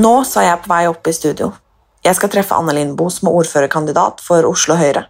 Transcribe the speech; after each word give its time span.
Nå 0.00 0.10
er 0.22 0.46
jeg 0.46 0.60
på 0.62 0.70
vei 0.70 0.84
opp 0.88 1.08
i 1.10 1.12
studio. 1.12 1.50
Jeg 2.06 2.16
skal 2.16 2.30
treffe 2.32 2.56
Anne 2.56 2.72
Lindboe 2.72 3.12
som 3.12 3.28
er 3.28 3.34
ordførerkandidat 3.36 4.22
for 4.24 4.46
Oslo 4.48 4.78
Høyre. 4.78 5.02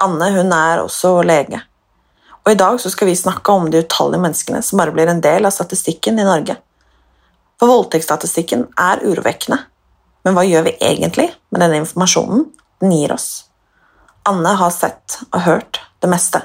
Anne 0.00 0.28
hun 0.32 0.52
er 0.54 0.80
også 0.80 1.10
lege. 1.26 1.58
Og 2.46 2.52
I 2.54 2.56
dag 2.56 2.78
så 2.80 2.88
skal 2.92 3.10
vi 3.10 3.16
snakke 3.18 3.52
om 3.52 3.66
de 3.68 3.82
utallige 3.84 4.22
menneskene 4.22 4.62
som 4.64 4.80
bare 4.80 4.94
blir 4.96 5.10
en 5.12 5.20
del 5.20 5.44
av 5.48 5.52
statistikken 5.52 6.16
i 6.22 6.24
Norge. 6.24 6.56
For 7.60 7.68
voldtektsstatistikken 7.68 8.64
er 8.80 9.02
urovekkende. 9.04 9.58
Men 10.24 10.38
hva 10.38 10.46
gjør 10.46 10.70
vi 10.70 10.76
egentlig 10.78 11.26
med 11.50 11.60
denne 11.64 11.82
informasjonen 11.82 12.46
den 12.80 12.94
gir 12.96 13.12
oss? 13.12 13.28
Anne 14.30 14.54
har 14.56 14.72
sett 14.72 15.18
og 15.26 15.42
hørt 15.50 15.82
det 16.00 16.12
meste. 16.14 16.40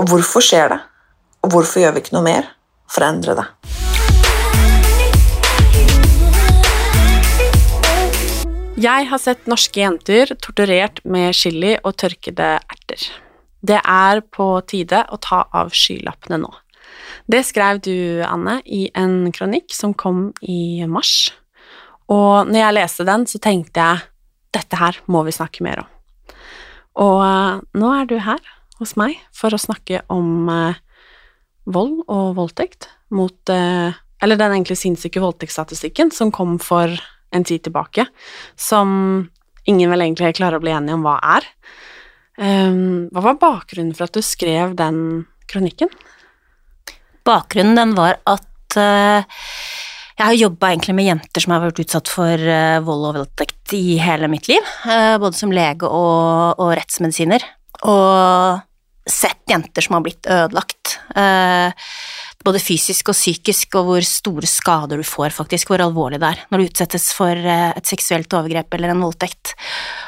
Og 0.00 0.08
hvorfor 0.08 0.46
skjer 0.46 0.72
det? 0.72 0.80
Og 1.44 1.52
hvorfor 1.52 1.84
gjør 1.84 1.98
vi 1.98 2.06
ikke 2.06 2.16
noe 2.16 2.28
mer 2.30 2.48
for 2.88 3.04
å 3.04 3.12
endre 3.12 3.36
det? 3.42 3.46
Jeg 8.78 9.08
har 9.10 9.18
sett 9.18 9.48
norske 9.50 9.80
jenter 9.80 10.30
torturert 10.38 11.00
med 11.02 11.34
chili 11.34 11.72
og 11.82 11.96
tørkede 11.98 12.50
erter. 12.60 13.08
Det 13.58 13.80
er 13.82 14.20
på 14.22 14.46
tide 14.70 15.00
å 15.10 15.18
ta 15.18 15.40
av 15.50 15.72
skylappene 15.74 16.38
nå. 16.44 16.50
Det 17.26 17.40
skrev 17.48 17.80
du, 17.82 18.22
Anne, 18.22 18.60
i 18.62 18.86
en 18.94 19.32
kronikk 19.34 19.74
som 19.74 19.96
kom 19.98 20.28
i 20.46 20.86
mars. 20.86 21.32
Og 22.06 22.46
når 22.46 22.60
jeg 22.60 22.76
leste 22.78 23.08
den, 23.08 23.26
så 23.26 23.42
tenkte 23.42 23.82
jeg 23.82 24.06
dette 24.54 24.78
her 24.78 25.02
må 25.10 25.24
vi 25.26 25.34
snakke 25.34 25.66
mer 25.66 25.82
om. 25.82 25.90
Og 27.02 27.18
eh, 27.26 27.60
nå 27.82 27.92
er 27.96 28.06
du 28.06 28.16
her 28.22 28.40
hos 28.78 28.94
meg 29.00 29.18
for 29.34 29.50
å 29.50 29.58
snakke 29.58 30.04
om 30.06 30.46
eh, 30.54 30.78
vold 31.66 32.04
og 32.06 32.36
voldtekt 32.38 32.92
mot 33.10 33.50
eh, 33.50 33.90
Eller 34.22 34.38
den 34.38 34.54
egentlig 34.54 34.78
sinnssyke 34.78 35.20
voldtektsstatistikken 35.22 36.14
som 36.14 36.30
kom 36.34 36.60
for 36.62 36.94
en 37.34 37.44
tid 37.44 37.64
tilbake, 37.66 38.06
som 38.56 39.28
ingen 39.68 39.92
vel 39.92 40.06
egentlig 40.06 40.36
klarer 40.38 40.58
å 40.58 40.64
bli 40.64 40.72
enige 40.74 40.96
om 40.96 41.04
hva 41.06 41.18
er. 41.36 41.48
Um, 42.38 43.08
hva 43.12 43.24
var 43.30 43.40
bakgrunnen 43.42 43.96
for 43.98 44.06
at 44.06 44.14
du 44.14 44.22
skrev 44.24 44.76
den 44.78 45.26
kronikken? 45.50 45.90
Bakgrunnen 47.28 47.76
den 47.76 47.94
var 47.98 48.20
at 48.28 48.78
eh, 48.78 49.40
jeg 50.18 50.24
har 50.24 50.34
jobba 50.34 50.70
med 50.96 51.06
jenter 51.06 51.44
som 51.44 51.54
har 51.54 51.66
vært 51.66 51.82
utsatt 51.84 52.10
for 52.10 52.32
eh, 52.54 52.78
vold 52.84 53.10
og 53.10 53.18
voldtekt 53.20 53.74
i 53.76 53.98
hele 54.02 54.30
mitt 54.30 54.48
liv, 54.50 54.64
eh, 54.88 55.16
både 55.20 55.36
som 55.38 55.52
lege 55.54 55.86
og, 55.86 56.58
og 56.58 56.72
rettsmedisiner, 56.78 57.44
og 57.84 58.64
sett 59.08 59.44
jenter 59.48 59.84
som 59.84 59.98
har 59.98 60.04
blitt 60.04 60.26
ødelagt. 60.28 60.98
Både 62.48 62.62
fysisk 62.62 63.12
og 63.12 63.16
psykisk, 63.16 63.76
og 63.78 63.90
hvor 63.90 64.06
store 64.06 64.48
skader 64.48 65.00
du 65.00 65.06
får, 65.06 65.34
faktisk, 65.36 65.70
hvor 65.70 65.84
alvorlig 65.84 66.20
det 66.22 66.30
er 66.32 66.44
når 66.48 66.62
du 66.62 66.68
utsettes 66.70 67.10
for 67.16 67.36
eh, 67.36 67.74
et 67.76 67.88
seksuelt 67.88 68.32
overgrep 68.38 68.74
eller 68.78 68.94
en 68.94 69.04
voldtekt. 69.04 69.54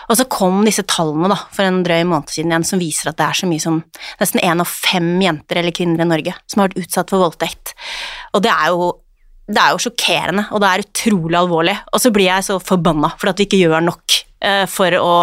Og 0.09 0.19
så 0.19 0.27
kom 0.31 0.63
disse 0.67 0.87
tallene 0.89 1.31
da, 1.33 1.39
for 1.53 1.67
en 1.67 1.83
drøy 1.87 2.03
måned 2.09 2.33
siden 2.33 2.55
igjen 2.55 2.67
som 2.67 2.83
viser 2.83 3.13
at 3.13 3.21
det 3.21 3.29
er 3.29 3.41
så 3.43 3.51
mye 3.51 3.63
som 3.63 3.83
nesten 4.23 4.43
én 4.43 4.65
av 4.65 4.71
fem 4.71 5.13
jenter 5.23 5.61
eller 5.61 5.77
kvinner 5.77 6.05
i 6.05 6.09
Norge 6.09 6.35
som 6.47 6.63
har 6.63 6.71
vært 6.71 6.83
utsatt 6.87 7.13
for 7.13 7.27
voldtekt. 7.27 7.75
Og 8.35 8.45
det 8.47 8.53
er 8.55 8.75
jo 8.75 8.91
det 9.51 9.59
er 9.59 9.75
jo 9.75 9.81
sjokkerende, 9.83 10.45
og 10.55 10.61
det 10.63 10.69
er 10.69 10.83
utrolig 10.85 11.39
alvorlig. 11.39 11.77
Og 11.91 12.03
så 12.03 12.13
blir 12.15 12.29
jeg 12.29 12.47
så 12.47 12.59
forbanna 12.63 13.11
for 13.19 13.33
at 13.33 13.41
vi 13.41 13.49
ikke 13.49 13.59
gjør 13.59 13.83
nok 13.83 14.19
eh, 14.47 14.63
for 14.71 14.95
å, 15.01 15.15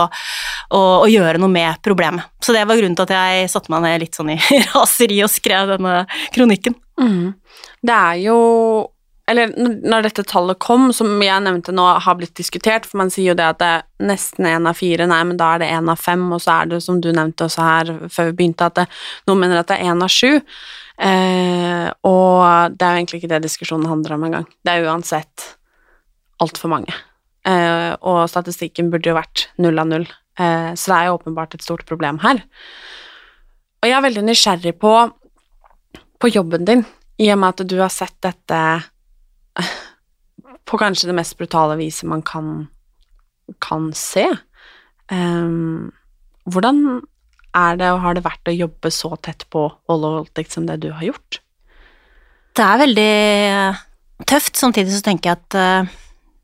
å, 0.76 0.82
å 1.06 1.08
gjøre 1.08 1.40
noe 1.40 1.54
med 1.54 1.80
problemet. 1.86 2.28
Så 2.44 2.56
det 2.56 2.66
var 2.68 2.80
grunnen 2.80 2.98
til 2.98 3.08
at 3.08 3.16
jeg 3.16 3.54
satte 3.54 3.72
meg 3.72 3.86
ned 3.86 4.04
litt 4.04 4.20
sånn 4.20 4.34
i 4.36 4.40
raseri 4.74 5.22
og 5.24 5.32
skrev 5.32 5.78
denne 5.78 6.02
kronikken. 6.36 6.76
Det 6.98 7.94
er 7.94 8.16
jo 8.24 8.38
Eller 9.28 9.52
når 9.58 10.06
dette 10.08 10.24
tallet 10.24 10.58
kom, 10.64 10.88
som 10.96 11.10
jeg 11.22 11.44
nevnte 11.44 11.74
nå, 11.76 11.84
har 12.00 12.16
blitt 12.16 12.38
diskutert, 12.40 12.86
for 12.88 13.02
man 13.02 13.10
sier 13.12 13.34
jo 13.34 13.36
det 13.36 13.44
at 13.44 13.58
det 13.60 13.72
er 13.76 13.82
nesten 14.08 14.48
én 14.48 14.70
av 14.70 14.78
fire, 14.80 15.04
nei, 15.04 15.18
men 15.28 15.36
da 15.36 15.50
er 15.54 15.60
det 15.60 15.68
én 15.76 15.92
av 15.92 16.00
fem, 16.00 16.24
og 16.32 16.40
så 16.40 16.62
er 16.62 16.70
det, 16.72 16.80
som 16.86 17.02
du 17.04 17.10
nevnte 17.12 17.50
også 17.50 17.66
her 17.66 17.92
før 18.08 18.30
vi 18.30 18.38
begynte, 18.38 18.70
at 18.72 18.78
det, 18.80 18.86
noen 19.28 19.42
mener 19.44 19.60
at 19.60 19.68
det 19.68 19.82
er 19.82 19.92
én 19.92 20.06
av 20.06 20.14
sju. 20.16 20.40
Eh, 20.98 21.90
og 22.08 22.72
det 22.72 22.88
er 22.88 22.96
jo 22.96 23.02
egentlig 23.02 23.20
ikke 23.20 23.34
det 23.34 23.44
diskusjonen 23.50 23.92
handler 23.92 24.16
om 24.16 24.24
engang. 24.30 24.48
Det 24.64 24.74
er 24.74 24.88
uansett 24.88 25.50
altfor 26.40 26.72
mange. 26.72 26.96
Eh, 27.48 27.94
og 28.00 28.26
statistikken 28.32 28.90
burde 28.94 29.12
jo 29.12 29.18
vært 29.18 29.48
null 29.62 29.80
av 29.84 29.92
null. 29.92 30.08
Eh, 30.40 30.74
så 30.74 30.92
det 30.92 30.98
er 30.98 31.10
jo 31.10 31.20
åpenbart 31.20 31.56
et 31.58 31.66
stort 31.66 31.86
problem 31.90 32.22
her. 32.26 32.42
Og 33.82 33.90
jeg 33.90 33.98
er 33.98 34.06
veldig 34.08 34.26
nysgjerrig 34.28 34.76
på, 34.82 34.94
på 36.18 36.32
jobben 36.32 36.66
din, 36.68 36.86
i 37.22 37.30
og 37.34 37.40
med 37.42 37.56
at 37.56 37.68
du 37.70 37.78
har 37.82 37.94
sett 37.94 38.16
dette 38.26 38.62
på 40.68 40.80
kanskje 40.80 41.10
det 41.10 41.18
mest 41.18 41.38
brutale 41.40 41.78
viset 41.80 42.10
man 42.10 42.24
kan, 42.26 42.68
kan 43.64 43.92
se. 43.96 44.26
Um, 45.12 45.94
hvordan 46.48 47.02
er 47.58 47.78
det 47.80 47.92
og 47.94 48.02
har 48.04 48.18
det 48.18 48.26
vært 48.26 48.50
å 48.50 48.56
jobbe 48.56 48.92
så 48.94 49.14
tett 49.24 49.46
på 49.54 49.68
vold 49.90 50.08
og 50.08 50.18
voldtekt 50.22 50.54
som 50.54 50.68
det 50.68 50.82
du 50.84 50.92
har 50.92 51.06
gjort? 51.08 51.40
Det 52.58 52.66
er 52.66 52.82
veldig 52.82 54.28
tøft, 54.28 54.58
samtidig 54.58 54.94
så 54.96 55.04
tenker 55.06 55.32
jeg 55.32 55.40
at 55.40 55.58
eh, 55.58 55.96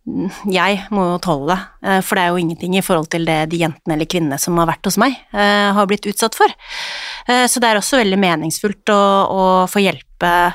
jeg 0.04 0.80
må 0.92 1.06
jo 1.14 1.20
tåle 1.24 1.54
det, 1.54 1.60
eh, 1.88 2.00
for 2.04 2.20
det 2.20 2.24
er 2.24 2.34
jo 2.34 2.42
ingenting 2.42 2.76
i 2.76 2.84
forhold 2.84 3.08
til 3.14 3.24
det 3.28 3.38
de 3.54 3.62
jentene 3.62 3.96
eller 3.96 4.10
kvinnene 4.10 4.40
som 4.42 4.58
har 4.60 4.68
vært 4.68 4.90
hos 4.90 5.00
meg, 5.00 5.16
eh, 5.32 5.72
har 5.72 5.88
blitt 5.88 6.08
utsatt 6.10 6.36
for. 6.36 6.52
Eh, 7.28 7.48
Så 7.48 7.62
det 7.62 7.70
er 7.70 7.80
også 7.80 8.02
veldig 8.04 8.20
meningsfullt 8.20 8.92
å, 8.92 9.04
å 9.32 9.44
få 9.72 9.80
hjelpe 9.80 10.54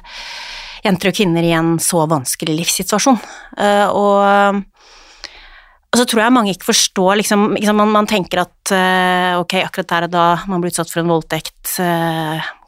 jenter 0.84 1.08
og 1.08 1.16
kvinner 1.16 1.42
i 1.42 1.52
en 1.56 1.78
så 1.78 2.04
vanskelig 2.06 2.58
livssituasjon. 2.60 3.18
Og 3.92 4.64
og 5.88 5.96
så 5.96 6.04
tror 6.04 6.20
jeg 6.20 6.32
mange 6.36 6.52
ikke 6.52 6.68
forstår 6.68 7.16
liksom, 7.16 7.54
liksom 7.56 7.78
man, 7.80 7.88
man 7.88 8.06
tenker 8.06 8.42
at 8.42 8.72
ok, 9.40 9.54
akkurat 9.64 9.88
der 9.88 10.04
og 10.04 10.10
da 10.12 10.24
man 10.46 10.60
blir 10.60 10.68
utsatt 10.68 10.90
for 10.92 11.00
en 11.00 11.08
voldtekt, 11.08 11.78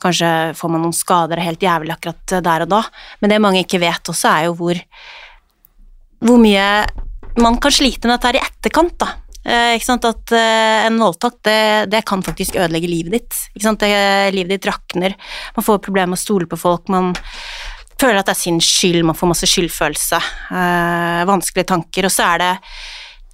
kanskje 0.01 0.31
får 0.57 0.73
man 0.73 0.81
noen 0.81 0.97
skader, 0.97 1.37
er 1.37 1.51
helt 1.51 1.61
jævlig 1.61 1.93
akkurat 1.93 2.41
der 2.41 2.65
og 2.65 2.71
da, 2.73 2.81
men 3.21 3.29
det 3.29 3.43
mange 3.45 3.61
ikke 3.61 3.83
vet 3.83 4.09
også 4.09 4.33
er 4.33 4.47
jo 4.49 4.57
hvor, 4.57 4.81
hvor 6.21 6.41
mye 6.41 6.69
man 7.41 7.59
kan 7.63 7.73
slite 7.73 8.09
med 8.09 8.17
dette 8.17 8.31
her 8.31 8.39
i 8.41 8.45
etterkant, 8.45 8.97
da. 9.01 9.11
Eh? 9.45 9.77
At 9.81 10.33
eh, 10.37 10.87
en 10.87 11.01
voldtakt, 11.01 11.43
det, 11.47 11.91
det 11.93 12.05
kan 12.09 12.23
faktisk 12.23 12.59
ødelegge 12.61 12.91
livet 12.91 13.17
ditt. 13.17 13.75
Det, 13.81 13.93
livet 14.35 14.57
ditt 14.57 14.71
rakner, 14.71 15.17
man 15.57 15.67
får 15.67 15.83
problemer 15.85 16.13
med 16.13 16.21
å 16.21 16.25
stole 16.25 16.49
på 16.51 16.61
folk, 16.61 16.89
man 16.93 17.15
føler 18.01 18.21
at 18.21 18.31
det 18.31 18.35
er 18.35 18.41
sin 18.41 18.61
skyld, 18.65 19.05
man 19.05 19.17
får 19.19 19.33
masse 19.35 19.49
skyldfølelse, 19.49 20.21
eh, 20.57 21.23
vanskelige 21.29 21.71
tanker, 21.73 22.09
og 22.09 22.15
så 22.15 22.33
er 22.35 22.45
det 22.45 22.53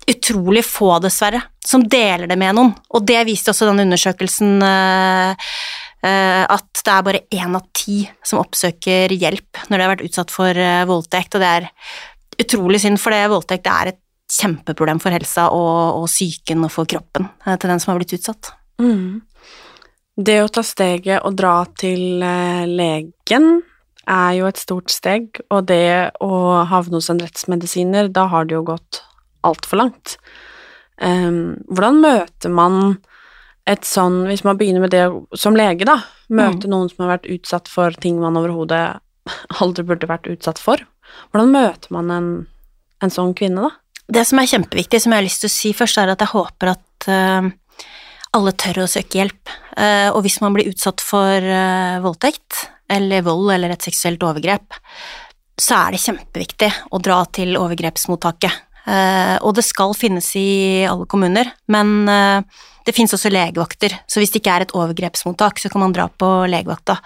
utrolig 0.07 0.63
få, 0.67 0.97
dessverre, 1.03 1.41
som 1.67 1.83
deler 1.91 2.29
det 2.31 2.39
med 2.39 2.55
noen. 2.55 2.73
Og 2.95 3.07
det 3.07 3.25
viste 3.27 3.51
også 3.51 3.69
den 3.71 3.85
undersøkelsen 3.87 4.63
eh, 4.63 5.47
eh, 6.07 6.43
at 6.47 6.83
det 6.83 6.93
er 6.95 7.07
bare 7.09 7.25
én 7.35 7.59
av 7.59 7.67
ti 7.75 8.05
som 8.27 8.43
oppsøker 8.43 9.15
hjelp 9.15 9.67
når 9.67 9.75
de 9.75 9.83
har 9.83 9.95
vært 9.97 10.07
utsatt 10.07 10.35
for 10.35 10.63
eh, 10.63 10.85
voldtekt, 10.87 11.35
og 11.35 11.43
det 11.43 11.55
er 11.61 11.69
utrolig 12.43 12.83
synd, 12.83 13.01
for 13.03 13.15
det 13.15 13.27
voldtekt 13.33 13.71
er 13.71 13.93
et 13.93 14.03
kjempeproblem 14.33 15.01
for 15.03 15.15
helsa 15.15 15.49
og, 15.55 16.03
og 16.03 16.09
psyken 16.11 16.67
og 16.67 16.73
for 16.75 16.89
kroppen 16.91 17.29
eh, 17.47 17.55
til 17.55 17.71
den 17.71 17.83
som 17.83 17.93
har 17.93 18.01
blitt 18.01 18.17
utsatt. 18.19 18.51
Mm. 18.83 19.23
Det 20.17 20.37
å 20.43 20.51
ta 20.53 20.65
steget 20.65 21.23
og 21.29 21.37
dra 21.39 21.61
til 21.79 22.25
eh, 22.25 22.65
legen 22.67 23.61
er 24.07 24.37
jo 24.39 24.47
et 24.49 24.61
stort 24.61 24.93
steg, 24.95 25.41
og 25.51 25.67
det 25.69 26.15
å 26.23 26.63
havne 26.71 27.01
hos 27.01 27.11
en 27.11 27.21
rettsmedisiner, 27.23 28.11
da 28.15 28.29
har 28.31 28.47
det 28.47 28.55
jo 28.55 28.67
gått 28.69 29.03
altfor 29.47 29.83
langt. 29.83 30.17
Um, 31.03 31.59
hvordan 31.69 31.99
møter 32.01 32.53
man 32.55 32.77
et 33.67 33.83
sånn, 33.85 34.23
hvis 34.31 34.45
man 34.47 34.59
begynner 34.61 34.85
med 34.85 34.95
det 34.95 35.05
som 35.37 35.59
lege, 35.59 35.89
da, 35.89 35.99
møte 36.31 36.71
noen 36.71 36.89
som 36.89 37.05
har 37.05 37.17
vært 37.17 37.29
utsatt 37.35 37.71
for 37.71 37.95
ting 38.03 38.21
man 38.23 38.39
overhodet 38.39 39.01
aldri 39.63 39.87
burde 39.87 40.11
vært 40.11 40.29
utsatt 40.33 40.61
for, 40.63 40.83
hvordan 41.31 41.53
møter 41.55 41.93
man 41.95 42.13
en, 42.13 42.31
en 43.05 43.13
sånn 43.13 43.35
kvinne, 43.37 43.69
da? 43.69 43.75
Det 44.07 44.23
som 44.27 44.39
er 44.39 44.51
kjempeviktig, 44.51 45.01
som 45.03 45.13
jeg 45.13 45.19
har 45.19 45.27
lyst 45.27 45.43
til 45.43 45.51
å 45.51 45.57
si 45.57 45.73
først, 45.75 45.99
er 45.99 46.13
at 46.13 46.23
jeg 46.23 46.31
håper 46.31 46.71
at 46.77 47.09
eh, 47.11 47.49
alle 48.39 48.53
tør 48.55 48.85
å 48.85 48.91
søke 48.91 49.19
hjelp. 49.19 49.55
Eh, 49.75 50.09
og 50.13 50.21
hvis 50.23 50.39
man 50.45 50.55
blir 50.55 50.71
utsatt 50.71 51.03
for 51.03 51.43
eh, 51.43 51.99
voldtekt, 52.05 52.69
eller 52.93 53.25
vold 53.27 53.51
eller 53.57 53.75
et 53.75 53.83
seksuelt 53.83 54.23
overgrep, 54.23 54.79
så 55.59 55.81
er 55.81 55.97
det 55.97 56.05
kjempeviktig 56.05 56.71
å 56.95 57.01
dra 57.03 57.19
til 57.35 57.57
overgrepsmottaket. 57.59 58.63
Og 58.87 59.51
det 59.57 59.65
skal 59.67 59.97
finnes 59.99 60.29
i 60.39 60.85
alle 60.87 61.09
kommuner, 61.11 61.49
men 61.73 62.05
det 62.87 62.93
finnes 62.95 63.11
også 63.17 63.33
legevakter, 63.33 63.97
så 64.07 64.23
hvis 64.23 64.31
det 64.31 64.39
ikke 64.39 64.53
er 64.53 64.67
et 64.67 64.75
overgrepsmottak, 64.79 65.59
så 65.59 65.73
kan 65.73 65.83
man 65.83 65.97
dra 65.97 66.07
på 66.07 66.29
legevakta. 66.53 67.01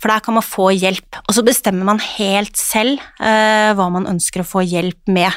For 0.00 0.12
der 0.12 0.22
kan 0.24 0.36
man 0.36 0.44
få 0.44 0.70
hjelp, 0.76 1.20
og 1.24 1.32
så 1.36 1.44
bestemmer 1.46 1.88
man 1.88 2.02
helt 2.02 2.58
selv 2.60 3.00
eh, 3.20 3.72
hva 3.76 3.88
man 3.92 4.08
ønsker 4.10 4.42
å 4.42 4.48
få 4.48 4.64
hjelp 4.66 5.12
med. 5.12 5.32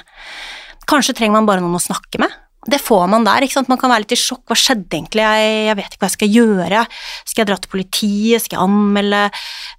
Kanskje 0.90 1.16
trenger 1.18 1.40
man 1.40 1.50
bare 1.50 1.64
noen 1.64 1.78
å 1.80 1.84
snakke 1.84 2.22
med. 2.22 2.34
Det 2.68 2.82
får 2.84 3.06
man 3.08 3.24
der. 3.24 3.46
ikke 3.46 3.56
sant? 3.56 3.70
Man 3.72 3.80
kan 3.80 3.92
være 3.92 4.04
litt 4.04 4.14
i 4.18 4.20
sjokk. 4.20 4.44
Hva 4.50 4.58
skjedde 4.58 4.98
egentlig? 4.98 5.24
Jeg, 5.24 5.52
jeg 5.70 5.78
vet 5.80 5.94
ikke 5.94 6.04
hva 6.04 6.10
jeg 6.10 6.18
skal 6.18 6.34
gjøre. 6.36 6.82
Skal 7.24 7.42
jeg 7.42 7.48
dra 7.48 7.58
til 7.58 7.72
politiet? 7.72 8.44
Skal 8.44 8.58
jeg 8.58 8.66
anmelde? 8.66 9.22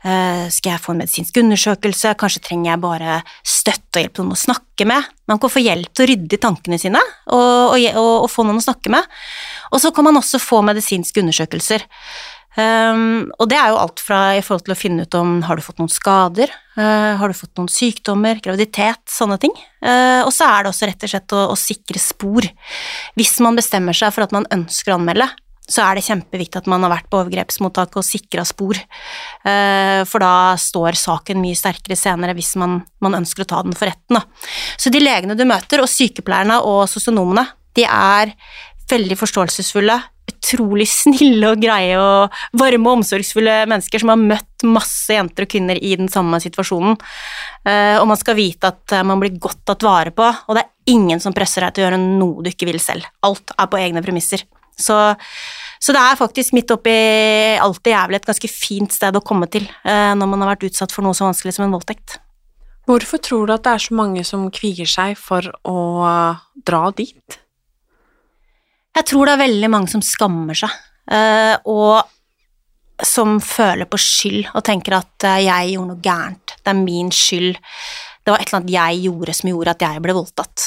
Eh, 0.01 0.45
skal 0.55 0.73
jeg 0.73 0.83
få 0.87 0.95
en 0.95 1.03
medisinsk 1.03 1.41
undersøkelse? 1.43 2.15
Kanskje 2.21 2.43
trenger 2.49 2.73
jeg 2.73 2.83
bare 2.87 3.21
støtte 3.45 4.01
og 4.01 4.05
hjelp 4.07 4.23
noen 4.23 4.33
å 4.33 4.41
snakke 4.47 4.89
med? 4.89 5.13
Man 5.29 5.43
kan 5.43 5.53
få 5.53 5.63
hjelp 5.63 5.93
til 5.93 6.07
å 6.07 6.11
rydde 6.11 6.39
i 6.39 6.43
tankene 6.43 6.81
sine 6.81 7.05
og, 7.29 7.77
og, 7.77 7.77
og, 7.77 8.13
og 8.25 8.29
få 8.33 8.49
noen 8.49 8.63
å 8.63 8.65
snakke 8.65 8.95
med. 8.97 9.21
Og 9.71 9.85
så 9.85 9.93
kan 9.95 10.09
man 10.09 10.19
også 10.19 10.41
få 10.43 10.65
medisinske 10.67 11.21
undersøkelser. 11.21 11.85
Um, 12.59 13.29
og 13.39 13.47
det 13.51 13.55
er 13.61 13.71
jo 13.71 13.79
alt 13.79 14.01
fra 14.03 14.21
i 14.35 14.41
forhold 14.43 14.65
til 14.67 14.75
å 14.75 14.79
finne 14.79 15.05
ut 15.07 15.15
om 15.15 15.37
har 15.47 15.59
du 15.59 15.63
fått 15.63 15.79
noen 15.79 15.93
skader, 15.93 16.51
uh, 16.75 17.15
har 17.21 17.31
du 17.31 17.37
fått 17.37 17.55
noen 17.61 17.71
sykdommer, 17.71 18.41
graviditet, 18.43 19.05
sånne 19.11 19.39
ting. 19.43 19.55
Uh, 19.79 20.27
og 20.27 20.33
så 20.35 20.49
er 20.49 20.65
det 20.65 20.73
også 20.73 20.89
rett 20.91 21.07
og 21.07 21.13
slett 21.13 21.37
å, 21.37 21.45
å, 21.53 21.59
sikre 21.59 22.03
spor. 22.03 22.49
Hvis 23.19 23.37
man 23.45 23.59
bestemmer 23.59 23.95
seg 23.95 24.11
for 24.17 24.27
at 24.27 24.35
man 24.35 24.49
ønsker 24.51 24.91
å 24.91 24.99
anmelde, 24.99 25.29
så 25.71 25.85
er 25.85 25.95
det 25.95 26.07
kjempeviktig 26.09 26.59
at 26.59 26.69
man 26.71 26.83
har 26.83 26.91
vært 26.97 27.07
på 27.13 27.21
overgrepsmottaket 27.21 28.01
og 28.01 28.09
sikra 28.09 28.43
spor, 28.49 28.81
uh, 29.47 30.03
for 30.11 30.27
da 30.27 30.35
står 30.59 30.99
saken 30.99 31.39
mye 31.45 31.59
sterkere 31.59 31.99
senere 31.99 32.35
hvis 32.35 32.57
man, 32.59 32.81
man 32.99 33.21
ønsker 33.23 33.47
å 33.47 33.51
ta 33.55 33.63
den 33.63 33.79
for 33.79 33.87
retten. 33.93 34.19
Da. 34.19 34.27
Så 34.75 34.91
de 34.91 35.03
legene 35.03 35.39
du 35.39 35.47
møter, 35.47 35.85
og 35.85 35.93
sykepleierne 35.93 36.59
og 36.67 36.89
sosionomene, 36.91 37.47
de 37.79 37.87
er 37.87 38.35
veldig 38.91 39.15
forståelsesfulle, 39.21 40.01
utrolig 40.31 40.89
snille 41.01 41.53
og 41.53 41.63
greie 41.63 41.99
og 41.99 42.41
varme 42.61 42.91
og 42.91 43.01
omsorgsfulle 43.01 43.65
mennesker 43.71 44.03
som 44.03 44.15
har 44.15 44.21
møtt 44.21 44.67
masse 44.67 45.15
jenter 45.15 45.47
og 45.47 45.53
kvinner 45.53 45.79
i 45.81 45.95
den 45.99 46.11
samme 46.13 46.41
situasjonen. 46.43 46.97
Eh, 47.65 47.97
og 48.01 48.07
man 48.11 48.21
skal 48.21 48.39
vite 48.39 48.71
at 48.73 48.97
eh, 48.97 49.07
man 49.07 49.23
blir 49.23 49.39
godt 49.41 49.63
tatt 49.69 49.85
vare 49.87 50.15
på, 50.15 50.27
og 50.27 50.57
det 50.57 50.65
er 50.65 50.95
ingen 50.95 51.23
som 51.23 51.37
presser 51.37 51.65
deg 51.67 51.77
til 51.77 51.85
å 51.85 51.89
gjøre 51.89 52.01
noe 52.03 52.45
du 52.45 52.51
ikke 52.53 52.69
vil 52.69 52.81
selv. 52.83 53.09
Alt 53.27 53.55
er 53.57 53.71
på 53.71 53.81
egne 53.81 54.05
premisser. 54.05 54.47
Så, 54.81 54.97
så 55.77 55.93
det 55.93 56.01
er 56.01 56.17
faktisk 56.17 56.55
midt 56.57 56.73
oppi 56.73 56.95
alt 57.61 57.83
det 57.85 57.93
jævlig 57.93 58.21
et 58.21 58.31
ganske 58.31 58.49
fint 58.49 58.95
sted 58.97 59.17
å 59.17 59.25
komme 59.25 59.49
til 59.53 59.67
eh, 59.85 60.13
når 60.17 60.31
man 60.33 60.45
har 60.45 60.55
vært 60.55 60.71
utsatt 60.71 60.95
for 60.95 61.05
noe 61.05 61.17
så 61.17 61.29
vanskelig 61.29 61.57
som 61.57 61.67
en 61.67 61.77
voldtekt. 61.77 62.17
Hvorfor 62.89 63.21
tror 63.23 63.47
du 63.47 63.55
at 63.55 63.67
det 63.67 63.75
er 63.77 63.85
så 63.85 63.95
mange 63.95 64.25
som 64.27 64.49
kvier 64.55 64.89
seg 64.89 65.19
for 65.21 65.47
å 65.69 65.79
dra 66.67 66.83
dit? 66.97 67.41
Jeg 68.97 69.07
tror 69.07 69.29
det 69.29 69.35
er 69.37 69.45
veldig 69.45 69.71
mange 69.71 69.91
som 69.93 70.03
skammer 70.03 70.59
seg, 70.59 70.73
eh, 71.15 71.55
og 71.71 73.07
som 73.07 73.39
føler 73.41 73.89
på 73.89 74.01
skyld 74.01 74.51
og 74.53 74.65
tenker 74.67 74.99
at 74.99 75.27
eh, 75.29 75.45
jeg 75.47 75.75
gjorde 75.75 75.93
noe 75.93 76.05
gærent, 76.05 76.57
det 76.59 76.73
er 76.73 76.81
min 76.81 77.13
skyld, 77.15 77.55
det 78.21 78.35
var 78.35 78.43
et 78.43 78.51
eller 78.51 78.61
annet 78.61 78.75
jeg 78.75 79.05
gjorde 79.07 79.37
som 79.39 79.53
gjorde 79.53 79.77
at 79.77 79.87
jeg 79.87 80.03
ble 80.05 80.17
voldtatt. 80.17 80.67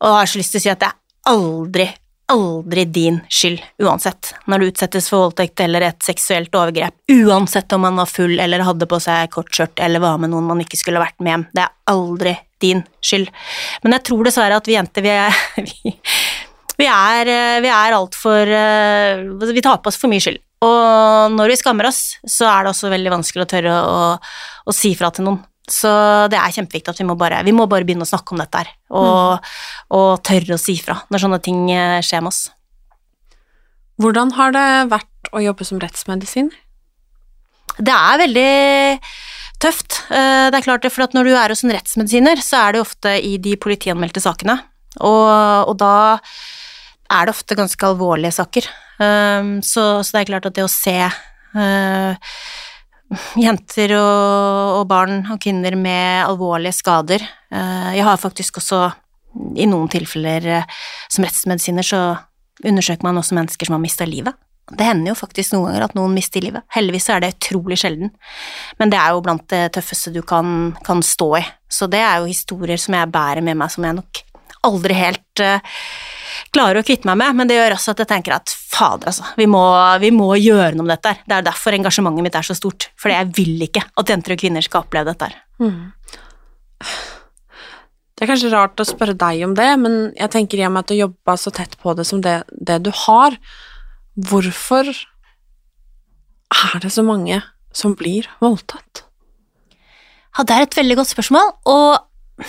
Og 0.00 0.12
jeg 0.12 0.20
har 0.20 0.30
så 0.30 0.40
lyst 0.40 0.54
til 0.54 0.60
å 0.60 0.64
si 0.64 0.72
at 0.72 0.82
det 0.82 0.90
er 0.90 1.32
aldri, 1.32 1.86
aldri 2.30 2.84
din 2.92 3.18
skyld, 3.32 3.64
uansett, 3.82 4.30
når 4.46 4.60
du 4.60 4.68
utsettes 4.68 5.10
for 5.10 5.26
voldtekt 5.26 5.64
eller 5.64 5.88
et 5.88 6.04
seksuelt 6.04 6.54
overgrep, 6.54 6.94
uansett 7.16 7.74
om 7.76 7.84
man 7.88 7.98
var 8.00 8.12
full 8.12 8.36
eller 8.38 8.64
hadde 8.68 8.88
på 8.88 9.00
seg 9.02 9.32
kortskjørt 9.34 9.82
eller 9.82 10.04
var 10.04 10.20
med 10.22 10.32
noen 10.32 10.46
man 10.52 10.62
ikke 10.62 10.78
skulle 10.80 11.02
vært 11.02 11.18
med 11.18 11.34
hjem, 11.34 11.48
det 11.56 11.66
er 11.66 11.76
aldri 11.96 12.36
din 12.60 12.84
skyld. 13.04 13.28
Men 13.82 13.96
jeg 13.96 14.06
tror 14.08 14.28
dessverre 14.28 14.60
at 14.60 14.68
vi 14.68 14.76
jenter, 14.76 15.04
vi 15.04 15.12
er, 15.16 15.42
vi, 15.66 15.94
vi 16.80 16.88
er, 16.90 17.30
vi 17.60 17.70
er 17.70 17.96
altfor 17.96 18.50
Vi 19.52 19.62
tar 19.64 19.82
på 19.82 19.92
oss 19.92 20.00
for 20.00 20.10
mye 20.12 20.22
skyld. 20.24 20.40
Og 20.64 21.36
når 21.36 21.54
vi 21.54 21.60
skammer 21.60 21.88
oss, 21.88 22.02
så 22.28 22.48
er 22.50 22.64
det 22.64 22.74
også 22.74 22.90
veldig 22.92 23.12
vanskelig 23.14 23.46
å 23.46 23.48
tørre 23.48 23.76
å, 23.80 24.00
å 24.68 24.74
si 24.76 24.92
fra 24.98 25.08
til 25.14 25.24
noen. 25.28 25.40
Så 25.70 25.90
det 26.32 26.36
er 26.36 26.52
kjempeviktig 26.52 26.92
at 26.92 27.00
vi 27.00 27.06
må 27.06 27.14
bare, 27.16 27.40
vi 27.46 27.54
må 27.54 27.64
bare 27.70 27.86
begynne 27.86 28.04
å 28.04 28.10
snakke 28.10 28.34
om 28.34 28.40
dette 28.42 28.60
her, 28.60 28.72
og, 28.90 29.38
mm. 29.38 29.60
og 29.96 30.08
tørre 30.26 30.56
å 30.56 30.60
si 30.60 30.74
fra 30.82 30.98
når 31.12 31.22
sånne 31.22 31.38
ting 31.44 31.60
skjer 32.04 32.24
med 32.24 32.32
oss. 32.32 32.40
Hvordan 34.00 34.32
har 34.34 34.56
det 34.56 34.68
vært 34.90 35.30
å 35.36 35.42
jobbe 35.44 35.66
som 35.68 35.80
rettsmedisin? 35.80 36.50
Det 37.78 37.94
er 37.94 38.20
veldig 38.24 38.52
tøft. 39.62 40.00
Det 40.10 40.56
er 40.58 40.64
klart 40.64 40.84
det, 40.84 40.90
for 40.92 41.14
når 41.14 41.28
du 41.28 41.34
er 41.36 41.52
hos 41.52 41.62
en 41.64 41.72
rettsmedisiner, 41.76 42.40
så 42.42 42.64
er 42.64 42.74
det 42.74 42.82
ofte 42.82 43.14
i 43.22 43.36
de 43.40 43.54
politianmeldte 43.60 44.22
sakene, 44.24 44.58
og, 44.98 45.70
og 45.70 45.76
da 45.80 45.94
er 47.10 47.26
det 47.26 47.34
ofte 47.34 47.58
ganske 47.58 47.86
alvorlige 47.86 48.34
saker. 48.38 48.66
Um, 49.00 49.58
så, 49.64 50.02
så, 50.04 50.14
det 50.14 50.22
er 50.22 50.30
klart 50.32 50.48
at 50.50 50.56
det 50.56 50.66
å 50.66 50.70
se 50.70 50.96
uh, 51.00 52.34
jenter 53.40 53.94
og, 53.96 54.80
og, 54.80 54.84
barn 54.90 55.24
og 55.32 55.40
kvinner 55.42 55.74
med 55.78 56.26
alvorlige 56.26 56.76
skader 56.76 57.24
uh, 57.24 57.90
Jeg 57.96 58.04
har 58.06 58.20
faktisk 58.20 58.60
også 58.60 58.82
i 59.56 59.66
noen 59.70 59.88
tilfeller 59.90 60.50
uh, 60.60 60.84
som 61.08 61.26
rettsmedisiner 61.26 61.86
så 61.86 62.02
undersøker 62.60 63.06
man 63.08 63.18
også 63.18 63.38
mennesker 63.38 63.66
som 63.66 63.78
har 63.78 63.82
mista 63.82 64.06
livet. 64.06 64.36
Det 64.70 64.86
hender 64.86 65.10
jo 65.10 65.18
faktisk 65.18 65.54
noen 65.54 65.70
ganger 65.70 65.88
at 65.88 65.96
noen 65.96 66.12
mister 66.14 66.44
livet. 66.44 66.62
Heldigvis 66.76 67.08
er 67.10 67.24
det 67.24 67.32
utrolig 67.32 67.80
sjelden, 67.80 68.12
men 68.78 68.92
det 68.92 69.00
er 69.00 69.16
jo 69.16 69.22
blant 69.24 69.48
det 69.50 69.64
tøffeste 69.74 70.12
du 70.14 70.20
kan, 70.22 70.76
kan 70.86 71.00
stå 71.02 71.30
i. 71.40 71.42
Så 71.72 71.88
det 71.90 72.04
er 72.04 72.20
jo 72.20 72.28
historier 72.30 72.78
som 72.78 72.94
jeg 72.94 73.10
bærer 73.10 73.42
med 73.42 73.58
meg, 73.58 73.72
som 73.72 73.88
jeg 73.88 73.96
nok 73.96 74.20
aldri 74.68 74.94
helt 74.94 75.42
klarer 76.54 76.80
å 76.80 76.86
kvitte 76.86 77.08
meg 77.10 77.18
med, 77.20 77.38
men 77.38 77.50
det 77.50 77.56
gjør 77.58 77.76
også 77.76 77.94
at 77.94 78.02
jeg 78.04 78.10
tenker 78.10 78.36
at 78.36 78.52
fader, 78.52 79.10
altså, 79.12 79.26
vi 79.38 79.46
må, 79.50 79.62
vi 80.02 80.10
må 80.14 80.28
gjøre 80.38 80.74
noe 80.76 80.86
med 80.86 80.96
dette 80.96 81.14
her. 81.14 81.22
Det 81.26 81.38
er 81.38 81.46
derfor 81.50 81.76
engasjementet 81.76 82.26
mitt 82.26 82.38
er 82.38 82.46
så 82.46 82.56
stort, 82.58 82.90
fordi 83.00 83.16
jeg 83.16 83.32
vil 83.38 83.64
ikke 83.68 83.84
at 84.02 84.12
jenter 84.14 84.36
og 84.36 84.44
kvinner 84.44 84.66
skal 84.66 84.84
oppleve 84.84 85.12
dette 85.12 85.30
her. 85.30 85.40
Mm. 85.60 85.80
Det 88.20 88.26
er 88.26 88.32
kanskje 88.34 88.52
rart 88.52 88.80
å 88.82 88.84
spørre 88.84 89.16
deg 89.16 89.46
om 89.46 89.54
det, 89.56 89.68
men 89.80 89.94
jeg 90.12 90.32
tenker 90.34 90.60
i 90.60 90.66
og 90.66 90.74
med 90.74 90.84
at 90.84 90.90
du 90.92 90.98
jobba 90.98 91.36
så 91.40 91.52
tett 91.56 91.78
på 91.80 91.94
det 91.96 92.04
som 92.08 92.20
det, 92.24 92.42
det 92.52 92.82
du 92.84 92.90
har, 93.06 93.38
hvorfor 94.28 94.90
er 96.50 96.82
det 96.82 96.90
så 96.92 97.04
mange 97.06 97.38
som 97.72 97.94
blir 97.96 98.28
voldtatt? 98.42 99.06
Ja, 100.36 100.44
det 100.44 100.56
er 100.56 100.66
et 100.66 100.76
veldig 100.76 100.98
godt 101.00 101.10
spørsmål, 101.14 101.54
og 101.72 102.44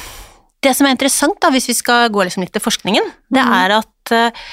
det 0.61 0.75
som 0.77 0.87
er 0.87 0.95
interessant, 0.95 1.39
da, 1.41 1.49
hvis 1.53 1.69
vi 1.71 1.77
skal 1.77 2.11
gå 2.13 2.23
liksom 2.25 2.45
litt 2.45 2.53
til 2.55 2.63
forskningen, 2.63 3.09
det 3.33 3.41
mm. 3.43 3.55
er 3.57 3.75
at 3.79 4.13
uh, 4.13 4.45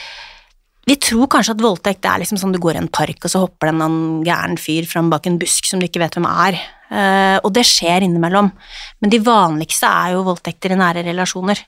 vi 0.89 0.97
tror 1.05 1.29
kanskje 1.29 1.53
at 1.57 1.63
voldtekt 1.63 2.07
er 2.09 2.23
liksom 2.23 2.41
sånn 2.41 2.55
du 2.55 2.61
går 2.63 2.79
i 2.79 2.83
en 2.83 2.89
park, 2.89 3.21
og 3.21 3.33
så 3.33 3.43
hopper 3.45 3.69
det 3.69 3.85
en 3.85 3.99
gæren 4.25 4.57
fyr 4.61 4.89
fram 4.89 5.11
bak 5.13 5.29
en 5.29 5.37
busk 5.41 5.69
som 5.69 5.83
du 5.83 5.89
ikke 5.89 6.01
vet 6.01 6.17
hvem 6.17 6.29
er. 6.31 6.61
Uh, 6.89 7.37
og 7.45 7.53
det 7.53 7.67
skjer 7.69 8.07
innimellom. 8.07 8.49
Men 9.03 9.13
de 9.13 9.21
vanligste 9.21 9.91
er 9.91 10.15
jo 10.17 10.25
voldtekter 10.31 10.73
i 10.73 10.81
nære 10.81 11.05
relasjoner. 11.11 11.61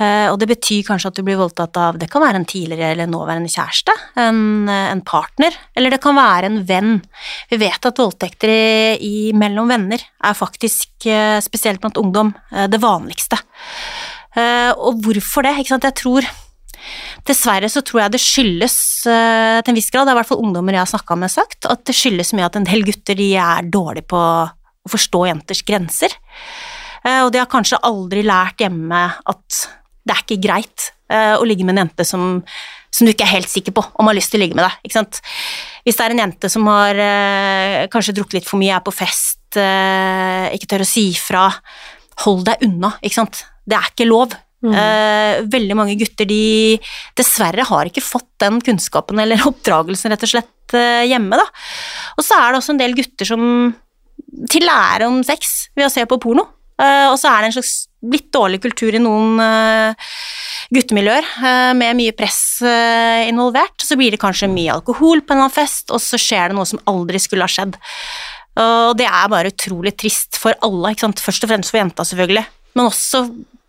Eh, 0.00 0.26
og 0.32 0.38
det 0.40 0.48
betyr 0.48 0.86
kanskje 0.86 1.10
at 1.10 1.18
du 1.18 1.24
blir 1.26 1.36
voldtatt 1.36 1.76
av 1.76 1.98
Det 2.00 2.08
kan 2.10 2.22
være 2.24 2.40
en 2.40 2.46
tidligere 2.48 2.94
eller 2.94 3.10
nåværende 3.12 3.50
kjæreste, 3.52 3.92
en, 4.16 4.68
eh, 4.68 4.88
en 4.88 5.02
partner, 5.04 5.52
eller 5.76 5.92
det 5.92 6.00
kan 6.00 6.16
være 6.16 6.48
en 6.48 6.62
venn. 6.64 7.02
Vi 7.50 7.58
vet 7.60 7.84
at 7.84 8.00
voldtekter 8.00 8.48
i, 8.48 8.96
i, 8.96 9.32
mellom 9.36 9.68
venner 9.68 10.00
er 10.00 10.34
faktisk, 10.34 11.04
eh, 11.04 11.40
spesielt 11.40 11.80
blant 11.80 12.00
ungdom, 12.00 12.32
det 12.52 12.80
vanligste. 12.80 13.36
Og 14.80 15.02
hvorfor 15.04 15.42
det? 15.42 15.58
Ikke 15.58 15.74
sant? 15.74 15.84
Jeg 15.84 15.94
tror 15.94 16.26
Dessverre 17.28 17.68
så 17.68 17.82
tror 17.84 18.00
jeg 18.00 18.12
det 18.12 18.20
skyldes 18.20 19.04
til 19.04 19.70
en 19.70 19.76
viss 19.76 19.90
grad, 19.92 20.06
det 20.06 20.10
er 20.10 20.16
i 20.16 20.18
hvert 20.18 20.26
fall 20.26 20.40
ungdommer 20.42 20.72
jeg 20.72 20.82
har 20.82 20.90
snakka 20.90 21.16
med 21.16 21.30
sagt, 21.30 21.66
at 21.70 21.84
det 21.84 21.94
skyldes 21.94 22.32
mye 22.34 22.48
at 22.48 22.56
en 22.56 22.64
del 22.64 22.82
gutter 22.82 23.14
de 23.14 23.28
er 23.36 23.68
dårlige 23.70 24.08
på 24.10 24.18
å 24.18 24.90
forstå 24.90 25.26
jenters 25.28 25.62
grenser. 25.62 26.16
Og 27.04 27.30
de 27.30 27.38
har 27.38 27.46
kanskje 27.46 27.78
aldri 27.86 28.24
lært 28.26 28.64
hjemme 28.64 29.04
at 29.30 29.68
det 30.02 30.14
er 30.14 30.22
ikke 30.24 30.42
greit 30.42 30.92
uh, 31.12 31.36
å 31.38 31.46
ligge 31.46 31.66
med 31.66 31.76
en 31.76 31.86
jente 31.86 32.06
som 32.08 32.40
som 32.92 33.08
du 33.08 33.12
ikke 33.14 33.24
er 33.24 33.38
helt 33.38 33.48
sikker 33.48 33.72
på 33.72 33.82
om 33.96 34.08
har 34.10 34.16
lyst 34.18 34.34
til 34.34 34.36
å 34.36 34.42
ligge 34.44 34.56
med 34.58 34.66
deg. 34.66 34.74
ikke 34.84 34.98
sant? 34.98 35.22
Hvis 35.82 35.96
det 35.96 36.04
er 36.04 36.14
en 36.14 36.22
jente 36.26 36.50
som 36.52 36.66
har 36.68 36.98
uh, 37.00 37.76
kanskje 37.92 38.14
drukket 38.18 38.36
litt 38.36 38.48
for 38.50 38.60
mye, 38.60 38.76
er 38.76 38.84
på 38.84 38.92
fest, 38.92 39.56
eh, 39.56 40.52
ikke 40.56 40.68
tør 40.70 40.84
å 40.84 40.88
si 40.88 41.06
fra, 41.16 41.46
hold 42.26 42.44
deg 42.48 42.64
unna, 42.68 42.92
ikke 43.00 43.18
sant. 43.22 43.44
Det 43.64 43.78
er 43.78 43.88
ikke 43.90 44.08
lov. 44.08 44.36
Eh, 44.62 45.40
veldig 45.50 45.74
mange 45.74 45.96
gutter 45.98 46.28
de 46.28 46.78
dessverre 47.18 47.64
har 47.66 47.88
ikke 47.88 48.04
fått 48.04 48.28
den 48.44 48.60
kunnskapen 48.62 49.18
eller 49.18 49.42
oppdragelsen 49.50 50.12
rett 50.12 50.22
og 50.22 50.30
slett 50.30 50.76
uh, 50.76 51.02
hjemme. 51.02 51.38
da. 51.40 51.46
Og 52.14 52.26
så 52.26 52.38
er 52.38 52.52
det 52.52 52.60
også 52.60 52.76
en 52.76 52.82
del 52.82 52.94
gutter 52.98 53.28
som 53.28 53.42
til 54.52 54.64
lære 54.64 55.08
om 55.10 55.18
sex 55.26 55.72
ved 55.74 55.88
å 55.88 55.92
se 55.92 56.06
på 56.06 56.20
porno. 56.22 56.46
Eh, 56.82 57.08
og 57.10 57.18
så 57.20 57.30
er 57.30 57.42
det 57.42 57.50
en 57.50 57.56
slags 57.58 57.74
litt 58.12 58.28
dårlig 58.34 58.58
kultur 58.64 58.94
i 58.96 59.02
noen 59.02 59.38
eh, 59.42 60.10
guttemiljøer 60.74 61.28
eh, 61.46 61.72
med 61.78 61.98
mye 62.00 62.14
press 62.18 62.42
involvert. 63.28 63.84
Så 63.84 63.98
blir 63.98 64.14
det 64.14 64.22
kanskje 64.22 64.50
mye 64.50 64.74
alkohol 64.74 65.22
på 65.22 65.34
en 65.34 65.38
eller 65.38 65.48
annen 65.48 65.54
fest, 65.54 65.92
og 65.94 66.02
så 66.02 66.20
skjer 66.20 66.50
det 66.50 66.58
noe 66.58 66.68
som 66.68 66.82
aldri 66.90 67.20
skulle 67.22 67.46
ha 67.46 67.52
skjedd. 67.52 67.78
Og 68.62 68.98
det 68.98 69.06
er 69.08 69.30
bare 69.32 69.48
utrolig 69.48 69.94
trist 69.96 70.36
for 70.36 70.56
alle, 70.66 70.92
først 71.00 71.46
og 71.46 71.48
fremst 71.48 71.72
for 71.72 71.80
jenta 71.80 72.04
selvfølgelig, 72.04 72.42
men 72.76 72.88
også 72.90 73.22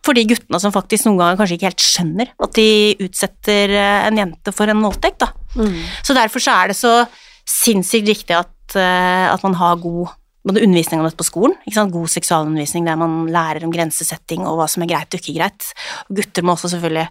for 0.04 0.18
de 0.18 0.26
guttene 0.28 0.60
som 0.60 0.74
faktisk 0.76 1.08
noen 1.08 1.22
ganger 1.22 1.38
kanskje 1.40 1.56
ikke 1.56 1.70
helt 1.70 1.86
skjønner 1.86 2.34
at 2.44 2.58
de 2.58 2.66
utsetter 3.06 3.72
en 3.80 4.20
jente 4.20 4.52
for 4.52 4.68
en 4.68 4.84
voldtekt. 4.84 5.24
Mm. 5.56 5.78
Så 6.04 6.18
derfor 6.18 6.44
så 6.44 6.58
er 6.58 6.74
det 6.74 6.76
så 6.76 6.92
sinnssykt 7.48 8.10
viktig 8.10 8.36
at, 8.36 8.76
at 8.76 9.48
man 9.48 9.56
har 9.62 9.80
god 9.80 10.12
både 10.44 10.64
undervisning 10.66 11.00
om 11.00 11.08
dette 11.08 11.20
på 11.20 11.28
skolen, 11.28 11.56
god 11.92 12.12
seksualundervisning 12.12 12.88
der 12.88 13.00
man 13.00 13.28
lærer 13.32 13.64
om 13.64 13.72
grensesetting 13.72 14.44
og 14.48 14.60
hva 14.60 14.68
som 14.72 14.84
er 14.84 14.92
greit 14.92 15.16
og 15.16 15.22
ikke 15.22 15.38
greit. 15.38 15.70
Gutter 16.10 16.44
må 16.44 16.56
også 16.58 16.74
selvfølgelig 16.74 17.08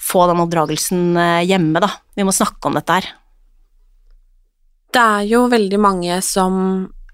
få 0.00 0.26
den 0.30 0.42
oppdragelsen 0.44 1.02
eh, 1.18 1.42
hjemme, 1.50 1.82
da. 1.82 1.90
Vi 2.16 2.26
må 2.26 2.34
snakke 2.34 2.70
om 2.70 2.78
dette 2.78 3.00
her. 3.00 3.10
Det 4.90 5.02
er 5.02 5.26
jo 5.30 5.44
veldig 5.50 5.78
mange 5.82 6.16
som 6.26 6.54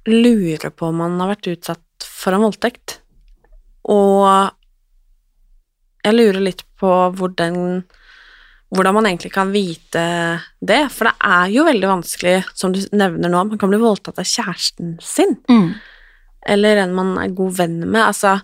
lurer 0.07 0.71
på 0.71 0.93
om 0.93 1.03
man 1.03 1.19
har 1.21 1.35
vært 1.35 1.51
utsatt 1.53 2.07
for 2.07 2.37
en 2.37 2.45
voldtekt. 2.47 3.01
Og 3.93 4.25
jeg 6.07 6.15
lurer 6.15 6.43
litt 6.43 6.63
på 6.79 6.91
hvordan, 7.19 7.83
hvordan 8.77 8.97
man 8.99 9.09
egentlig 9.09 9.33
kan 9.35 9.51
vite 9.55 10.05
det, 10.61 10.83
for 10.93 11.09
det 11.09 11.15
er 11.29 11.51
jo 11.55 11.67
veldig 11.67 11.89
vanskelig, 11.91 12.37
som 12.55 12.73
du 12.75 12.81
nevner 12.93 13.33
nå, 13.33 13.43
man 13.51 13.61
kan 13.61 13.73
bli 13.73 13.81
voldtatt 13.83 14.21
av 14.23 14.29
kjæresten 14.29 14.97
sin, 15.03 15.37
eller 16.47 16.83
en 16.85 16.95
man 16.95 17.15
er 17.19 17.35
god 17.37 17.57
venn 17.59 17.81
med, 17.85 18.03
altså 18.05 18.37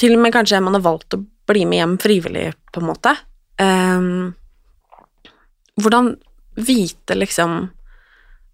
til 0.00 0.16
og 0.16 0.22
med 0.24 0.32
kanskje 0.32 0.58
en 0.58 0.64
man 0.64 0.78
har 0.78 0.86
valgt 0.86 1.16
å 1.16 1.22
bli 1.50 1.66
med 1.68 1.82
hjem 1.82 1.98
frivillig, 2.00 2.46
på 2.72 2.80
en 2.80 2.88
måte. 2.88 3.12
Um, 3.60 4.32
hvordan 5.80 6.14
vite 6.54 7.16
liksom 7.18 7.66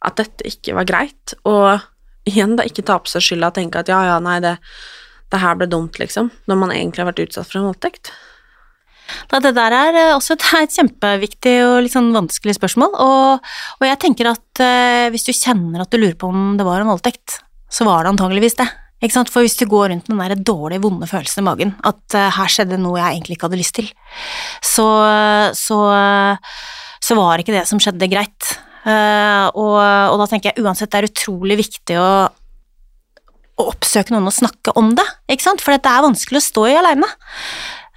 at 0.01 0.17
dette 0.17 0.49
ikke 0.49 0.75
var 0.79 0.89
greit, 0.89 1.37
og 1.45 1.85
igjen 2.29 2.57
da 2.57 2.65
ikke 2.67 2.85
ta 2.87 2.99
på 3.01 3.11
seg 3.13 3.25
skylda 3.25 3.53
og 3.53 3.59
tenke 3.59 3.83
at 3.83 3.93
ja, 3.93 4.01
ja, 4.09 4.17
nei, 4.23 4.39
det, 4.45 4.57
det 5.31 5.41
her 5.43 5.57
ble 5.61 5.69
dumt, 5.71 6.01
liksom, 6.01 6.33
når 6.49 6.61
man 6.61 6.75
egentlig 6.75 7.05
har 7.05 7.11
vært 7.13 7.25
utsatt 7.27 7.49
for 7.51 7.61
en 7.61 7.69
voldtekt. 7.71 8.13
Da, 9.31 9.41
det 9.43 9.55
der 9.57 9.77
er 9.77 9.99
eh, 9.99 10.13
også 10.17 10.37
et, 10.37 10.47
et 10.65 10.77
kjempeviktig 10.77 11.57
og 11.67 11.79
litt 11.85 11.95
sånn 11.95 12.13
vanskelig 12.15 12.57
spørsmål, 12.59 12.95
og, 13.03 13.51
og 13.79 13.87
jeg 13.89 14.01
tenker 14.03 14.33
at 14.33 14.63
eh, 14.65 15.09
hvis 15.15 15.27
du 15.29 15.33
kjenner 15.37 15.85
at 15.85 15.93
du 15.93 16.01
lurer 16.01 16.19
på 16.19 16.31
om 16.31 16.55
det 16.59 16.67
var 16.67 16.83
en 16.83 16.93
voldtekt, 16.93 17.41
så 17.71 17.87
var 17.87 18.05
det 18.05 18.15
antageligvis 18.15 18.59
det. 18.59 18.67
Ikke 19.01 19.17
sant? 19.17 19.31
For 19.33 19.47
hvis 19.47 19.57
du 19.57 19.65
går 19.71 19.93
rundt 19.93 20.11
med 20.11 20.19
den 20.19 20.41
der 20.43 20.45
dårlige, 20.45 20.83
vonde 20.85 21.09
følelsen 21.09 21.41
i 21.41 21.47
magen, 21.47 21.77
at 21.89 22.19
eh, 22.19 22.33
her 22.37 22.53
skjedde 22.53 22.81
noe 22.81 22.99
jeg 23.01 23.17
egentlig 23.17 23.39
ikke 23.39 23.49
hadde 23.49 23.61
lyst 23.63 23.77
til, 23.79 23.93
så, 24.65 24.89
så, 25.57 25.79
så 27.01 27.17
var 27.17 27.41
ikke 27.41 27.57
det 27.57 27.65
som 27.71 27.81
skjedde, 27.81 28.11
greit. 28.13 28.51
Eh, 28.81 29.47
og, 29.61 29.77
og 29.77 30.21
da 30.23 30.27
tenker 30.29 30.51
jeg 30.51 30.65
uansett 30.65 30.93
det 30.93 31.01
er 31.01 31.09
utrolig 31.11 31.59
viktig 31.61 31.99
å, 32.01 32.13
å 33.61 33.67
oppsøke 33.69 34.15
noen 34.15 34.31
og 34.31 34.37
snakke 34.37 34.73
om 34.81 34.95
det, 34.97 35.05
ikke 35.33 35.49
sant? 35.49 35.65
For 35.65 35.77
det 35.77 35.91
er 35.91 36.07
vanskelig 36.07 36.41
å 36.41 36.47
stå 36.47 36.67
i 36.71 36.79
aleine. 36.81 37.09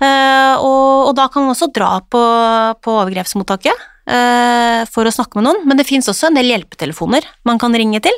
Eh, 0.03 0.55
og, 0.59 1.09
og 1.09 1.15
da 1.17 1.29
kan 1.31 1.45
man 1.45 1.53
også 1.53 1.71
dra 1.73 1.95
på, 2.01 2.21
på 2.83 2.95
overgrepsmottaket 3.03 3.83
eh, 4.11 4.83
for 4.91 5.07
å 5.07 5.13
snakke 5.13 5.39
med 5.39 5.47
noen, 5.47 5.63
men 5.69 5.79
det 5.79 5.87
fins 5.87 6.09
også 6.11 6.29
en 6.29 6.39
del 6.39 6.51
hjelpetelefoner 6.51 7.27
man 7.47 7.61
kan 7.61 7.75
ringe 7.77 8.01
til. 8.03 8.15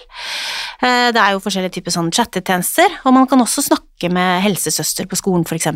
Eh, 0.81 1.11
det 1.15 1.21
er 1.21 1.35
jo 1.35 1.43
forskjellige 1.43 1.77
typer 1.77 1.95
sånn 1.95 2.13
chattetjenester, 2.15 3.01
og 3.05 3.17
man 3.17 3.29
kan 3.29 3.43
også 3.43 3.65
snakke 3.67 4.09
med 4.13 4.43
helsesøster 4.45 5.09
på 5.11 5.19
skolen 5.19 5.45
f.eks., 5.45 5.71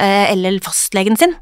eller 0.00 0.60
fastlegen 0.64 1.18
sin, 1.20 1.36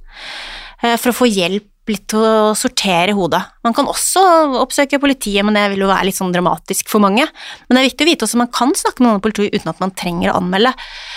for 0.78 1.10
å 1.10 1.16
få 1.16 1.26
hjelp 1.26 1.66
litt 1.92 2.04
til 2.10 2.22
å 2.22 2.54
sortere 2.58 3.14
hodet. 3.16 3.40
Man 3.66 3.74
kan 3.76 3.88
også 3.90 4.22
oppsøke 4.60 5.00
politiet, 5.02 5.44
men 5.46 5.56
det 5.56 5.66
vil 5.72 5.84
jo 5.84 5.90
være 5.90 6.08
litt 6.08 6.18
sånn 6.18 6.34
dramatisk 6.34 6.90
for 6.90 7.02
mange. 7.04 7.26
Men 7.66 7.76
det 7.76 7.82
er 7.82 7.88
viktig 7.90 8.06
å 8.06 8.10
vite 8.10 8.26
også 8.26 8.38
at 8.38 8.42
man 8.44 8.52
kan 8.58 8.74
snakke 8.78 9.02
med 9.02 9.08
noen 9.08 9.20
i 9.20 9.24
politiet 9.26 9.56
uten 9.56 9.72
at 9.72 9.82
man 9.82 9.94
trenger 9.96 10.32
å 10.32 10.38
anmelde. 10.40 10.74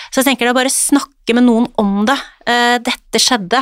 Så 0.10 0.22
jeg 0.22 0.30
tenker 0.30 0.48
det 0.48 0.54
er 0.54 0.60
bare 0.62 0.72
å 0.72 0.76
snakke 0.76 1.36
med 1.38 1.48
noen 1.48 1.68
om 1.82 2.06
det. 2.10 2.18
Eh, 2.50 2.78
dette 2.84 3.22
skjedde. 3.22 3.62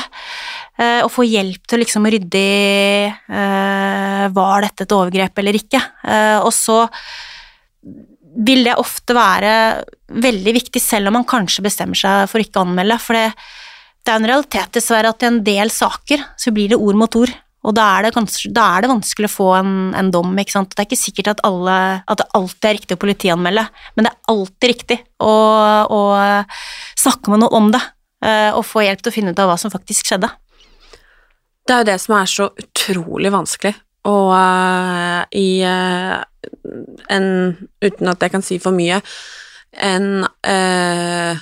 Eh, 0.79 1.01
og 1.03 1.11
få 1.13 1.25
hjelp 1.27 1.65
til 1.69 1.83
liksom 1.83 2.07
å 2.07 2.13
rydde 2.13 2.39
i 2.39 3.09
eh, 3.09 4.25
Var 4.35 4.65
dette 4.65 4.85
et 4.85 4.95
overgrep 4.95 5.41
eller 5.41 5.57
ikke? 5.59 5.81
Og 6.45 6.51
så 6.55 6.83
vil 8.39 8.61
det 8.67 8.77
ofte 8.79 9.15
være 9.17 9.53
veldig 10.09 10.53
viktig, 10.55 10.81
selv 10.81 11.09
om 11.09 11.17
man 11.19 11.27
kanskje 11.27 11.63
bestemmer 11.65 11.97
seg 11.97 12.29
for 12.31 12.41
ikke 12.41 12.61
å 12.61 12.67
anmelde. 12.67 12.97
For 13.01 13.17
det, 13.17 13.31
det 14.09 14.15
er 14.15 14.23
en 14.23 14.31
realitet 14.31 14.73
dessverre 14.73 15.11
at 15.13 15.21
i 15.21 15.27
en 15.29 15.43
del 15.45 15.69
saker 15.69 16.23
så 16.39 16.51
blir 16.55 16.71
det 16.71 16.79
ord 16.81 16.97
mot 16.97 17.15
ord. 17.19 17.29
Og 17.67 17.75
da 17.75 17.83
er 17.97 18.07
det, 18.07 18.13
kanskje, 18.15 18.49
da 18.55 18.63
er 18.73 18.81
det 18.81 18.89
vanskelig 18.89 19.27
å 19.27 19.33
få 19.33 19.47
en, 19.57 19.73
en 19.99 20.09
dom. 20.15 20.31
ikke 20.39 20.55
sant? 20.55 20.71
Det 20.73 20.81
er 20.81 20.87
ikke 20.87 20.97
sikkert 20.97 21.31
at, 21.33 21.43
alle, 21.45 21.75
at 22.07 22.21
det 22.21 22.29
alltid 22.39 22.67
er 22.69 22.77
riktig 22.77 22.95
å 22.95 23.01
politianmelde, 23.01 23.65
men 23.93 24.07
det 24.07 24.13
er 24.13 24.31
alltid 24.33 24.71
riktig 24.71 24.97
å, 25.21 25.33
å 25.91 25.99
snakke 26.97 27.33
med 27.33 27.43
noen 27.43 27.57
om 27.59 27.67
det. 27.75 27.81
eh, 28.25 28.49
Og 28.55 28.63
få 28.65 28.85
hjelp 28.87 29.03
til 29.03 29.11
å 29.11 29.17
finne 29.17 29.35
ut 29.35 29.43
av 29.43 29.51
hva 29.51 29.59
som 29.59 29.73
faktisk 29.73 30.09
skjedde. 30.09 30.31
Det 31.67 31.75
er 31.75 31.83
jo 31.83 31.89
det 31.91 31.99
som 32.01 32.15
er 32.17 32.31
så 32.31 32.49
utrolig 32.63 33.33
vanskelig, 33.35 33.75
og 34.09 34.31
uh, 34.33 35.21
i 35.35 35.59
uh, 35.61 36.23
en 37.11 37.27
Uten 37.83 38.09
at 38.09 38.23
jeg 38.23 38.31
kan 38.31 38.45
si 38.45 38.55
for 38.63 38.71
mye 38.73 39.01
En 39.75 40.23
eh, 40.47 41.41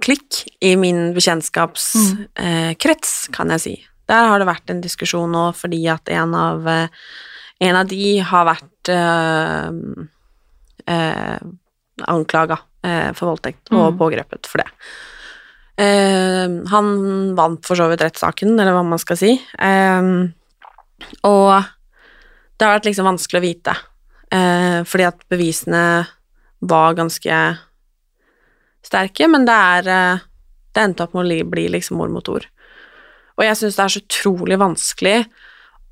klikk 0.00 0.44
i 0.64 0.74
min 0.76 1.12
bekjentskapskrets, 1.16 3.12
kan 3.34 3.50
jeg 3.56 3.60
si. 3.64 3.74
Der 4.10 4.26
har 4.26 4.38
det 4.42 4.48
vært 4.48 4.70
en 4.72 4.80
diskusjon 4.82 5.30
nå 5.30 5.44
fordi 5.54 5.84
at 5.92 6.08
en 6.10 6.34
av, 6.34 6.66
eh, 6.66 6.88
en 7.60 7.76
av 7.76 7.86
de 7.90 8.18
har 8.26 8.44
vært 8.48 8.88
eh, 8.90 9.70
eh, 10.90 11.38
anklaga 12.10 12.58
eh, 12.82 13.12
for 13.12 13.26
voldtekt 13.34 13.70
og 13.72 13.92
Mm. 13.92 13.98
pågrepet 14.00 14.46
for 14.48 14.58
det. 14.58 14.70
Eh, 15.78 16.48
han 16.72 17.34
vant 17.36 17.64
for 17.66 17.76
så 17.76 17.88
vidt 17.88 18.00
rettssaken, 18.02 18.58
eller 18.58 18.72
hva 18.72 18.84
man 18.84 18.98
skal 18.98 19.16
si. 19.16 19.40
Eh, 19.58 20.02
og 21.24 21.64
det 22.58 22.66
har 22.66 22.78
vært 22.78 22.88
liksom 22.90 23.06
vanskelig 23.08 23.38
å 23.40 23.46
vite, 23.46 23.76
eh, 24.32 24.82
fordi 24.84 25.06
at 25.06 25.22
bevisene 25.30 26.06
var 26.62 26.94
ganske 26.94 27.58
sterke, 28.86 29.28
men 29.30 29.46
det 29.48 29.54
er 29.54 29.90
eh, 29.90 30.26
Det 30.70 30.82
endte 30.84 31.02
opp 31.02 31.14
med 31.16 31.26
å 31.26 31.46
bli 31.50 31.64
liksom 31.74 31.98
ord 31.98 32.12
mot 32.14 32.28
ord. 32.30 32.44
Og 33.34 33.42
jeg 33.42 33.56
syns 33.58 33.74
det 33.74 33.82
er 33.82 33.92
så 33.94 34.02
utrolig 34.04 34.58
vanskelig 34.60 35.16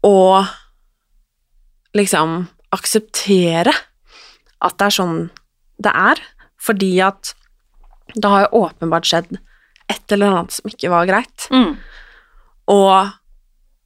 å 0.06 0.44
liksom 1.98 2.44
akseptere 2.76 3.72
at 4.62 4.76
det 4.78 4.86
er 4.86 4.94
sånn 4.94 5.16
det 5.82 5.90
er, 5.90 6.22
fordi 6.62 6.92
at 7.02 7.32
det 8.14 8.30
har 8.30 8.44
jo 8.46 8.62
åpenbart 8.64 9.06
skjedd 9.08 9.34
et 9.90 10.14
eller 10.14 10.30
annet 10.30 10.54
som 10.54 10.70
ikke 10.70 10.90
var 10.92 11.08
greit. 11.10 11.48
Og 12.70 13.10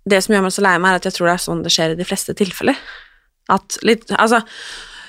det 0.08 0.20
som 0.24 0.34
gjør 0.34 0.44
meg 0.46 0.54
så 0.56 0.64
lei 0.64 0.76
meg, 0.82 0.92
er 0.92 1.00
at 1.00 1.08
jeg 1.08 1.16
tror 1.16 1.30
det 1.30 1.34
er 1.38 1.44
sånn 1.46 1.64
det 1.64 1.72
skjer 1.72 1.94
i 1.94 1.98
de 2.00 2.06
fleste 2.08 2.34
tilfeller. 2.36 2.78
At 3.52 3.78
litt 3.86 4.10
Altså, 4.18 4.42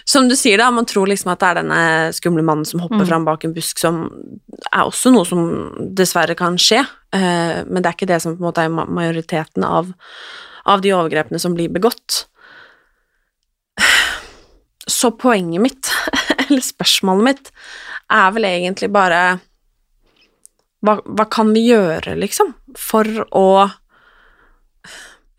som 0.05 0.27
du 0.29 0.35
sier, 0.35 0.57
da, 0.59 0.69
man 0.71 0.85
tror 0.89 1.07
liksom 1.07 1.31
at 1.31 1.39
det 1.39 1.47
er 1.49 1.59
denne 1.61 1.81
skumle 2.15 2.43
mannen 2.43 2.65
som 2.67 2.81
hopper 2.83 3.03
Mm. 3.03 3.07
fram 3.07 3.25
bak 3.25 3.43
en 3.45 3.53
busk, 3.53 3.79
som 3.79 4.03
er 4.71 4.83
også 4.83 5.11
noe 5.13 5.25
som 5.25 5.43
dessverre 5.95 6.35
kan 6.35 6.57
skje, 6.57 6.81
eh, 7.13 7.63
men 7.63 7.81
det 7.81 7.87
er 7.87 7.95
ikke 7.95 8.11
det 8.11 8.21
som 8.21 8.35
på 8.35 8.43
en 8.43 8.49
måte 8.49 8.65
er 8.65 8.69
majoriteten 8.69 9.63
av, 9.63 9.93
av 10.65 10.81
de 10.81 10.91
overgrepene 10.93 11.39
som 11.39 11.55
blir 11.55 11.69
begått. 11.69 12.25
Så 14.87 15.11
poenget 15.15 15.61
mitt, 15.63 15.91
eller 16.49 16.61
spørsmålet 16.61 17.23
mitt, 17.23 17.51
er 18.11 18.31
vel 18.35 18.43
egentlig 18.49 18.91
bare 18.91 19.39
hva, 20.83 20.97
hva 21.07 21.25
kan 21.31 21.53
vi 21.55 21.69
gjøre, 21.69 22.17
liksom, 22.19 22.53
for 22.75 23.07
å 23.31 23.47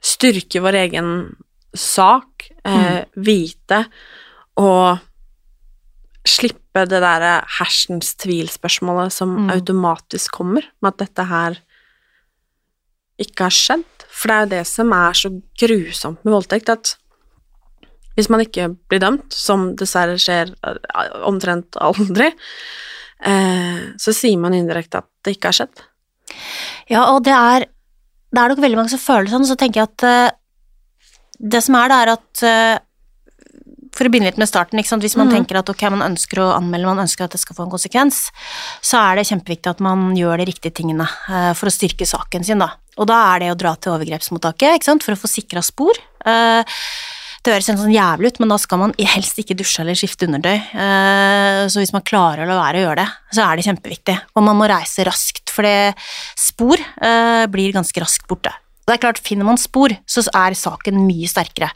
styrke 0.04 0.60
vår 0.64 0.78
egen 0.86 1.10
sak, 1.76 2.48
eh, 2.64 3.04
vite 3.16 3.84
og 4.60 4.98
slippe 6.24 6.86
det 6.88 7.00
derre 7.04 7.44
hersens 7.58 8.14
tvil-spørsmålet 8.22 9.12
som 9.12 9.36
Mm. 9.36 9.50
automatisk 9.50 10.32
kommer, 10.32 10.62
med 10.82 10.94
at 10.94 11.08
dette 11.08 11.24
her 11.28 11.58
ikke 13.20 13.44
har 13.44 13.54
skjedd. 13.54 13.84
For 14.08 14.28
det 14.28 14.34
er 14.34 14.44
jo 14.44 14.52
det 14.54 14.66
som 14.66 14.92
er 14.92 15.12
så 15.12 15.30
grusomt 15.58 16.24
med 16.24 16.32
voldtekt, 16.32 16.68
at 16.68 16.96
hvis 18.16 18.30
man 18.30 18.40
ikke 18.40 18.76
blir 18.88 19.00
dømt, 19.00 19.32
som 19.32 19.74
dessverre 19.76 20.16
skjer 20.18 20.54
eh, 20.64 21.10
omtrent 21.26 21.76
aldri, 21.76 22.30
eh, 23.24 23.80
så 23.98 24.14
sier 24.14 24.38
man 24.38 24.54
indirekte 24.54 25.02
at 25.02 25.08
det 25.24 25.36
ikke 25.36 25.50
har 25.50 25.58
skjedd. 25.58 25.82
Ja, 26.88 27.12
og 27.12 27.24
det 27.24 27.32
er 27.34 27.66
Det 28.34 28.42
er 28.42 28.48
nok 28.48 28.58
veldig 28.58 28.76
mange 28.76 28.90
som 28.90 28.98
føler 28.98 29.30
sånn, 29.30 29.44
så 29.46 29.54
tenker 29.54 29.78
jeg 29.80 29.88
at 29.92 30.02
eh, 30.02 30.30
det 31.38 31.62
som 31.62 31.76
er, 31.78 31.88
det 31.88 31.98
er 32.02 32.10
at 32.10 32.42
for 33.94 34.06
å 34.06 34.12
begynne 34.12 34.30
litt 34.30 34.40
med 34.40 34.50
starten, 34.50 34.80
hvis 34.80 35.16
man 35.16 35.30
mm. 35.30 35.34
tenker 35.38 35.60
at 35.60 35.70
ok, 35.70 35.86
man 35.94 36.06
ønsker 36.10 36.42
å 36.42 36.52
anmelde, 36.56 36.90
man 36.90 37.04
ønsker 37.06 37.26
at 37.26 37.34
det 37.36 37.42
skal 37.42 37.56
få 37.58 37.66
en 37.66 37.74
konsekvens, 37.74 38.26
så 38.84 39.00
er 39.00 39.20
det 39.20 39.28
kjempeviktig 39.30 39.70
at 39.70 39.82
man 39.84 40.12
gjør 40.18 40.42
de 40.42 40.48
riktige 40.50 40.74
tingene 40.74 41.06
uh, 41.06 41.52
for 41.56 41.70
å 41.70 41.74
styrke 41.74 42.08
saken 42.08 42.46
sin, 42.46 42.62
da. 42.62 42.72
Og 42.98 43.08
da 43.10 43.20
er 43.32 43.44
det 43.44 43.52
å 43.52 43.58
dra 43.58 43.74
til 43.78 43.94
overgrepsmottaket, 43.94 44.86
for 45.02 45.14
å 45.14 45.20
få 45.20 45.30
sikra 45.30 45.62
spor. 45.64 45.98
Uh, 46.26 46.62
det 47.44 47.52
høres 47.52 47.68
sånn 47.68 47.92
jævlig 47.92 48.32
ut, 48.32 48.38
men 48.40 48.54
da 48.54 48.56
skal 48.58 48.80
man 48.80 48.94
helst 48.96 49.38
ikke 49.42 49.56
dusje 49.58 49.82
eller 49.82 49.98
skifte 49.98 50.24
undertøy. 50.24 50.54
Eh, 50.56 51.58
Så 51.68 51.82
hvis 51.82 51.92
man 51.92 52.00
klarer 52.00 52.46
å 52.46 52.48
la 52.48 52.56
være 52.56 52.80
å 52.80 52.84
gjøre 52.86 53.02
det, 53.02 53.36
så 53.36 53.44
er 53.44 53.60
det 53.60 53.66
kjempeviktig. 53.66 54.16
Og 54.32 54.46
man 54.46 54.56
må 54.56 54.70
reise 54.70 55.04
raskt, 55.04 55.52
for 55.52 55.68
det 55.68 55.92
spor 56.40 56.80
blir 57.52 57.76
ganske 57.76 58.00
raskt 58.00 58.24
borte. 58.32 58.54
Det 58.84 58.92
er 58.92 59.00
klart, 59.00 59.20
Finner 59.24 59.46
man 59.48 59.58
spor, 59.60 59.94
så 60.04 60.22
er 60.36 60.56
saken 60.58 60.98
mye 61.06 61.28
sterkere. 61.30 61.70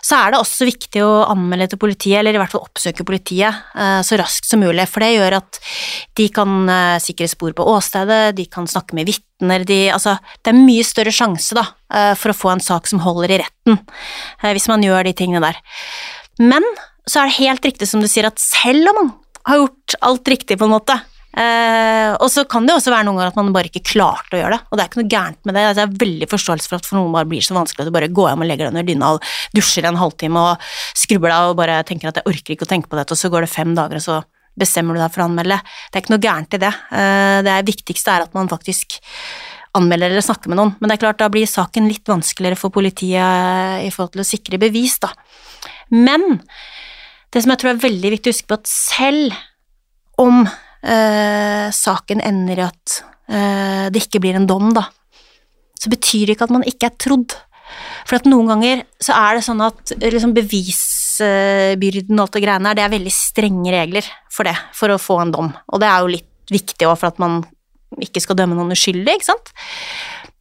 Så 0.00 0.16
er 0.16 0.32
det 0.32 0.40
også 0.40 0.68
viktig 0.68 1.02
å 1.04 1.26
anmelde 1.28 1.68
til 1.72 1.80
politiet, 1.82 2.20
eller 2.20 2.36
i 2.36 2.40
hvert 2.40 2.54
fall 2.54 2.64
oppsøke 2.64 3.04
politiet 3.04 3.76
eh, 3.76 4.00
så 4.06 4.16
raskt 4.20 4.48
som 4.48 4.62
mulig, 4.64 4.86
for 4.88 5.04
det 5.04 5.12
gjør 5.12 5.36
at 5.40 5.60
de 6.16 6.28
kan 6.32 6.54
eh, 6.72 6.96
sikre 7.04 7.28
spor 7.28 7.52
på 7.56 7.66
åstedet, 7.74 8.22
de 8.38 8.48
kan 8.48 8.68
snakke 8.70 8.96
med 8.96 9.10
vitner, 9.12 9.66
de, 9.68 9.82
altså, 9.92 10.16
det 10.40 10.54
er 10.54 10.62
mye 10.62 10.86
større 10.86 11.12
sjanse 11.14 11.58
da, 11.58 11.66
eh, 11.92 12.14
for 12.16 12.32
å 12.32 12.38
få 12.40 12.54
en 12.54 12.64
sak 12.64 12.88
som 12.88 13.04
holder 13.04 13.36
i 13.36 13.42
retten, 13.44 13.80
hvis 14.48 14.70
man 14.72 14.86
gjør 14.86 15.10
de 15.10 15.16
tingene 15.20 15.44
der. 15.44 15.60
Men 16.40 16.64
så 17.04 17.20
er 17.20 17.28
det 17.28 17.40
helt 17.42 17.68
riktig 17.68 17.90
som 17.90 18.00
du 18.00 18.08
sier, 18.08 18.30
at 18.30 18.40
selv 18.40 18.94
om 18.94 19.02
man 19.02 19.12
har 19.48 19.60
gjort 19.62 20.00
alt 20.04 20.28
riktig 20.28 20.56
på 20.60 20.68
en 20.68 20.74
måte, 20.78 20.96
eh, 21.38 22.10
og 22.16 22.26
så 22.32 22.44
kan 22.50 22.66
det 22.66 22.74
også 22.74 22.92
være 22.94 23.06
noen 23.06 23.20
ganger 23.20 23.30
at 23.32 23.38
man 23.38 23.52
bare 23.54 23.70
ikke 23.70 23.84
klarte 23.92 24.36
å 24.36 24.40
gjøre 24.40 24.56
det, 24.56 24.60
og 24.66 24.76
det 24.76 24.82
er 24.82 24.90
ikke 24.90 25.02
noe 25.02 25.12
gærent 25.14 25.40
med 25.44 25.56
det. 25.56 25.64
Altså, 25.68 25.82
jeg 25.82 25.90
har 25.90 26.02
veldig 26.02 26.28
forståelse 26.32 26.72
for 26.72 26.80
at 26.80 26.88
for 26.88 26.98
noen 26.98 27.14
bare 27.14 27.30
blir 27.30 27.44
så 27.46 27.56
vanskelig 27.56 27.84
at 27.84 27.90
du 27.90 27.96
bare 27.98 28.10
går 28.20 28.32
hjem 28.32 28.44
og 28.44 28.50
legger 28.50 28.66
deg 28.66 28.74
under 28.74 28.88
dyna 28.88 29.12
og 29.16 29.30
dusjer 29.56 29.88
en 29.90 30.00
halvtime 30.00 30.44
og 30.50 30.72
skrubber 31.04 31.34
deg 31.34 31.52
og 31.52 31.60
bare 31.60 31.78
tenker 31.88 32.10
at 32.10 32.20
jeg 32.20 32.30
orker 32.32 32.56
ikke 32.56 32.68
å 32.68 32.72
tenke 32.74 32.90
på 32.90 32.98
dette, 32.98 33.16
og 33.16 33.22
så 33.22 33.32
går 33.32 33.46
det 33.46 33.52
fem 33.54 33.76
dager, 33.78 34.00
og 34.00 34.06
så 34.06 34.20
bestemmer 34.60 34.96
du 34.96 35.02
deg 35.02 35.14
for 35.14 35.24
å 35.24 35.28
anmelde. 35.30 35.60
Det 35.88 35.98
er 35.98 36.04
ikke 36.04 36.14
noe 36.16 36.24
gærent 36.24 36.56
i 36.58 36.62
det. 36.64 36.74
Eh, 36.98 37.38
det 37.46 37.56
viktigste 37.70 38.16
er 38.16 38.26
at 38.26 38.36
man 38.36 38.50
faktisk 38.50 38.98
anmelder 39.78 40.10
eller 40.10 40.24
snakker 40.24 40.50
med 40.50 40.58
noen, 40.58 40.72
men 40.80 40.90
det 40.90 40.96
er 40.96 41.04
klart 41.04 41.20
da 41.20 41.28
blir 41.30 41.46
saken 41.46 41.86
litt 41.86 42.08
vanskeligere 42.10 42.58
for 42.58 42.74
politiet 42.74 43.84
i 43.86 43.90
forhold 43.94 44.16
til 44.16 44.24
å 44.24 44.26
sikre 44.26 44.58
bevis, 44.58 44.96
da. 45.02 45.12
Men 45.94 46.40
det 47.30 47.44
som 47.44 47.52
jeg 47.52 47.62
tror 47.62 47.72
er 47.74 47.84
veldig 47.84 48.10
viktig 48.16 48.32
å 48.32 48.34
huske 48.34 48.50
på, 48.50 48.58
at 48.58 48.70
selv 48.70 49.36
om 50.20 50.42
saken 50.82 52.22
ender 52.24 52.62
i 52.62 52.66
at 52.66 52.96
eh, 53.28 53.86
det 53.92 54.06
ikke 54.06 54.22
blir 54.24 54.38
en 54.38 54.48
dom, 54.48 54.72
da, 54.76 54.86
så 55.80 55.92
betyr 55.92 56.28
det 56.28 56.36
ikke 56.36 56.48
at 56.48 56.56
man 56.56 56.66
ikke 56.68 56.90
er 56.90 56.98
trodd. 57.00 57.36
For 58.08 58.18
at 58.18 58.26
noen 58.28 58.48
ganger 58.50 58.82
så 59.02 59.14
er 59.16 59.38
det 59.38 59.46
sånn 59.46 59.62
at 59.62 59.94
liksom 60.00 60.34
bevisbyrden 60.36 62.18
og 62.18 62.24
alt 62.26 62.36
det 62.36 62.44
greiene 62.44 62.72
her, 62.72 62.78
det 62.78 62.84
er 62.84 62.96
veldig 62.96 63.14
strenge 63.14 63.74
regler 63.74 64.10
for 64.32 64.48
det, 64.48 64.56
for 64.76 64.92
å 64.92 65.00
få 65.00 65.20
en 65.22 65.34
dom. 65.34 65.52
Og 65.70 65.82
det 65.82 65.88
er 65.88 66.02
jo 66.02 66.14
litt 66.16 66.28
viktig 66.50 66.88
òg 66.88 66.98
for 66.98 67.12
at 67.12 67.20
man 67.22 67.42
ikke 68.02 68.22
skal 68.22 68.38
dømme 68.38 68.56
noen 68.58 68.74
uskyldig, 68.74 69.18
ikke 69.18 69.30
sant. 69.30 69.52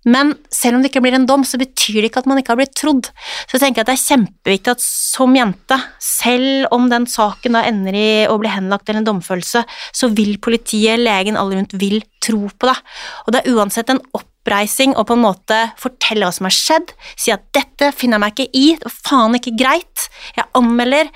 Men 0.07 0.31
selv 0.53 0.77
om 0.77 0.83
det 0.83 0.93
ikke 0.93 1.01
blir 1.03 1.17
en 1.17 1.27
dom, 1.27 1.43
så 1.43 1.59
betyr 1.59 1.99
det 1.99 2.09
ikke 2.09 2.21
at 2.23 2.29
man 2.29 2.39
ikke 2.39 2.53
har 2.53 2.59
blitt 2.61 2.75
trodd. 2.79 3.09
Så 3.43 3.57
jeg 3.57 3.65
tenker 3.65 3.83
at 3.83 3.89
det 3.89 3.97
er 3.97 4.05
kjempeviktig 4.05 4.71
at 4.71 4.83
som 4.83 5.35
jente, 5.35 5.79
selv 6.03 6.69
om 6.75 6.87
den 6.91 7.07
saken 7.09 7.57
da 7.57 7.65
ender 7.67 7.97
i 7.97 8.09
å 8.31 8.37
bli 8.39 8.51
henlagt 8.53 8.87
eller 8.87 9.03
en 9.03 9.09
domfølelse, 9.09 9.65
så 9.67 10.11
vil 10.15 10.37
politiet, 10.43 11.01
legen, 11.03 11.39
alle 11.39 11.59
rundt 11.59 11.75
vil 11.81 11.99
tro 12.23 12.47
på 12.47 12.69
deg. 12.71 12.83
Og 13.25 13.35
det 13.35 13.41
er 13.41 13.57
uansett 13.57 13.91
en 13.91 14.01
oppreising 14.15 14.95
å 14.95 15.03
på 15.07 15.17
en 15.17 15.25
måte 15.25 15.57
fortelle 15.81 16.27
hva 16.27 16.35
som 16.35 16.47
har 16.47 16.55
skjedd, 16.55 16.93
si 17.19 17.33
at 17.35 17.49
dette 17.55 17.91
finner 17.95 18.17
jeg 18.17 18.23
meg 18.23 18.37
ikke 18.37 18.51
i, 18.55 18.67
det 18.79 18.87
var 18.87 18.99
faen 19.09 19.39
ikke 19.39 19.57
greit, 19.59 20.07
jeg 20.37 20.47
anmelder. 20.55 21.11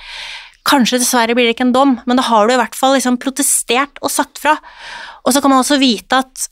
Kanskje 0.68 1.00
dessverre 1.00 1.36
blir 1.36 1.48
det 1.48 1.56
ikke 1.56 1.70
en 1.70 1.76
dom, 1.76 1.96
men 2.08 2.20
da 2.20 2.28
har 2.28 2.48
du 2.48 2.56
i 2.56 2.60
hvert 2.60 2.76
fall 2.76 2.98
liksom 2.98 3.20
protestert 3.24 4.00
og 4.04 4.12
sagt 4.12 4.44
fra. 4.44 4.58
Og 5.24 5.36
så 5.36 5.44
kan 5.44 5.52
man 5.52 5.64
også 5.64 5.80
vite 5.80 6.20
at 6.24 6.48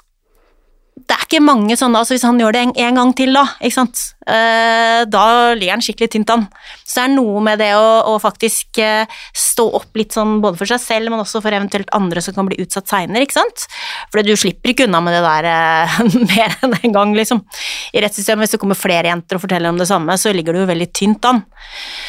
det 1.11 1.17
er 1.17 1.25
ikke 1.27 1.43
mange 1.43 1.75
sånne, 1.75 1.99
altså 1.99 2.15
hvis 2.15 2.23
han 2.23 2.37
gjør 2.39 2.55
det 2.55 2.59
en, 2.63 2.71
en 2.85 2.97
gang 3.01 3.09
til 3.17 3.35
da, 3.35 3.41
ikke 3.59 3.75
sant, 3.75 3.99
eh, 4.31 5.01
da 5.11 5.23
ligger 5.59 5.75
han 5.75 5.83
skikkelig 5.83 6.07
tynt 6.13 6.31
an. 6.31 6.45
Så 6.87 7.01
det 7.01 7.03
er 7.03 7.13
noe 7.17 7.41
med 7.43 7.59
det 7.59 7.73
å, 7.75 7.87
å 8.13 8.13
faktisk 8.21 8.79
eh, 8.79 9.17
stå 9.35 9.65
opp 9.81 9.99
litt 9.99 10.15
sånn 10.15 10.37
både 10.43 10.61
for 10.61 10.71
seg 10.71 10.79
selv, 10.79 11.11
men 11.11 11.19
også 11.19 11.41
for 11.43 11.51
eventuelt 11.57 11.91
andre 11.97 12.23
som 12.23 12.37
kan 12.37 12.47
bli 12.47 12.61
utsatt 12.63 12.87
seinere, 12.93 13.25
ikke 13.27 13.41
sant? 13.41 13.67
For 14.07 14.23
du 14.23 14.31
slipper 14.39 14.71
ikke 14.71 14.87
unna 14.87 15.01
med 15.03 15.17
det 15.17 15.23
der 15.25 15.49
eh, 15.51 15.99
mer 16.31 16.55
enn 16.61 16.77
en 16.79 16.95
gang, 16.95 17.15
liksom. 17.17 17.43
I 17.91 18.05
rettssystemet, 18.05 18.45
hvis 18.45 18.55
det 18.55 18.61
kommer 18.63 18.79
flere 18.79 19.11
jenter 19.11 19.35
og 19.35 19.43
forteller 19.43 19.73
om 19.73 19.81
det 19.81 19.89
samme, 19.91 20.15
så 20.15 20.31
ligger 20.35 20.55
du 20.55 20.63
jo 20.63 20.71
veldig 20.71 20.91
tynt 20.95 21.27
an. 21.27 21.43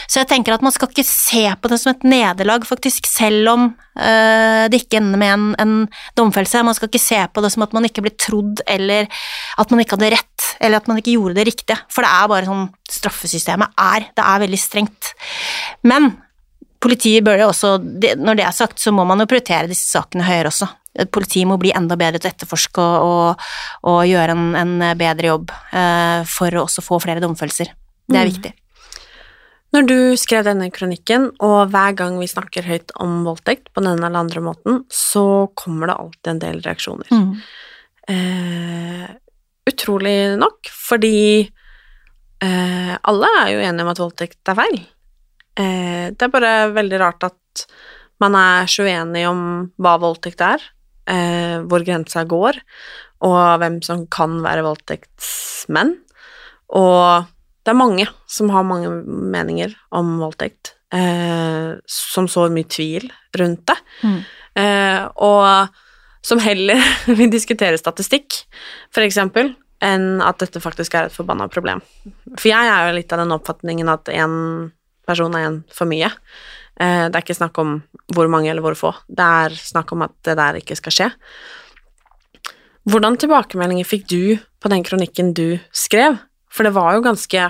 Så 0.06 0.22
jeg 0.22 0.30
tenker 0.30 0.54
at 0.54 0.62
man 0.62 0.74
skal 0.74 0.92
ikke 0.92 1.06
se 1.10 1.48
på 1.58 1.74
det 1.74 1.82
som 1.82 1.90
et 1.96 2.06
nederlag, 2.06 2.70
faktisk, 2.70 3.10
selv 3.10 3.50
om 3.50 3.68
eh, 3.98 4.70
det 4.70 4.84
ikke 4.84 5.02
ender 5.02 5.18
med 5.18 5.34
en, 5.34 5.50
en 5.62 5.74
domfellelse. 6.18 6.62
Man 6.66 6.78
skal 6.78 6.90
ikke 6.92 7.02
se 7.02 7.20
på 7.32 7.42
det 7.42 7.50
som 7.54 7.66
at 7.66 7.74
man 7.74 7.90
ikke 7.90 8.06
blir 8.06 8.14
trodd, 8.20 8.62
eller 8.70 8.91
at 9.62 9.72
man 9.72 9.82
ikke 9.82 9.96
hadde 9.98 10.10
rett, 10.16 10.48
eller 10.62 10.80
at 10.82 10.90
man 10.90 11.00
ikke 11.00 11.14
gjorde 11.16 11.36
det 11.38 11.46
riktige. 11.50 11.78
For 11.92 12.04
det 12.06 12.10
er 12.12 12.28
bare 12.32 12.48
sånn 12.48 12.68
straffesystemet 12.92 13.74
er. 13.80 14.06
Det 14.16 14.26
er 14.26 14.44
veldig 14.44 14.60
strengt. 14.60 15.12
Men 15.88 16.12
politiet 16.82 17.24
bør 17.26 17.44
jo 17.44 17.50
også, 17.52 17.74
når 18.18 18.38
det 18.40 18.46
er 18.48 18.54
sagt, 18.56 18.80
så 18.82 18.92
må 18.94 19.04
man 19.08 19.22
jo 19.22 19.28
prioritere 19.30 19.70
disse 19.70 19.90
sakene 19.94 20.26
høyere 20.26 20.50
også. 20.50 20.68
Politiet 21.14 21.48
må 21.48 21.56
bli 21.62 21.70
enda 21.72 21.96
bedre 21.96 22.18
til 22.20 22.28
å 22.28 22.32
etterforske 22.34 22.82
og, 22.84 23.04
og, 23.06 23.46
og 23.92 24.00
gjøre 24.10 24.34
en, 24.36 24.48
en 24.60 24.74
bedre 25.00 25.30
jobb 25.30 25.54
eh, 25.72 26.26
for 26.28 26.52
å 26.58 26.66
også 26.66 26.84
få 26.84 26.98
flere 27.04 27.22
domfellelser. 27.24 27.70
Det 28.10 28.18
er 28.18 28.26
Mm. 28.28 28.32
viktig. 28.34 28.52
Når 29.72 29.86
du 29.88 29.96
skrev 30.20 30.42
denne 30.44 30.66
kronikken, 30.68 31.30
og 31.40 31.70
hver 31.72 31.94
gang 31.96 32.18
vi 32.20 32.26
snakker 32.28 32.66
høyt 32.68 32.90
om 33.00 33.22
voldtekt 33.24 33.70
på 33.72 33.80
den 33.80 34.02
eller 34.04 34.18
andre 34.20 34.42
måten, 34.44 34.82
så 34.92 35.48
kommer 35.56 35.88
det 35.88 35.94
alltid 35.96 36.28
en 36.34 36.42
del 36.42 36.58
reaksjoner. 36.66 37.08
Mm. 37.08 37.30
Eh, 38.10 39.04
utrolig 39.70 40.36
nok, 40.40 40.66
fordi 40.74 41.18
eh, 42.42 42.94
alle 42.98 43.30
er 43.42 43.52
jo 43.54 43.62
enige 43.62 43.84
om 43.86 43.92
at 43.92 44.00
voldtekt 44.02 44.50
er 44.50 44.58
feil. 44.58 44.80
Eh, 45.60 46.06
det 46.10 46.26
er 46.26 46.32
bare 46.32 46.54
veldig 46.74 46.98
rart 47.02 47.28
at 47.28 47.66
man 48.22 48.34
er 48.38 48.66
så 48.70 48.84
uenig 48.86 49.22
om 49.28 49.42
hva 49.82 49.96
voldtekt 50.02 50.42
er, 50.46 50.62
eh, 51.10 51.60
hvor 51.68 51.84
grensa 51.86 52.24
går, 52.28 52.58
og 53.22 53.58
hvem 53.62 53.78
som 53.86 54.04
kan 54.10 54.40
være 54.42 54.64
voldtektsmenn. 54.66 55.94
Og 56.74 57.26
det 57.62 57.70
er 57.70 57.78
mange 57.78 58.08
som 58.30 58.50
har 58.50 58.66
mange 58.66 58.90
meninger 59.06 59.74
om 59.94 60.16
voldtekt, 60.22 60.74
eh, 60.94 61.78
som 61.86 62.26
sår 62.30 62.50
mye 62.54 62.66
tvil 62.66 63.06
rundt 63.38 63.66
det, 63.70 63.78
Mm. 64.02 64.20
eh, 64.56 65.08
og 65.16 65.68
som 66.22 66.38
heller 66.42 66.78
vil 67.18 67.30
diskutere 67.32 67.78
statistikk, 67.80 68.44
eksempel, 69.06 69.54
enn 69.82 70.20
at 70.22 70.38
dette 70.38 70.60
faktisk 70.62 70.94
er 70.94 71.08
et 71.08 71.14
forbanna 71.16 71.48
problem. 71.50 71.80
For 72.38 72.48
jeg 72.52 72.70
er 72.70 72.88
jo 72.88 72.96
litt 73.00 73.12
av 73.12 73.18
den 73.24 73.34
oppfatningen 73.34 73.90
at 73.90 74.10
én 74.14 74.70
person 75.08 75.34
er 75.34 75.48
én 75.48 75.56
for 75.74 75.90
mye. 75.90 76.12
Eh, 76.78 77.08
det 77.10 77.16
er 77.18 77.24
ikke 77.24 77.34
snakk 77.40 77.58
om 77.58 77.80
hvor 78.14 78.30
mange 78.30 78.48
eller 78.52 78.62
hvor 78.62 78.78
få, 78.78 78.92
det 79.10 79.26
er 79.26 79.56
snakk 79.58 79.90
om 79.92 80.04
at 80.06 80.14
det 80.22 80.36
der 80.38 80.60
ikke 80.60 80.78
skal 80.78 80.94
skje. 80.94 81.08
Hvordan 82.88 83.18
tilbakemeldinger 83.22 83.86
fikk 83.86 84.06
du 84.10 84.22
på 84.62 84.70
den 84.70 84.82
kronikken 84.86 85.32
du 85.34 85.58
skrev? 85.74 86.16
For 86.52 86.66
det 86.66 86.74
var 86.76 86.96
jo 86.96 87.04
ganske 87.04 87.44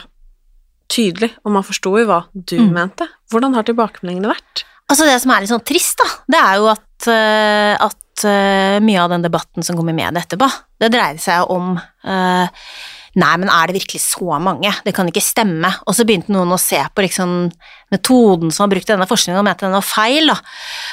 tydelig, 0.93 1.31
og 1.45 1.55
man 1.57 1.65
forsto 1.65 1.95
jo 1.99 2.05
hva 2.09 2.23
du 2.35 2.59
Mm. 2.61 2.73
mente. 2.77 3.09
Hvordan 3.33 3.55
har 3.57 3.65
tilbakemeldingene 3.65 4.29
vært? 4.33 4.65
Altså 4.93 5.09
Det 5.09 5.21
som 5.23 5.33
er 5.33 5.41
litt 5.41 5.53
sånn 5.53 5.65
trist, 5.65 5.97
da, 6.03 6.09
det 6.35 6.41
er 6.41 6.57
jo 6.61 6.67
at, 6.69 7.07
eh, 7.09 7.75
at 7.81 8.25
eh, 8.29 8.81
mye 8.85 9.01
av 9.01 9.15
den 9.15 9.25
debatten 9.25 9.65
som 9.65 9.79
kommer 9.79 9.97
med 9.97 10.13
det 10.13 10.27
etterpå, 10.27 10.49
det 10.83 10.91
dreide 10.93 11.23
seg 11.23 11.49
om 11.53 11.79
uh, 11.79 12.67
Nei, 13.13 13.33
men 13.37 13.51
er 13.53 13.69
det 13.69 13.77
virkelig 13.77 14.01
så 14.07 14.39
mange? 14.41 14.71
Det 14.87 14.95
kan 14.97 15.09
ikke 15.09 15.21
stemme. 15.21 15.69
Og 15.85 15.93
så 15.93 16.07
begynte 16.09 16.33
noen 16.33 16.55
å 16.55 16.61
se 16.61 16.79
på 16.81 17.05
liksom, 17.05 17.51
metoden 17.93 18.49
som 18.49 18.65
var 18.65 18.71
brukt 18.73 18.89
denne 18.89 19.09
forskningen, 19.09 19.43
og 19.43 19.45
mente 19.45 19.67
den 19.67 19.77
var 19.77 19.85
feil. 19.85 20.33
Da. 20.33 20.39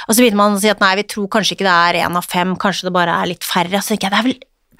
Og 0.03 0.11
så 0.11 0.19
begynte 0.19 0.39
man 0.41 0.57
å 0.57 0.59
si 0.59 0.67
at 0.67 0.83
nei, 0.83 0.97
vi 0.99 1.05
tror 1.07 1.29
kanskje 1.31 1.55
ikke 1.55 1.67
det 1.69 1.77
er 1.77 2.01
én 2.01 2.19
av 2.19 2.27
fem, 2.27 2.51
kanskje 2.59 2.89
det 2.89 2.95
bare 2.97 3.15
er 3.21 3.31
litt 3.31 3.47
færre. 3.47 3.79
Så 3.79 3.93
tenker 3.93 4.09
jeg 4.09 4.15
det 4.17 4.19
er 4.19 4.27
vel 4.27 4.37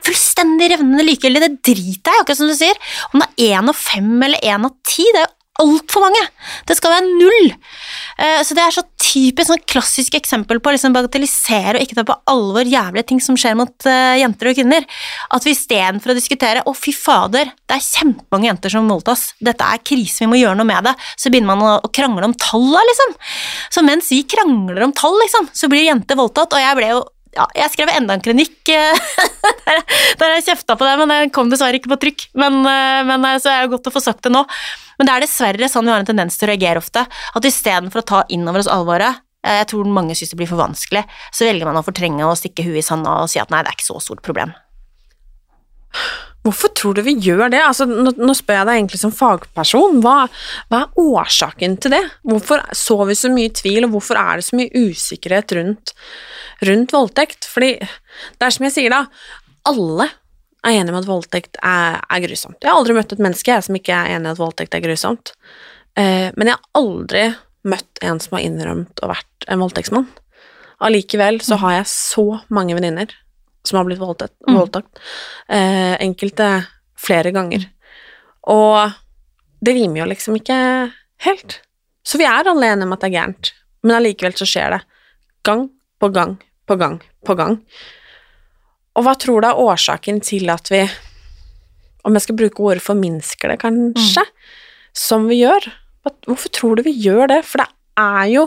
fullstendig 0.09 0.69
revnende 0.73 1.07
likegyldig, 1.07 1.45
det 1.45 1.63
driter 1.69 2.11
jeg 2.11 2.19
i, 2.19 2.25
akkurat 2.25 2.41
som 2.41 2.51
du 2.51 2.57
sier. 2.59 2.83
Om 3.13 3.23
det 3.23 3.29
er 3.29 3.55
én 3.55 3.71
av 3.71 3.79
fem 3.87 4.11
eller 4.27 4.51
én 4.51 4.67
av 4.67 4.75
ti, 4.83 5.07
det 5.07 5.23
er 5.23 5.27
jo 5.29 5.38
altfor 5.61 6.05
mange. 6.05 6.21
Det 6.67 6.77
skal 6.77 6.95
være 6.95 7.09
null. 7.09 7.51
Eh, 8.17 8.41
Så 8.43 8.55
det 8.57 8.63
er 8.63 8.75
så 8.75 8.83
typisk 8.99 9.49
sånn 9.49 9.63
klassisk 9.69 10.15
eksempel 10.17 10.59
på 10.59 10.69
å 10.69 10.75
liksom 10.75 10.93
bagatellisere 10.95 11.77
og 11.77 11.83
ikke 11.83 11.97
ta 11.97 12.05
på 12.07 12.17
alvor 12.29 12.67
jævlige 12.67 13.07
ting 13.11 13.21
som 13.23 13.37
skjer 13.39 13.57
mot 13.59 13.87
eh, 13.89 14.19
jenter 14.21 14.51
og 14.51 14.59
kvinner. 14.59 14.87
At 15.33 15.45
vi 15.45 15.55
istedenfor 15.55 16.13
å 16.13 16.17
diskutere 16.17 16.63
'Å, 16.63 16.75
fy 16.75 16.93
fader, 16.93 17.51
det 17.67 17.77
er 17.77 17.85
kjempemange 17.85 18.49
jenter 18.51 18.73
som 18.73 18.89
voldtas', 18.89 19.33
dette 19.41 19.63
er 19.65 19.83
krise, 19.83 20.19
vi 20.23 20.31
må 20.31 20.39
gjøre 20.39 20.57
noe 20.59 20.69
med 20.69 20.83
det, 20.83 20.95
så 21.17 21.29
begynner 21.31 21.55
man 21.55 21.63
å, 21.63 21.91
krangle 21.93 22.25
om 22.25 22.33
talla, 22.33 22.81
liksom. 22.91 23.15
Så 23.71 23.83
mens 23.83 24.09
vi 24.09 24.23
krangler 24.23 24.83
om 24.83 24.93
tall, 24.93 25.17
liksom, 25.23 25.49
så 25.53 25.69
blir 25.71 25.87
jenter 25.87 26.19
voldtatt, 26.19 26.53
og 26.53 26.59
jeg 26.59 26.75
ble 26.77 26.91
jo 26.93 27.03
ja, 27.37 27.45
jeg 27.57 27.71
skrev 27.73 27.91
enda 27.93 28.15
en 28.15 28.23
kronikk 28.23 28.71
eh, 28.73 28.99
der, 29.67 29.81
der 30.19 30.35
jeg 30.37 30.47
kjefta 30.49 30.75
på 30.79 30.87
det, 30.87 30.95
men 31.01 31.13
den 31.13 31.33
kom 31.33 31.51
dessverre 31.51 31.77
ikke 31.79 31.91
på 31.93 31.99
trykk. 32.03 32.27
Men, 32.39 32.61
eh, 32.65 33.01
men 33.07 33.25
eh, 33.29 33.39
så 33.41 33.53
er 33.53 33.65
det 33.65 33.73
godt 33.75 33.89
å 33.91 33.93
få 33.93 34.03
sagt 34.03 34.25
det 34.25 34.33
nå. 34.33 34.43
Men 34.99 35.09
det 35.09 35.15
er 35.15 35.25
dessverre 35.25 35.71
sånn 35.71 35.87
vi 35.87 35.93
har 35.93 36.03
en 36.03 36.09
tendens 36.09 36.39
til 36.39 36.49
å 36.49 36.51
reagere 36.53 36.81
ofte. 36.81 37.05
At 37.05 37.49
istedenfor 37.49 38.03
å 38.03 38.07
ta 38.13 38.23
inn 38.33 38.47
over 38.49 38.63
oss 38.63 38.71
alvoret, 38.71 39.21
jeg 39.45 39.69
tror 39.71 39.87
mange 39.87 40.17
syns 40.19 40.33
det 40.33 40.39
blir 40.41 40.49
for 40.49 40.59
vanskelig, 40.59 41.05
så 41.31 41.47
velger 41.47 41.69
man 41.69 41.79
å 41.79 41.85
fortrenge 41.85 42.25
og 42.27 42.35
stikke 42.35 42.65
huet 42.65 42.81
i 42.81 42.83
sanda 42.83 43.21
og 43.21 43.29
si 43.31 43.39
at 43.39 43.53
nei, 43.53 43.61
det 43.63 43.71
er 43.71 43.77
ikke 43.77 43.87
så 43.87 44.01
stort 44.03 44.25
problem. 44.25 44.51
Hvorfor 46.47 46.71
tror 46.71 46.95
du 46.95 47.01
vi 47.03 47.17
gjør 47.19 47.49
det? 47.51 47.59
Altså, 47.65 47.85
nå, 47.89 48.13
nå 48.15 48.33
spør 48.37 48.61
jeg 48.61 48.67
deg 48.69 48.77
egentlig 48.79 49.01
som 49.01 49.11
fagperson. 49.15 49.99
Hva, 50.03 50.15
hva 50.71 50.85
er 50.85 51.01
årsaken 51.03 51.75
til 51.83 51.93
det? 51.97 52.01
Hvorfor 52.27 52.63
så 52.77 52.95
vi 53.09 53.17
så 53.19 53.31
mye 53.33 53.51
tvil, 53.55 53.87
og 53.87 53.97
hvorfor 53.97 54.19
er 54.21 54.39
det 54.39 54.47
så 54.47 54.59
mye 54.59 54.85
usikkerhet 54.87 55.51
rundt, 55.57 55.93
rundt 56.69 56.95
voldtekt? 56.95 57.49
Fordi 57.51 57.73
det 57.81 58.47
er 58.47 58.55
som 58.55 58.69
jeg 58.69 58.77
sier, 58.77 58.95
da. 58.95 59.03
Alle 59.67 60.07
er 60.63 60.77
enige 60.77 60.95
om 60.95 61.01
at 61.01 61.09
voldtekt 61.09 61.59
er, 61.59 61.99
er 61.99 62.23
grusomt. 62.23 62.59
Jeg 62.63 62.71
har 62.71 62.79
aldri 62.79 62.95
møtt 62.95 63.13
et 63.15 63.23
menneske 63.27 63.51
jeg, 63.51 63.67
som 63.67 63.79
ikke 63.79 63.99
er 63.99 64.15
enig 64.15 64.31
i 64.31 64.33
at 64.33 64.41
voldtekt 64.41 64.79
er 64.79 64.83
grusomt. 64.87 65.35
Eh, 65.99 66.29
men 66.39 66.51
jeg 66.51 66.55
har 66.55 66.81
aldri 66.81 67.25
møtt 67.67 68.03
en 68.05 68.23
som 68.23 68.37
har 68.37 68.47
innrømt 68.47 69.03
å 69.03 69.11
vært 69.11 69.49
en 69.51 69.59
voldtektsmann. 69.59 70.07
Allikevel 70.79 71.41
så 71.43 71.59
har 71.59 71.81
jeg 71.81 71.91
så 71.91 72.27
mange 72.47 72.77
venninner 72.77 73.11
som 73.67 73.77
har 73.79 73.87
blitt 73.87 74.01
voldtatt. 74.01 74.33
Mm. 74.47 74.55
voldtatt. 74.57 75.01
Eh, 75.47 75.95
enkelte 76.01 76.49
flere 76.99 77.31
ganger. 77.35 77.67
Og 78.49 78.91
det 79.61 79.75
rimer 79.75 80.03
jo 80.03 80.09
liksom 80.09 80.37
ikke 80.39 80.59
helt. 81.25 81.59
Så 82.05 82.19
vi 82.19 82.27
er 82.27 82.47
alle 82.47 82.71
enige 82.71 82.87
om 82.87 82.95
at 82.95 83.03
det 83.03 83.09
er 83.11 83.17
gærent, 83.17 83.51
men 83.83 83.97
allikevel 83.99 84.35
så 84.39 84.47
skjer 84.47 84.77
det. 84.77 84.81
Gang 85.47 85.67
på 85.99 86.09
gang 86.15 86.37
på 86.69 86.77
gang 86.79 86.99
på 87.27 87.35
gang. 87.35 87.59
Og 88.97 89.05
hva 89.05 89.15
tror 89.19 89.43
du 89.43 89.49
er 89.49 89.61
årsaken 89.61 90.21
til 90.25 90.49
at 90.51 90.71
vi, 90.71 90.81
om 92.07 92.15
jeg 92.15 92.25
skal 92.25 92.39
bruke 92.39 92.63
ordet 92.65 92.83
forminsker 92.83 93.51
det, 93.51 93.59
kanskje, 93.61 94.23
som 94.95 95.27
vi 95.29 95.41
gjør? 95.43 95.69
Hvorfor 96.27 96.51
tror 96.55 96.79
du 96.79 96.85
vi 96.87 96.95
gjør 96.95 97.29
det? 97.31 97.43
For 97.47 97.61
det 97.61 97.69
er 97.99 98.31
jo 98.31 98.45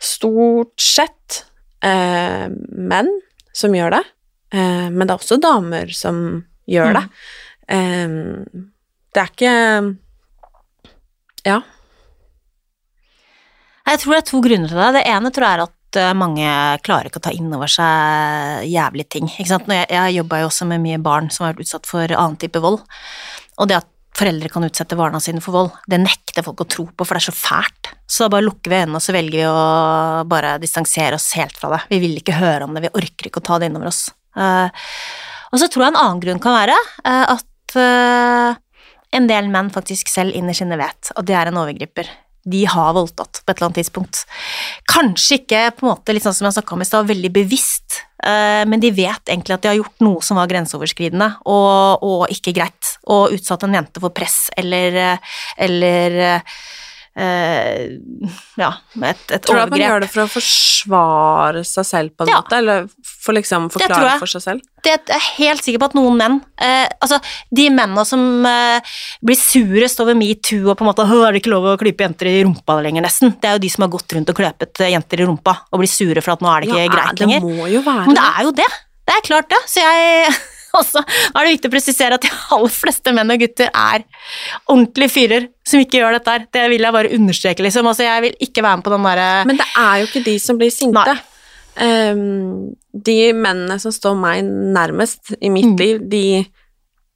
stort 0.00 0.80
sett 0.80 1.42
eh, 1.84 2.46
menn 2.48 3.10
som 3.56 3.74
gjør 3.74 3.96
det, 3.96 4.04
eh, 4.54 4.86
men 4.90 5.06
det 5.06 5.14
er 5.14 5.18
også 5.18 5.40
damer 5.42 5.92
som 5.96 6.44
gjør 6.70 6.96
det. 6.98 7.04
Eh, 7.70 8.16
det 9.14 9.24
er 9.24 9.34
ikke 9.34 9.54
Ja. 11.44 11.60
Jeg 13.90 13.98
tror 13.98 14.12
det 14.14 14.18
er 14.20 14.30
to 14.30 14.40
grunner 14.44 14.68
til 14.68 14.78
det. 14.78 14.90
Det 14.94 15.06
ene 15.08 15.30
tror 15.34 15.46
jeg 15.46 15.58
er 15.58 15.62
at 15.64 15.96
eh, 15.98 16.12
mange 16.14 16.50
klarer 16.86 17.08
ikke 17.08 17.18
å 17.18 17.24
ta 17.26 17.32
inn 17.34 17.48
over 17.56 17.66
seg 17.66 18.66
jævlige 18.70 19.08
ting. 19.16 19.30
Ikke 19.32 19.48
sant? 19.50 19.66
Når 19.66 19.80
jeg, 19.80 19.86
jeg 19.96 20.18
jobba 20.20 20.42
jo 20.42 20.50
også 20.50 20.68
med 20.70 20.84
mye 20.84 21.00
barn 21.02 21.30
som 21.30 21.46
har 21.46 21.54
vært 21.54 21.64
utsatt 21.64 21.88
for 21.90 22.04
annen 22.04 22.36
type 22.38 22.60
vold. 22.62 22.78
Og 23.58 23.70
det 23.70 23.80
at 23.80 23.88
foreldre 24.20 24.50
kan 24.52 24.66
utsette 24.66 24.98
barna 24.98 25.20
sine 25.22 25.42
for 25.44 25.56
vold, 25.56 25.72
det 25.90 26.00
nekter 26.02 26.44
folk 26.46 26.62
å 26.64 26.68
tro 26.68 26.86
på, 26.92 27.06
for 27.06 27.16
det 27.16 27.22
er 27.22 27.28
så 27.30 27.36
fælt. 27.36 27.92
Så 28.10 28.24
da 28.24 28.34
bare 28.34 28.46
lukker 28.46 28.72
vi 28.72 28.80
øynene, 28.82 28.98
og 28.98 29.04
så 29.04 29.14
velger 29.16 29.38
vi 29.40 29.48
å 29.48 30.24
bare 30.30 30.56
distansere 30.62 31.16
oss 31.16 31.30
helt 31.38 31.56
fra 31.58 31.72
det. 31.74 31.82
Vi 31.92 32.00
vil 32.02 32.18
ikke 32.20 32.38
høre 32.38 32.66
om 32.66 32.76
det, 32.76 32.84
vi 32.86 32.94
orker 33.00 33.30
ikke 33.30 33.42
å 33.42 33.48
ta 33.50 33.60
det 33.60 33.70
innover 33.70 33.90
oss. 33.92 34.08
Eh, 34.36 34.88
og 35.50 35.62
så 35.62 35.68
tror 35.70 35.86
jeg 35.86 35.94
en 35.94 36.02
annen 36.04 36.22
grunn 36.22 36.42
kan 36.42 36.54
være 36.54 36.76
eh, 36.78 37.36
at 37.36 37.78
eh, 37.80 38.58
en 39.16 39.30
del 39.30 39.50
menn 39.50 39.70
faktisk 39.74 40.10
selv 40.10 40.36
innerst 40.38 40.62
inne 40.64 40.78
vet 40.78 41.12
at 41.16 41.26
de 41.26 41.34
er 41.36 41.50
en 41.50 41.62
overgriper. 41.62 42.10
De 42.50 42.62
har 42.72 42.94
voldtatt 42.96 43.42
på 43.42 43.50
et 43.50 43.56
eller 43.58 43.68
annet 43.68 43.80
tidspunkt. 43.82 44.22
Kanskje 44.88 45.40
ikke 45.42 45.64
på 45.76 45.84
en 45.84 45.92
måte 45.92 46.14
litt 46.14 46.24
sånn 46.24 46.36
som 46.36 46.48
jeg 46.48 46.56
snakka 46.56 46.76
om 46.76 46.84
i 46.84 46.88
stad, 46.88 47.08
veldig 47.10 47.32
bevisst, 47.34 47.79
men 48.22 48.82
de 48.82 48.90
vet 48.92 49.30
egentlig 49.32 49.54
at 49.56 49.62
de 49.64 49.70
har 49.70 49.78
gjort 49.78 50.02
noe 50.04 50.24
som 50.24 50.36
var 50.36 50.50
grenseoverskridende 50.50 51.28
og, 51.48 52.04
og 52.04 52.24
ikke 52.34 52.52
greit, 52.56 52.94
og 53.08 53.34
utsatt 53.36 53.64
en 53.64 53.78
jente 53.78 54.02
for 54.02 54.14
press 54.14 54.48
eller, 54.60 54.96
eh, 54.96 55.36
eller 55.66 56.20
eh, 56.26 56.56
ja, 57.20 58.70
et, 59.04 59.22
et 59.34 59.42
Tror 59.44 59.58
du 59.58 59.62
at 59.62 59.72
man 59.74 59.80
gjør 59.82 60.02
det 60.04 60.08
for 60.12 60.22
å 60.24 60.30
forsvare 60.30 61.62
seg 61.68 61.86
selv 61.88 62.14
på 62.16 62.24
en 62.26 62.30
Ja. 62.32 62.40
måte, 62.40 62.58
eller 62.60 62.86
for 63.04 63.36
liksom 63.36 63.68
forklare 63.72 64.18
for 64.22 64.30
seg 64.30 64.44
selv? 64.44 64.66
det 64.80 64.94
er 64.94 65.10
jeg 65.12 65.24
helt 65.36 65.64
sikker 65.66 65.80
på 65.82 65.88
at 65.90 65.94
noen 65.98 66.14
menn 66.16 66.36
eh, 66.56 66.86
Altså, 67.04 67.18
de 67.52 67.66
mennene 67.68 68.04
som 68.08 68.22
eh, 68.48 68.80
blir 69.20 69.36
surest 69.36 70.00
over 70.00 70.16
metoo 70.16 70.70
og 70.70 70.78
på 70.78 70.86
en 70.86 70.88
måte 70.88 71.04
«Åh, 71.04 71.26
er 71.26 71.34
det 71.36 71.42
ikke 71.42 71.52
lov 71.52 71.66
å 71.74 71.74
klype 71.80 72.06
jenter 72.06 72.30
i 72.30 72.38
rumpa 72.46 72.78
lenger, 72.80 73.04
nesten? 73.04 73.34
Det 73.40 73.50
er 73.50 73.58
jo 73.58 73.64
de 73.66 73.72
som 73.74 73.84
har 73.84 73.92
gått 73.92 74.16
rundt 74.16 74.32
og 74.32 74.38
kløpet 74.40 74.80
eh, 74.80 74.94
jenter 74.94 75.20
i 75.20 75.28
rumpa 75.28 75.58
og 75.70 75.82
blir 75.82 75.90
sure 75.92 76.24
for 76.24 76.32
at 76.36 76.40
nå 76.44 76.48
er 76.54 76.64
det 76.64 76.70
ikke 76.70 76.86
Ja, 76.86 76.94
greit 76.94 77.20
det 77.20 77.42
må 77.44 77.68
jo 77.68 77.82
være 77.84 78.06
Men 78.08 78.16
det 78.16 78.24
er 78.30 78.48
jo 78.48 78.54
det. 78.62 78.70
Det 79.10 79.18
er 79.18 79.26
klart 79.26 79.50
det. 79.52 79.60
Så 79.68 79.82
jeg 79.84 80.32
også, 80.80 81.02
Da 81.02 81.40
er 81.40 81.46
det 81.48 81.54
viktig 81.56 81.70
å 81.70 81.74
presisere 81.74 82.14
at 82.18 82.22
de 82.26 82.30
aller 82.54 82.72
fleste 82.74 83.12
menn 83.16 83.32
og 83.34 83.40
gutter 83.42 83.70
er 83.70 84.04
ordentlige 84.70 85.12
fyrer 85.14 85.48
som 85.66 85.80
ikke 85.82 85.98
gjør 86.00 86.16
dette 86.18 86.34
her. 86.36 86.46
Det 86.52 86.64
vil 86.72 86.86
jeg 86.86 86.96
bare 86.96 87.12
understreke, 87.16 87.64
liksom. 87.66 87.86
Altså, 87.90 88.06
jeg 88.06 88.22
vil 88.26 88.36
ikke 88.48 88.62
være 88.66 88.80
med 88.80 88.86
på 88.86 88.94
den 88.94 89.08
derre 89.10 89.28
Men 89.50 89.60
det 89.60 89.68
er 89.82 89.98
jo 90.00 90.08
ikke 90.10 90.24
de 90.30 90.36
som 90.42 90.58
blir 90.60 90.70
sinte. 90.74 91.16
Ehm, 91.80 92.74
de 92.92 93.18
mennene 93.36 93.78
som 93.80 93.92
står 93.94 94.16
meg 94.18 94.44
nærmest 94.44 95.34
i 95.40 95.48
mitt 95.52 95.70
Mm. 95.70 95.76
liv, 95.78 96.00
de 96.10 96.46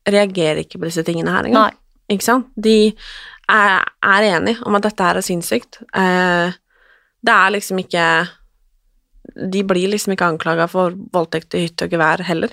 reagerer 0.06 0.62
ikke 0.64 0.78
på 0.78 0.84
disse 0.88 1.02
tingene 1.04 1.32
her 1.32 1.44
engang. 1.48 1.70
Nei. 1.70 2.14
Ikke 2.14 2.26
sant? 2.26 2.46
De 2.56 2.92
er, 3.48 3.84
er 4.04 4.26
enige 4.28 4.60
om 4.66 4.74
at 4.76 4.82
dette 4.82 5.02
her 5.02 5.16
er 5.16 5.24
sinnssykt. 5.24 5.80
Uh, 5.96 6.52
det 7.24 7.32
er 7.32 7.54
liksom 7.54 7.78
ikke 7.80 8.28
De 9.50 9.62
blir 9.64 9.88
liksom 9.88 10.12
ikke 10.12 10.26
anklaga 10.28 10.66
for 10.68 10.92
voldtekt 11.12 11.54
i 11.56 11.62
hytte 11.64 11.86
og 11.86 11.90
gevær 11.90 12.20
heller. 12.22 12.52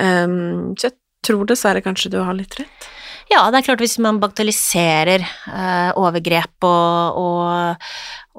Ehm, 0.00 0.72
så 0.78 0.90
jeg 0.90 0.98
tror 1.26 1.46
dessverre 1.48 1.84
kanskje 1.84 2.12
du 2.14 2.20
har 2.24 2.36
litt 2.36 2.56
rett. 2.60 2.90
Ja, 3.30 3.44
det 3.46 3.60
er 3.60 3.66
klart 3.68 3.82
hvis 3.84 3.94
man 4.02 4.18
bagatelliserer 4.18 5.22
uh, 5.22 5.90
overgrep 6.00 6.66
og, 6.66 7.20
og, 7.20 7.84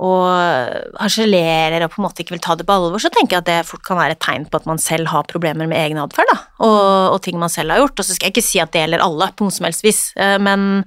og 0.04 0.97
harselerer 1.00 1.86
og 1.86 1.93
på 1.93 2.02
en 2.02 2.06
måte 2.10 2.26
ikke 2.26 2.36
vil 2.36 2.43
ta 2.43 2.58
det 2.60 2.65
på 2.67 2.76
alvor, 2.76 3.00
så 3.00 3.12
tenker 3.13 3.38
jeg 3.38 3.45
at 3.45 3.47
det 3.47 3.69
fort 3.69 3.86
kan 3.88 4.02
være 4.02 4.17
et 4.17 4.24
tegn 4.24 4.50
på 4.52 4.60
at 4.60 4.67
man 4.67 4.82
selv 4.84 5.08
har 5.13 5.30
problemer 5.32 5.69
med 5.71 5.80
egen 5.80 6.02
atferd, 6.02 6.28
da, 6.34 6.38
og, 6.67 7.15
og 7.15 7.21
ting 7.24 7.39
man 7.39 7.54
selv 7.54 7.71
har 7.71 7.80
gjort. 7.86 8.04
Og 8.04 8.08
så 8.08 8.17
skal 8.17 8.28
jeg 8.28 8.36
ikke 8.36 8.50
si 8.50 8.60
at 8.60 8.76
det 8.76 8.84
gjelder 8.84 9.06
alle, 9.06 9.32
på 9.32 9.47
noe 9.47 9.56
som 9.56 9.69
helst 9.69 9.88
vis, 9.88 10.02
uh, 10.19 10.36
men, 10.43 10.84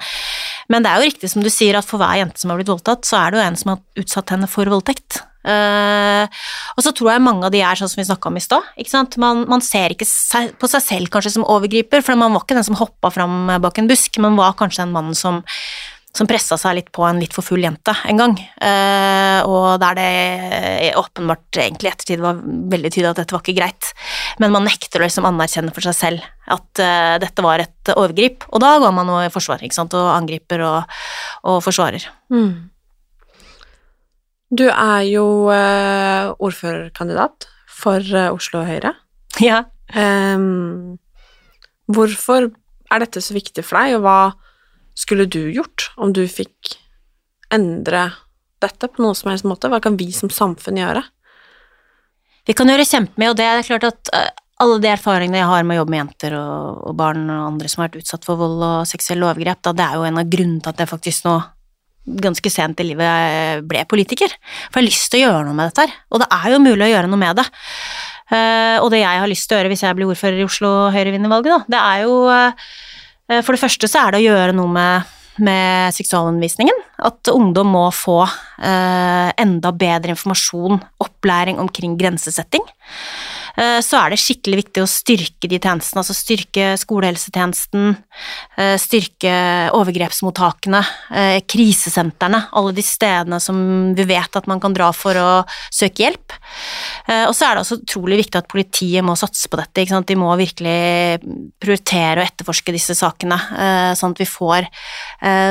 men 0.68 0.84
det 0.84 0.92
er 0.92 1.00
jo 1.00 1.08
riktig 1.08 1.32
som 1.32 1.46
du 1.46 1.48
sier, 1.48 1.80
at 1.80 1.88
for 1.88 2.02
hver 2.02 2.20
jente 2.20 2.44
som 2.44 2.52
har 2.52 2.60
blitt 2.60 2.74
voldtatt, 2.74 3.08
så 3.08 3.22
er 3.22 3.32
det 3.32 3.40
jo 3.40 3.46
en 3.46 3.62
som 3.62 3.72
har 3.72 4.04
utsatt 4.04 4.36
henne 4.36 4.50
for 4.52 4.68
voldtekt. 4.76 5.24
Eh, 5.44 6.42
og 6.74 6.84
så 6.84 6.92
tror 6.96 7.12
jeg 7.12 7.24
mange 7.24 7.48
av 7.48 7.54
de 7.54 7.60
er 7.64 7.78
sånn 7.78 7.90
som 7.92 8.00
vi 8.00 8.08
snakka 8.08 8.30
om 8.30 8.38
i 8.40 8.44
stad. 8.44 9.18
Man, 9.20 9.44
man 9.50 9.64
ser 9.64 9.94
ikke 9.94 10.08
på 10.60 10.70
seg 10.70 10.84
selv 10.84 11.12
kanskje 11.12 11.36
som 11.36 11.48
overgriper, 11.48 12.04
for 12.04 12.18
man 12.18 12.32
var 12.34 12.46
ikke 12.46 12.58
den 12.58 12.66
som 12.66 12.78
hoppa 12.80 13.12
fram 13.14 13.52
bak 13.62 13.80
en 13.80 13.90
busk, 13.90 14.20
men 14.22 14.38
var 14.40 14.56
kanskje 14.58 14.84
den 14.84 14.94
mannen 14.94 15.18
som, 15.18 15.42
som 16.14 16.28
pressa 16.30 16.56
seg 16.60 16.78
litt 16.78 16.90
på 16.94 17.04
en 17.06 17.20
litt 17.20 17.34
for 17.36 17.46
full 17.46 17.64
jente 17.64 17.94
en 18.08 18.20
gang. 18.20 18.36
Eh, 18.40 19.40
og 19.44 19.76
der 19.82 19.98
det 19.98 20.92
åpenbart 21.00 21.60
egentlig 21.60 21.90
i 21.90 21.92
ettertid 21.92 22.24
var 22.24 22.40
veldig 22.40 22.92
tydelig 22.92 23.12
at 23.12 23.22
dette 23.22 23.36
var 23.36 23.44
ikke 23.44 23.58
greit. 23.60 23.94
Men 24.42 24.54
man 24.54 24.66
nekter 24.68 25.02
å 25.02 25.06
liksom 25.06 25.28
anerkjenne 25.28 25.74
for 25.74 25.84
seg 25.86 25.98
selv 25.98 26.28
at 26.54 26.82
eh, 26.82 27.16
dette 27.22 27.44
var 27.44 27.62
et 27.62 27.94
overgrip. 27.96 28.46
Og 28.52 28.62
da 28.64 28.76
går 28.82 28.94
man 28.96 29.10
jo 29.12 29.24
i 29.24 29.32
forsvar 29.34 29.64
ikke 29.64 29.76
sant? 29.76 29.96
og 29.98 30.14
angriper 30.14 30.64
og, 30.66 30.94
og 31.50 31.60
forsvarer. 31.66 32.06
Du 34.54 34.66
er 34.68 35.02
jo 35.08 35.26
eh, 35.50 36.30
ordførerkandidat 36.38 37.48
for 37.70 37.98
eh, 37.98 38.30
Oslo 38.32 38.66
Høyre. 38.66 38.94
Ja. 39.42 39.64
Um, 39.90 40.94
hvorfor 41.90 42.46
er 42.94 43.02
dette 43.02 43.20
så 43.20 43.34
viktig 43.34 43.64
for 43.66 43.80
deg, 43.80 43.96
og 43.96 44.04
hva 44.04 44.18
skulle 44.94 45.26
du 45.26 45.40
gjort 45.50 45.88
om 45.98 46.12
du 46.14 46.22
fikk 46.30 46.76
endre 47.52 48.06
dette 48.62 48.88
på 48.88 49.02
noen 49.02 49.18
som 49.18 49.32
helst 49.32 49.46
måte? 49.48 49.68
Hva 49.72 49.82
kan 49.82 49.98
vi 49.98 50.06
som 50.14 50.30
samfunn 50.30 50.78
gjøre? 50.78 51.02
Vi 52.46 52.54
kan 52.54 52.70
gjøre 52.70 52.86
kjempemye, 52.86 53.32
og 53.32 53.40
det 53.40 53.48
er 53.48 53.66
klart 53.66 53.88
at 53.90 54.14
eh, 54.14 54.30
alle 54.62 54.78
de 54.84 54.92
erfaringene 54.92 55.42
jeg 55.42 55.50
har 55.50 55.66
med 55.66 55.74
å 55.74 55.82
jobbe 55.82 55.96
med 55.96 56.02
jenter 56.04 56.38
og, 56.38 56.84
og 56.86 56.96
barn 57.02 57.26
og 57.26 57.48
andre 57.50 57.72
som 57.72 57.82
har 57.82 57.90
vært 57.90 58.04
utsatt 58.04 58.28
for 58.28 58.38
vold 58.38 58.62
og 58.62 58.88
seksuelle 58.88 59.26
overgrep, 59.26 59.64
da, 59.66 59.74
det 59.74 59.88
er 59.88 59.98
jo 59.98 60.06
en 60.06 60.22
av 60.22 60.30
grunnene 60.30 60.62
til 60.62 60.74
at 60.74 60.84
jeg 60.84 60.92
faktisk 60.94 61.26
nå 61.26 61.36
ganske 62.04 62.50
sent 62.52 62.80
i 62.82 62.88
livet 62.90 63.64
ble 63.68 63.84
politiker. 63.88 64.32
For 64.68 64.80
jeg 64.80 64.82
har 64.82 64.88
lyst 64.90 65.10
til 65.12 65.22
å 65.22 65.28
gjøre 65.28 65.46
noe 65.48 65.58
med 65.58 65.70
dette 65.70 65.86
her, 65.86 65.96
og 66.10 66.22
det 66.24 66.28
er 66.36 66.50
jo 66.52 66.62
mulig 66.64 66.86
å 66.86 66.92
gjøre 66.92 67.10
noe 67.10 67.22
med 67.22 67.40
det. 67.40 67.46
Eh, 68.34 68.76
og 68.80 68.88
det 68.92 69.02
jeg 69.02 69.20
har 69.22 69.30
lyst 69.30 69.48
til 69.48 69.56
å 69.56 69.60
gjøre 69.60 69.72
hvis 69.74 69.84
jeg 69.84 69.98
blir 69.98 70.10
ordfører 70.12 70.40
i 70.40 70.46
Oslo 70.46 70.70
og 70.86 70.94
Høyre 70.94 71.12
vinner 71.14 71.32
valget, 71.32 71.52
da, 71.52 71.74
det 71.74 71.82
er 71.82 72.06
jo 72.06 72.14
eh, 72.32 73.42
For 73.42 73.52
det 73.52 73.62
første 73.62 73.90
så 73.90 74.00
er 74.00 74.14
det 74.14 74.22
å 74.22 74.26
gjøre 74.28 74.56
noe 74.56 74.72
med 74.72 75.12
med 75.42 75.94
seksualundervisningen. 75.94 76.76
At 77.02 77.26
ungdom 77.32 77.72
må 77.74 77.84
få 77.94 78.20
eh, 78.22 79.30
enda 79.40 79.72
bedre 79.74 80.14
informasjon, 80.14 80.78
opplæring 81.02 81.58
omkring 81.62 81.96
grensesetting. 81.98 82.62
Eh, 83.54 83.78
så 83.84 84.00
er 84.00 84.12
det 84.12 84.20
skikkelig 84.22 84.58
viktig 84.64 84.82
å 84.82 84.90
styrke 84.90 85.50
de 85.50 85.60
tjenestene, 85.60 86.02
altså 86.02 86.16
styrke 86.16 86.72
skolehelsetjenesten, 86.80 87.94
eh, 88.58 88.74
styrke 88.82 89.34
overgrepsmottakene, 89.78 90.82
eh, 91.14 91.38
krisesentrene, 91.46 92.48
alle 92.52 92.72
de 92.74 92.82
stedene 92.82 93.40
som 93.40 93.94
vi 93.94 94.04
vet 94.04 94.36
at 94.36 94.48
man 94.50 94.60
kan 94.60 94.74
dra 94.74 94.90
for 94.92 95.14
å 95.14 95.46
søke 95.70 96.02
hjelp. 96.04 96.32
Og 97.04 97.34
så 97.34 97.46
er 97.46 97.54
det 97.54 97.62
også 97.64 97.82
utrolig 97.82 98.16
viktig 98.24 98.38
at 98.38 98.48
politiet 98.48 99.04
må 99.04 99.16
satse 99.16 99.48
på 99.48 99.58
dette. 99.58 99.84
De 100.06 100.14
må 100.16 100.30
virkelig 100.38 101.20
prioritere 101.60 102.22
å 102.22 102.24
etterforske 102.24 102.72
disse 102.72 102.94
sakene, 102.96 103.36
sånn 103.94 104.14
at 104.14 104.18
vi 104.18 104.24
får 104.24 104.68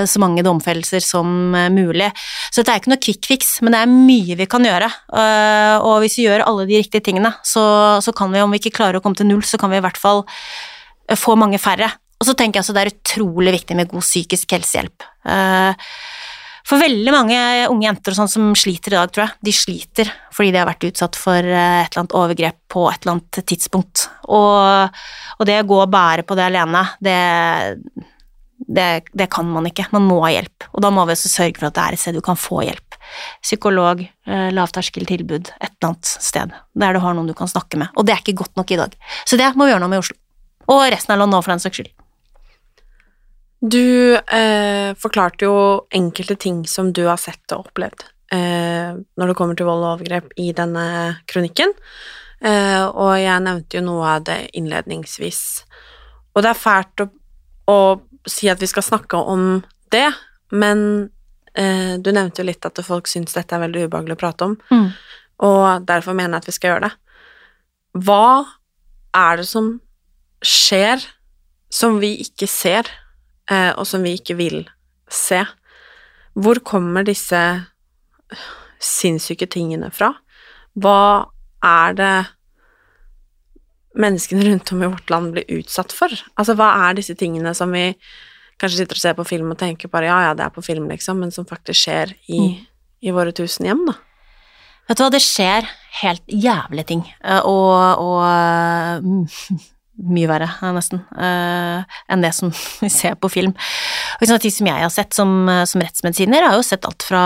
så 0.07 0.19
mange 0.19 0.41
domfellelser 0.41 1.01
som 1.01 1.51
mulig. 1.51 2.11
Så 2.51 2.63
dette 2.63 2.73
er 2.73 2.81
ikke 2.81 2.93
noe 2.93 3.03
quick 3.03 3.25
fix, 3.25 3.61
men 3.61 3.71
det 3.71 3.81
er 3.81 3.91
mye 3.91 4.37
vi 4.39 4.45
kan 4.49 4.65
gjøre. 4.65 4.89
Og 5.83 6.01
hvis 6.01 6.17
vi 6.17 6.25
gjør 6.25 6.45
alle 6.47 6.65
de 6.65 6.81
riktige 6.81 7.03
tingene, 7.03 7.35
så 7.45 7.92
så 8.01 8.13
kan 8.15 8.33
vi, 8.33 8.41
om 8.43 8.53
vi 8.53 8.61
ikke 8.61 8.77
klarer 8.79 8.99
å 8.99 9.03
komme 9.03 9.19
til 9.19 9.29
null, 9.29 9.43
så 9.45 9.59
kan 9.61 9.71
vi 9.73 9.79
i 9.79 9.83
hvert 9.83 9.99
fall 9.99 10.23
eh, 10.23 11.19
få 11.19 11.37
mange 11.39 11.61
færre. 11.61 11.91
Og 12.19 12.29
så 12.29 12.35
tenker 12.39 12.59
jeg 12.59 12.63
altså 12.63 12.75
det 12.75 12.83
er 12.85 12.93
utrolig 12.93 13.57
viktig 13.57 13.77
med 13.77 13.91
god 13.91 14.05
psykisk 14.05 14.55
helsehjelp. 14.55 15.05
Eh, 15.27 15.89
for 16.63 16.79
veldig 16.79 17.11
mange 17.11 17.37
unge 17.67 17.83
jenter 17.89 18.13
og 18.13 18.21
sånn 18.21 18.31
som 18.31 18.53
sliter 18.55 18.93
i 18.93 18.95
dag, 18.95 19.11
tror 19.11 19.25
jeg, 19.25 19.35
de 19.43 19.53
sliter 19.55 20.11
fordi 20.33 20.53
de 20.53 20.61
har 20.61 20.69
vært 20.69 20.87
utsatt 20.87 21.19
for 21.19 21.35
eh, 21.43 21.81
et 21.83 21.91
eller 21.91 22.05
annet 22.05 22.17
overgrep 22.21 22.59
på 22.71 22.87
et 22.89 23.03
eller 23.03 23.17
annet 23.17 23.43
tidspunkt. 23.51 24.07
Og, 24.31 25.03
og 25.37 25.49
det 25.49 25.59
å 25.59 25.67
gå 25.69 25.83
og 25.83 25.91
bære 25.91 26.25
på 26.27 26.39
det 26.39 26.47
alene, 26.47 26.85
det, 27.03 27.19
det, 28.63 28.87
det, 29.11 29.27
kan 29.33 29.49
man 29.51 29.67
ikke. 29.67 29.89
Man 29.91 30.07
må 30.07 30.21
ha 30.23 30.31
hjelp. 30.37 30.69
Og 30.71 30.85
da 30.85 30.93
må 30.95 31.03
vi 31.05 31.17
også 31.17 31.33
sørge 31.33 31.59
for 31.59 31.69
at 31.69 31.75
det 31.75 31.83
er 31.83 31.97
et 31.97 32.05
sted 32.05 32.17
du 32.17 32.23
kan 32.23 32.39
få 32.39 32.63
hjelp 32.63 32.92
psykolog, 33.41 34.03
eh, 34.27 34.49
lavterskeltilbud, 34.55 35.53
et 35.59 35.71
eller 35.71 35.91
annet 35.91 36.13
sted 36.29 36.53
der 36.73 36.93
du 36.93 37.01
har 37.03 37.17
noen 37.17 37.29
du 37.29 37.35
kan 37.37 37.51
snakke 37.51 37.79
med. 37.79 37.91
Og 37.97 38.07
det 38.07 38.15
er 38.15 38.23
ikke 38.23 38.41
godt 38.43 38.55
nok 38.59 38.71
i 38.71 38.79
dag. 38.79 38.95
Så 39.25 39.39
det 39.39 39.51
må 39.55 39.67
vi 39.67 39.73
gjøre 39.73 39.83
noe 39.85 39.93
med 39.93 40.01
i 40.01 40.05
Oslo. 40.05 40.17
Og 40.73 40.87
resten 40.93 41.13
av 41.13 41.19
landet 41.19 41.39
òg, 41.39 41.45
for 41.45 41.53
den 41.53 41.63
saks 41.63 41.79
skyld. 41.79 41.93
Du 43.63 44.15
eh, 44.15 44.91
forklarte 44.99 45.47
jo 45.47 45.55
enkelte 45.95 46.35
ting 46.35 46.65
som 46.67 46.91
du 46.91 47.05
har 47.07 47.19
sett 47.21 47.53
og 47.55 47.69
opplevd 47.69 48.03
eh, 48.35 48.91
når 48.91 49.31
det 49.31 49.35
kommer 49.39 49.55
til 49.55 49.69
vold 49.69 49.85
og 49.85 49.91
overgrep 49.93 50.33
i 50.41 50.49
denne 50.55 50.85
kronikken, 51.31 51.71
eh, 52.43 52.83
og 52.83 53.13
jeg 53.21 53.45
nevnte 53.45 53.79
jo 53.79 53.85
noe 53.85 54.15
av 54.17 54.25
det 54.27 54.39
innledningsvis. 54.59 55.41
Og 56.33 56.43
det 56.43 56.51
er 56.51 56.59
fælt 56.59 57.05
å, 57.05 57.07
å 57.71 57.79
si 58.27 58.49
at 58.51 58.59
vi 58.59 58.69
skal 58.69 58.85
snakke 58.85 59.19
om 59.19 59.61
det, 59.93 60.09
men 60.51 61.07
du 61.53 62.07
nevnte 62.09 62.41
jo 62.41 62.47
litt 62.47 62.65
at 62.65 62.79
folk 62.81 63.05
syns 63.11 63.35
dette 63.35 63.53
er 63.53 63.61
veldig 63.61 63.83
ubehagelig 63.85 64.15
å 64.15 64.21
prate 64.23 64.47
om, 64.47 64.55
mm. 64.73 64.87
og 65.45 65.85
derfor 65.85 66.15
mener 66.17 66.39
jeg 66.39 66.41
at 66.41 66.47
vi 66.49 66.55
skal 66.55 66.71
gjøre 66.71 66.87
det. 66.87 66.93
Hva 68.07 68.27
er 69.13 69.37
det 69.37 69.45
som 69.45 69.67
skjer 70.43 71.03
som 71.73 71.99
vi 72.01 72.15
ikke 72.23 72.49
ser, 72.49 72.89
eh, 73.49 73.71
og 73.77 73.85
som 73.89 74.03
vi 74.05 74.15
ikke 74.17 74.37
vil 74.39 74.63
se? 75.09 75.43
Hvor 76.33 76.61
kommer 76.65 77.05
disse 77.05 77.41
sinnssyke 78.81 79.47
tingene 79.47 79.91
fra? 79.93 80.11
Hva 80.73 81.29
er 81.63 81.97
det 81.97 82.15
menneskene 83.93 84.47
rundt 84.47 84.71
om 84.73 84.81
i 84.83 84.89
vårt 84.89 85.09
land 85.13 85.33
blir 85.35 85.59
utsatt 85.59 85.93
for? 85.93 86.09
Altså, 86.33 86.57
hva 86.57 86.71
er 86.87 86.97
disse 86.97 87.15
tingene 87.17 87.53
som 87.57 87.73
vi 87.73 87.91
kanskje 88.61 88.83
sitter 88.83 88.99
og 88.99 89.03
ser 89.03 89.17
på 89.17 89.27
film 89.27 89.51
og 89.53 89.59
tenker 89.59 89.91
bare 89.91 90.09
ja, 90.09 90.19
ja, 90.29 90.37
det 90.37 90.47
er 90.47 90.55
på 90.55 90.63
film, 90.65 90.87
liksom, 90.91 91.21
men 91.23 91.33
som 91.33 91.47
faktisk 91.49 91.85
skjer 91.85 92.15
i, 92.27 92.39
mm. 92.39 92.57
i 93.09 93.15
våre 93.15 93.35
tusen 93.35 93.69
hjem, 93.69 93.85
da. 93.89 93.97
Vet 94.89 94.99
du 94.99 95.05
hva, 95.05 95.11
det 95.13 95.23
skjer 95.23 95.67
helt 96.01 96.25
jævlige 96.27 96.89
ting, 96.89 97.05
eh, 97.23 97.45
og, 97.47 98.03
og 98.03 99.05
mye 100.13 100.27
verre, 100.27 100.47
nesten, 100.73 101.03
uh, 101.15 101.83
enn 102.11 102.23
det 102.25 102.31
som 102.35 102.49
vi 102.83 102.89
ser 102.91 103.15
på 103.15 103.29
film. 103.31 103.53
Og 104.17 104.25
sånne 104.25 104.41
ting 104.43 104.55
som 104.55 104.69
jeg 104.71 104.83
har 104.83 104.91
sett 104.91 105.15
som, 105.15 105.31
som 105.69 105.83
rettsmedisiner, 105.83 106.47
har 106.49 106.57
jo 106.57 106.65
sett 106.65 106.87
alt 106.89 107.05
fra, 107.05 107.23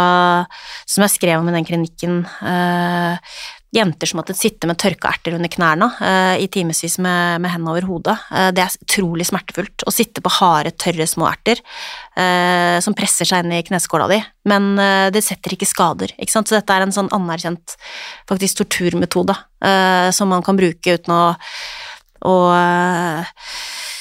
som 0.86 1.06
jeg 1.06 1.16
skrev 1.16 1.40
om 1.40 1.50
i 1.50 1.56
den 1.56 1.68
klinikken, 1.68 2.20
jenter 3.76 4.08
som 4.08 4.22
måtte 4.22 4.36
sitte 4.38 4.68
med 4.70 4.78
tørka 4.80 5.10
erter 5.12 5.36
under 5.36 5.52
knærne 5.52 5.90
uh, 6.00 6.36
i 6.40 6.48
timevis 6.52 6.98
med, 7.04 7.42
med 7.44 7.52
hendene 7.52 7.74
over 7.74 7.88
hodet. 7.90 8.16
Uh, 8.32 8.50
det 8.56 8.64
er 8.64 8.78
utrolig 8.86 9.28
smertefullt 9.28 9.84
å 9.88 9.94
sitte 9.94 10.24
på 10.24 10.32
harde, 10.40 10.72
tørre 10.80 11.08
små 11.10 11.28
erter 11.30 11.60
uh, 11.60 12.78
som 12.84 12.96
presser 12.98 13.28
seg 13.28 13.44
inn 13.44 13.58
i 13.58 13.64
kneskåla 13.68 14.08
di, 14.12 14.22
men 14.48 14.70
det 15.12 15.20
setter 15.26 15.54
ikke 15.54 15.68
skader, 15.68 16.14
ikke. 16.16 16.32
Så 16.32 16.56
dette 16.56 16.76
er 16.76 16.86
en 16.86 16.94
sånn 16.96 17.10
anerkjent 17.16 17.76
faktisk 18.30 18.62
torturmetode 18.62 19.36
som 20.16 20.30
man 20.32 20.44
kan 20.46 20.56
bruke 20.56 20.94
uten 20.96 21.12
å, 21.12 21.24
å 22.30 22.36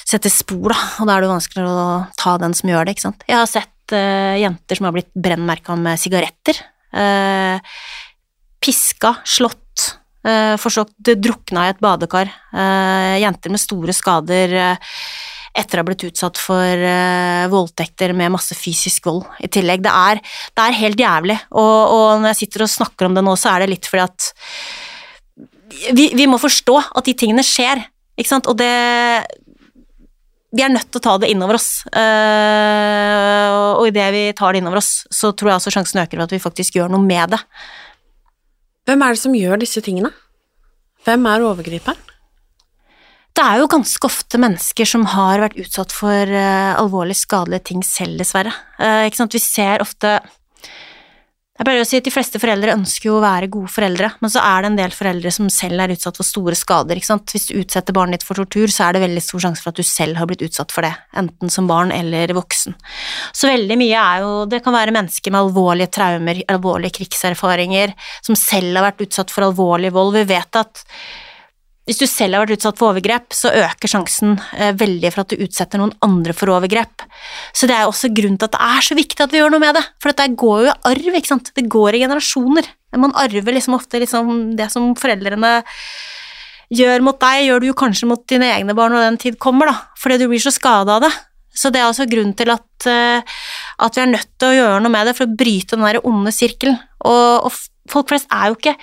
sette 0.07 0.31
spor, 0.31 0.71
da, 0.71 0.79
og 1.01 1.09
da 1.09 1.17
er 1.17 1.25
det 1.25 1.31
vanskeligere 1.33 1.73
å 1.73 1.97
ta 2.21 2.37
den 2.43 2.55
som 2.55 2.71
gjør 2.71 2.87
det, 2.87 2.95
ikke 2.95 3.07
sant. 3.09 3.27
Jeg 3.27 3.41
har 3.41 3.51
sett 3.51 3.97
jenter 4.43 4.79
som 4.79 4.87
har 4.87 4.95
blitt 4.95 5.11
brennmerka 5.19 5.75
med 5.81 5.99
sigaretter. 6.03 6.63
Uh, 8.67 8.73
piska, 8.73 9.15
slått, 9.25 9.97
eh, 10.27 10.57
forsøkt 10.59 11.15
drukna 11.23 11.67
i 11.67 11.71
et 11.71 11.81
badekar. 11.81 12.27
Eh, 12.53 13.21
jenter 13.23 13.51
med 13.51 13.61
store 13.61 13.93
skader 13.95 14.53
eh, 14.53 14.77
etter 15.57 15.79
å 15.79 15.85
ha 15.85 15.87
blitt 15.87 16.05
utsatt 16.05 16.37
for 16.37 16.83
voldtekter 17.49 18.13
med 18.13 18.35
masse 18.35 18.53
fysisk 18.55 19.07
vold 19.07 19.25
i 19.41 19.49
tillegg. 19.49 19.81
Det 19.87 19.89
er, 19.89 20.21
det 20.53 20.65
er 20.67 20.81
helt 20.83 21.01
jævlig, 21.01 21.39
og, 21.51 21.95
og, 21.95 22.21
når 22.21 22.35
jeg 22.35 22.41
sitter 22.43 22.67
og 22.67 22.69
snakker 22.75 23.07
om 23.07 23.15
det 23.17 23.23
nå, 23.25 23.33
så 23.41 23.55
er 23.55 23.65
det 23.65 23.71
litt 23.71 23.89
fordi 23.89 24.05
at 24.05 24.27
vi, 25.97 26.11
vi 26.13 26.27
må 26.29 26.37
forstå 26.37 26.77
at 26.93 27.09
de 27.09 27.15
tingene 27.17 27.47
skjer, 27.47 27.81
ikke 28.19 28.35
sant, 28.35 28.51
og 28.53 28.59
det 28.61 28.69
vi 30.57 30.65
er 30.65 30.73
nødt 30.73 30.91
til 30.91 31.01
å 31.01 31.07
ta 31.07 31.17
det 31.21 31.33
innover 31.33 31.57
oss, 31.59 31.71
uh, 31.89 33.81
og 33.81 33.89
idet 33.89 34.07
vi 34.15 34.23
tar 34.37 34.55
det 34.55 34.61
innover 34.63 34.81
oss, 34.81 35.07
så 35.13 35.33
tror 35.33 35.55
jeg 35.55 35.61
også 35.61 35.73
sjansen 35.75 36.05
øker 36.05 36.21
for 36.21 36.29
at 36.29 36.37
vi 36.37 36.45
faktisk 36.45 36.79
gjør 36.79 36.93
noe 36.93 37.05
med 37.05 37.35
det. 37.35 37.41
Hvem 38.87 39.03
er 39.03 39.15
det 39.15 39.23
som 39.23 39.35
gjør 39.35 39.61
disse 39.63 39.83
tingene? 39.83 40.13
Hvem 41.07 41.27
er 41.27 41.45
overgriperen? 41.47 41.99
Det 43.37 43.45
er 43.45 43.61
jo 43.61 43.69
ganske 43.69 44.09
ofte 44.09 44.39
mennesker 44.41 44.89
som 44.89 45.05
har 45.13 45.43
vært 45.43 45.59
utsatt 45.61 45.93
for 45.93 46.31
uh, 46.33 46.73
alvorlig 46.79 47.19
skadelige 47.19 47.67
ting 47.69 47.83
selv, 47.85 48.17
dessverre. 48.23 48.55
Uh? 48.81 49.05
Vi 49.05 49.43
ser 49.43 49.85
ofte 49.85 50.17
jeg 51.57 51.65
pleier 51.65 51.81
å 51.81 51.89
si 51.89 51.97
at 51.97 52.05
De 52.07 52.13
fleste 52.13 52.41
foreldre 52.41 52.75
ønsker 52.77 53.09
jo 53.09 53.17
å 53.17 53.25
være 53.25 53.49
gode 53.53 53.71
foreldre, 53.73 54.11
men 54.21 54.33
så 54.33 54.43
er 54.45 54.63
det 54.63 54.71
en 54.71 54.79
del 54.79 54.93
foreldre 54.95 55.33
som 55.33 55.49
selv 55.53 55.83
er 55.83 55.95
utsatt 55.95 56.19
for 56.21 56.29
store 56.29 56.57
skader. 56.59 56.99
ikke 56.99 57.09
sant? 57.09 57.33
Hvis 57.33 57.49
du 57.49 57.57
utsetter 57.63 57.97
barnet 57.97 58.21
ditt 58.21 58.27
for 58.29 58.37
tortur, 58.37 58.69
så 58.73 58.87
er 58.87 58.97
det 58.97 59.05
veldig 59.07 59.25
stor 59.25 59.45
sjanse 59.47 59.65
for 59.65 59.73
at 59.73 59.81
du 59.81 59.87
selv 59.87 60.21
har 60.21 60.29
blitt 60.29 60.45
utsatt 60.45 60.75
for 60.75 60.85
det, 60.85 60.93
enten 61.17 61.53
som 61.53 61.69
barn 61.71 61.95
eller 61.97 62.35
voksen. 62.37 62.77
Så 63.33 63.49
veldig 63.49 63.79
mye 63.81 64.03
er 64.03 64.25
jo 64.25 64.33
Det 64.47 64.63
kan 64.65 64.77
være 64.77 64.95
mennesker 64.95 65.33
med 65.33 65.49
alvorlige 65.49 65.93
traumer, 65.97 66.43
alvorlige 66.53 67.01
krigserfaringer, 67.01 67.95
som 68.23 68.37
selv 68.37 68.77
har 68.77 68.91
vært 68.91 69.07
utsatt 69.09 69.33
for 69.33 69.49
alvorlig 69.49 69.95
vold. 69.97 70.15
Vi 70.17 70.29
vet 70.29 70.61
at 70.61 70.85
hvis 71.87 72.01
du 72.03 72.07
selv 72.11 72.35
har 72.35 72.43
vært 72.43 72.59
utsatt 72.59 72.81
for 72.81 72.91
overgrep, 72.91 73.31
så 73.37 73.53
øker 73.55 73.91
sjansen 73.91 74.35
eh, 74.59 74.73
veldig 74.75 75.13
for 75.15 75.23
at 75.23 75.31
du 75.31 75.45
utsetter 75.45 75.79
noen 75.79 75.95
andre 76.03 76.35
for 76.35 76.51
overgrep. 76.51 77.05
Så 77.55 77.69
det 77.71 77.77
er 77.77 77.87
også 77.87 78.11
grunnen 78.11 78.41
til 78.41 78.49
at 78.49 78.57
det 78.57 78.71
er 78.75 78.87
så 78.89 78.97
viktig 78.99 79.23
at 79.23 79.35
vi 79.35 79.39
gjør 79.39 79.55
noe 79.55 79.63
med 79.63 79.79
det, 79.79 79.85
for 80.03 80.11
dette 80.11 80.27
går 80.43 80.65
jo 80.65 80.73
i 80.73 80.77
arv, 80.91 81.07
ikke 81.21 81.31
sant. 81.31 81.53
Det 81.55 81.69
går 81.71 81.95
i 81.95 82.03
generasjoner. 82.03 82.71
Man 82.99 83.15
arver 83.19 83.55
liksom 83.55 83.77
ofte 83.79 84.01
liksom 84.03 84.35
det 84.59 84.67
som 84.73 84.91
foreldrene 84.99 85.61
gjør 86.75 87.07
mot 87.07 87.19
deg, 87.23 87.45
gjør 87.47 87.63
du 87.63 87.69
jo 87.71 87.79
kanskje 87.79 88.11
mot 88.11 88.27
dine 88.27 88.51
egne 88.57 88.75
barn 88.75 88.97
når 88.97 89.07
den 89.07 89.23
tid 89.23 89.39
kommer, 89.43 89.71
da, 89.71 89.77
fordi 90.01 90.19
du 90.23 90.27
blir 90.33 90.43
så 90.43 90.51
skada 90.55 90.99
av 90.99 91.07
det. 91.07 91.13
Så 91.57 91.71
det 91.73 91.81
er 91.81 91.89
også 91.89 92.09
grunnen 92.11 92.35
til 92.37 92.51
at, 92.53 92.69
uh, 92.91 93.37
at, 93.87 93.95
vi 93.97 94.03
er 94.03 94.11
nødt 94.11 94.33
til 94.37 94.51
å 94.51 94.57
gjøre 94.57 94.81
noe 94.83 94.93
med 94.93 95.09
det 95.09 95.15
for 95.17 95.25
å 95.25 95.37
bryte 95.39 95.79
den 95.79 95.87
der 95.87 96.03
onde 96.05 96.35
sirkelen. 96.35 96.77
Og, 97.07 97.47
og 97.47 97.93
folk 97.93 98.11
flest 98.11 98.29
er 98.35 98.51
jo 98.51 98.59
ikke 98.59 98.75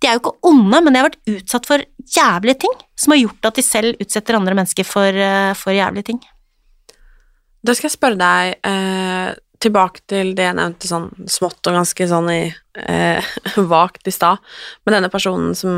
de 0.00 0.08
er 0.08 0.16
jo 0.16 0.22
ikke 0.22 0.38
onde, 0.48 0.80
men 0.80 0.94
de 0.94 1.00
har 1.00 1.10
vært 1.10 1.32
utsatt 1.34 1.68
for 1.68 1.84
jævlige 2.16 2.62
ting 2.64 2.76
som 2.98 3.14
har 3.14 3.20
gjort 3.20 3.48
at 3.50 3.58
de 3.58 3.64
selv 3.64 4.00
utsetter 4.00 4.38
andre 4.38 4.56
mennesker 4.56 4.86
for, 4.88 5.08
eh, 5.12 5.52
for 5.58 5.76
jævlige 5.76 6.10
ting. 6.12 6.20
Da 7.60 7.74
skal 7.76 7.90
jeg 7.90 7.98
spørre 7.98 8.20
deg 8.20 8.54
eh, 8.64 9.34
tilbake 9.60 10.00
til 10.08 10.32
det 10.36 10.46
jeg 10.46 10.56
nevnte 10.56 10.88
sånn 10.88 11.10
smått 11.28 11.68
og 11.68 11.76
ganske 11.76 12.06
sånn 12.08 12.30
i 12.32 12.42
eh, 12.48 13.32
vagt 13.74 14.08
i 14.08 14.14
stad, 14.14 14.40
med 14.86 14.96
denne 14.96 15.12
personen 15.12 15.52
som 15.58 15.74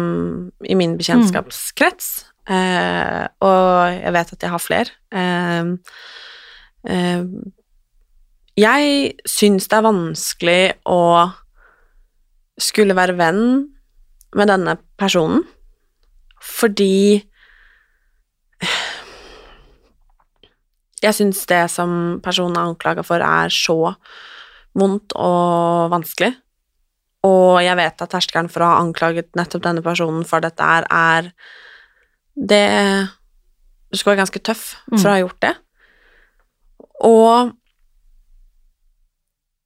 i 0.62 0.78
min 0.78 0.94
bekjentskapskrets, 1.00 2.12
eh, 2.46 3.26
og 3.42 3.98
jeg 3.98 4.14
vet 4.18 4.32
at 4.36 4.46
jeg 4.46 4.54
har 4.54 4.62
flere 4.62 4.94
eh, 5.10 5.74
eh, 6.94 7.26
Jeg 8.62 9.12
syns 9.26 9.66
det 9.66 9.78
er 9.78 9.88
vanskelig 9.90 10.62
å 10.86 11.02
skulle 12.62 12.94
være 12.94 13.18
venn 13.18 13.44
med 14.38 14.48
denne 14.50 14.76
personen 15.00 15.44
fordi 16.42 17.22
Jeg 21.02 21.16
syns 21.16 21.40
det 21.50 21.64
som 21.72 22.20
personen 22.22 22.54
er 22.54 22.68
anklaga 22.70 23.02
for, 23.02 23.18
er 23.18 23.50
så 23.50 23.96
vondt 24.78 25.16
og 25.18 25.90
vanskelig. 25.90 26.30
Og 27.26 27.58
jeg 27.62 27.74
vet 27.78 28.04
at 28.04 28.12
terskelen 28.14 28.50
for 28.50 28.62
å 28.62 28.68
ha 28.70 28.76
anklaget 28.84 29.32
nettopp 29.38 29.64
denne 29.66 29.82
personen 29.82 30.22
for 30.26 30.42
dette 30.42 30.62
her 30.62 30.86
er 30.86 31.32
Det 32.34 32.62
Du 33.90 33.98
skal 33.98 34.12
være 34.12 34.22
ganske 34.22 34.40
tøff 34.46 34.62
for 34.94 35.10
å 35.10 35.16
ha 35.16 35.20
gjort 35.20 35.42
det. 35.42 35.52
Og 37.02 37.50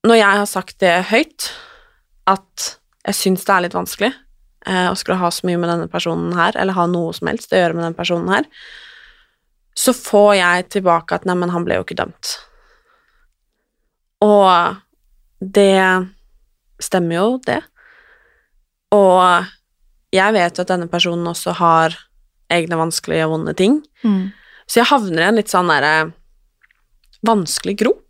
når 0.09 0.17
jeg 0.17 0.41
har 0.41 0.49
sagt 0.49 0.81
det 0.81 0.95
høyt, 1.13 1.51
at 2.27 2.79
jeg 3.07 3.15
syns 3.21 3.45
det 3.45 3.55
er 3.55 3.67
litt 3.67 3.77
vanskelig 3.77 4.11
eh, 4.67 4.89
å 4.91 4.97
skulle 4.99 5.19
ha 5.19 5.31
så 5.31 5.47
mye 5.47 5.59
med 5.63 5.71
denne 5.71 5.89
personen 5.93 6.33
her, 6.37 6.57
eller 6.57 6.73
ha 6.77 6.87
noe 6.91 7.13
som 7.17 7.29
helst 7.31 7.53
å 7.53 7.57
gjøre 7.61 7.75
med 7.79 7.85
den 7.89 7.95
personen 7.99 8.29
her, 8.33 8.45
så 9.77 9.93
får 9.93 10.35
jeg 10.39 10.69
tilbake 10.79 11.13
at 11.15 11.25
neimen, 11.29 11.51
han 11.53 11.65
ble 11.65 11.77
jo 11.79 11.85
ikke 11.85 11.99
dømt. 11.99 12.37
Og 14.25 14.77
det 15.41 16.09
stemmer 16.83 17.19
jo, 17.19 17.29
det. 17.47 17.61
Og 18.97 19.47
jeg 20.15 20.33
vet 20.37 20.57
jo 20.57 20.65
at 20.65 20.71
denne 20.73 20.89
personen 20.91 21.29
også 21.29 21.53
har 21.59 21.97
egne 22.53 22.79
vanskelige 22.79 23.27
og 23.27 23.33
vonde 23.37 23.55
ting, 23.59 23.81
Mm. 24.05 24.33
så 24.69 24.81
jeg 24.81 24.87
havner 24.91 25.23
i 25.23 25.29
en 25.29 25.35
litt 25.37 25.49
sånn 25.51 25.69
derre 25.69 26.13
vanskelig 27.27 27.77
grop 27.77 28.03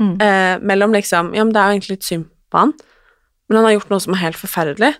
Mm. 0.00 0.20
eh, 0.20 0.58
mellom 0.58 0.92
liksom 0.92 1.34
Ja, 1.34 1.44
men 1.44 1.52
det 1.52 1.60
er 1.60 1.68
jo 1.70 1.78
egentlig 1.78 1.90
litt 1.96 2.02
synd 2.04 2.24
på 2.50 2.58
han, 2.58 2.72
men 3.48 3.56
han 3.56 3.64
har 3.64 3.72
gjort 3.80 3.90
noe 3.90 4.00
som 4.00 4.12
er 4.14 4.18
helt 4.18 4.36
forferdelig. 4.36 4.94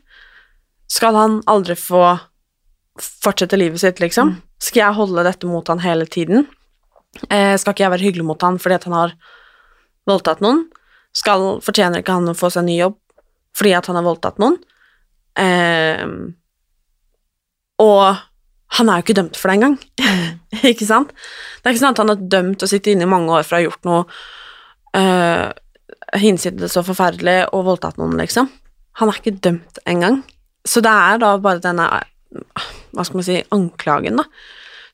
Skal 0.90 1.18
han 1.18 1.40
aldri 1.50 1.76
få 1.78 2.02
fortsette 2.96 3.58
livet 3.58 3.82
sitt, 3.82 4.00
liksom? 4.00 4.36
Skal 4.62 4.82
jeg 4.84 4.98
holde 4.98 5.24
dette 5.26 5.48
mot 5.50 5.66
han 5.68 5.82
hele 5.84 6.06
tiden? 6.08 6.46
Eh, 7.30 7.56
skal 7.58 7.72
ikke 7.74 7.84
jeg 7.84 7.92
være 7.94 8.06
hyggelig 8.06 8.26
mot 8.28 8.44
han 8.44 8.58
fordi 8.60 8.76
at 8.76 8.86
han 8.88 8.96
har 8.96 9.16
voldtatt 10.08 10.42
noen? 10.44 10.66
Skal, 11.16 11.58
fortjener 11.64 12.02
ikke 12.02 12.16
han 12.16 12.30
å 12.32 12.36
få 12.36 12.50
seg 12.52 12.64
en 12.64 12.70
ny 12.70 12.78
jobb 12.78 12.96
fordi 13.56 13.72
at 13.72 13.86
han 13.88 13.96
har 13.98 14.06
voldtatt 14.06 14.40
noen? 14.42 14.58
Eh, 15.40 16.06
og 17.82 18.24
han 18.76 18.90
er 18.90 18.98
jo 18.98 19.06
ikke 19.06 19.16
dømt 19.16 19.38
for 19.38 19.48
det 19.48 19.58
engang, 19.58 19.76
ikke 20.72 20.88
sant? 20.88 21.12
Det 21.60 21.68
er 21.68 21.76
ikke 21.76 21.84
sånn 21.84 21.96
at 21.96 22.02
han 22.02 22.12
er 22.12 22.26
dømt 22.36 22.64
og 22.64 22.70
sitter 22.70 22.92
inne 22.92 23.06
i 23.06 23.10
mange 23.10 23.32
år 23.32 23.46
for 23.46 23.56
å 23.56 23.60
ha 23.60 23.66
gjort 23.66 23.88
noe 23.88 24.02
eh, 24.98 25.48
hinsides 26.20 26.76
og 26.80 26.88
forferdelig 26.90 27.38
og 27.56 27.66
voldtatt 27.70 28.00
noen, 28.00 28.16
liksom. 28.20 28.50
Han 29.00 29.12
er 29.12 29.20
ikke 29.20 29.36
dømt 29.44 29.80
engang. 29.88 30.22
Så 30.66 30.82
det 30.84 30.92
er 30.92 31.20
da 31.22 31.32
bare 31.42 31.62
denne, 31.62 31.86
hva 32.92 33.06
skal 33.06 33.20
man 33.20 33.26
si, 33.26 33.40
anklagen, 33.54 34.20
da, 34.20 34.26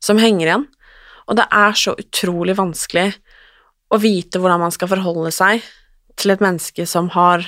som 0.03 0.21
henger 0.21 0.49
igjen. 0.49 0.67
Og 1.31 1.39
det 1.39 1.47
er 1.55 1.79
så 1.79 1.95
utrolig 1.99 2.57
vanskelig 2.59 3.13
å 3.93 4.01
vite 4.03 4.41
hvordan 4.41 4.65
man 4.65 4.75
skal 4.75 4.91
forholde 4.91 5.33
seg 5.35 5.65
til 6.21 6.35
et 6.35 6.45
menneske 6.45 6.87
som 6.89 7.11
har 7.17 7.47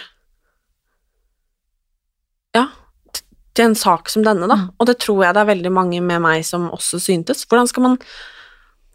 Ja, 2.54 2.68
til 3.54 3.64
en 3.68 3.74
sak 3.74 4.10
som 4.12 4.22
denne, 4.26 4.46
da. 4.50 4.56
Og 4.78 4.86
det 4.86 5.00
tror 5.02 5.24
jeg 5.24 5.34
det 5.34 5.42
er 5.42 5.48
veldig 5.50 5.72
mange 5.74 5.98
med 6.02 6.22
meg 6.22 6.44
som 6.46 6.68
også 6.74 7.00
syntes. 7.02 7.42
Hvordan 7.50 7.66
skal 7.70 7.86
man 7.88 7.96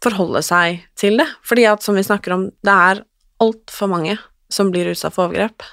forholde 0.00 0.40
seg 0.44 0.80
til 0.96 1.20
det? 1.20 1.26
Fordi 1.44 1.66
at, 1.68 1.84
som 1.84 1.98
vi 1.98 2.04
snakker 2.06 2.32
om, 2.36 2.46
det 2.64 2.76
er 2.88 3.02
altfor 3.44 3.90
mange 3.92 4.16
som 4.52 4.72
blir 4.72 4.88
utsatt 4.92 5.16
for 5.16 5.28
overgrep. 5.28 5.64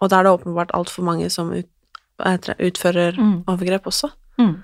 Og 0.00 0.10
da 0.12 0.18
er 0.18 0.26
det 0.26 0.34
åpenbart 0.36 0.74
altfor 0.76 1.06
mange 1.06 1.30
som 1.32 1.52
ut, 1.52 1.68
utfører 2.18 3.16
Mm. 3.18 3.44
overgrep 3.50 3.86
også. 3.90 4.10
Mm. 4.38 4.62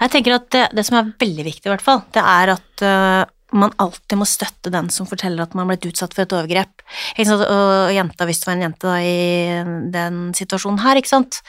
Jeg 0.00 0.10
tenker 0.10 0.34
at 0.34 0.48
det, 0.50 0.64
det 0.76 0.86
som 0.86 0.96
er 0.96 1.12
veldig 1.20 1.44
viktig, 1.44 1.66
i 1.66 1.72
hvert 1.74 1.84
fall, 1.84 2.02
det 2.12 2.22
er 2.24 2.54
at 2.54 2.82
uh, 2.82 3.24
man 3.52 3.72
alltid 3.82 4.16
må 4.16 4.24
støtte 4.24 4.70
den 4.72 4.88
som 4.88 5.06
forteller 5.06 5.42
at 5.42 5.54
man 5.54 5.66
har 5.66 5.74
blitt 5.76 5.92
utsatt 5.92 6.14
for 6.14 6.22
et 6.22 6.32
overgrep. 6.32 6.84
Og 7.18 7.92
jenta, 7.92 8.24
hvis 8.24 8.40
det 8.40 8.46
var 8.46 8.54
en 8.56 8.64
jente 8.64 8.86
da, 8.86 8.94
i 9.02 9.90
den 9.92 10.30
situasjonen 10.38 10.80
her, 10.80 10.96
ikke 10.96 11.12
sant, 11.12 11.42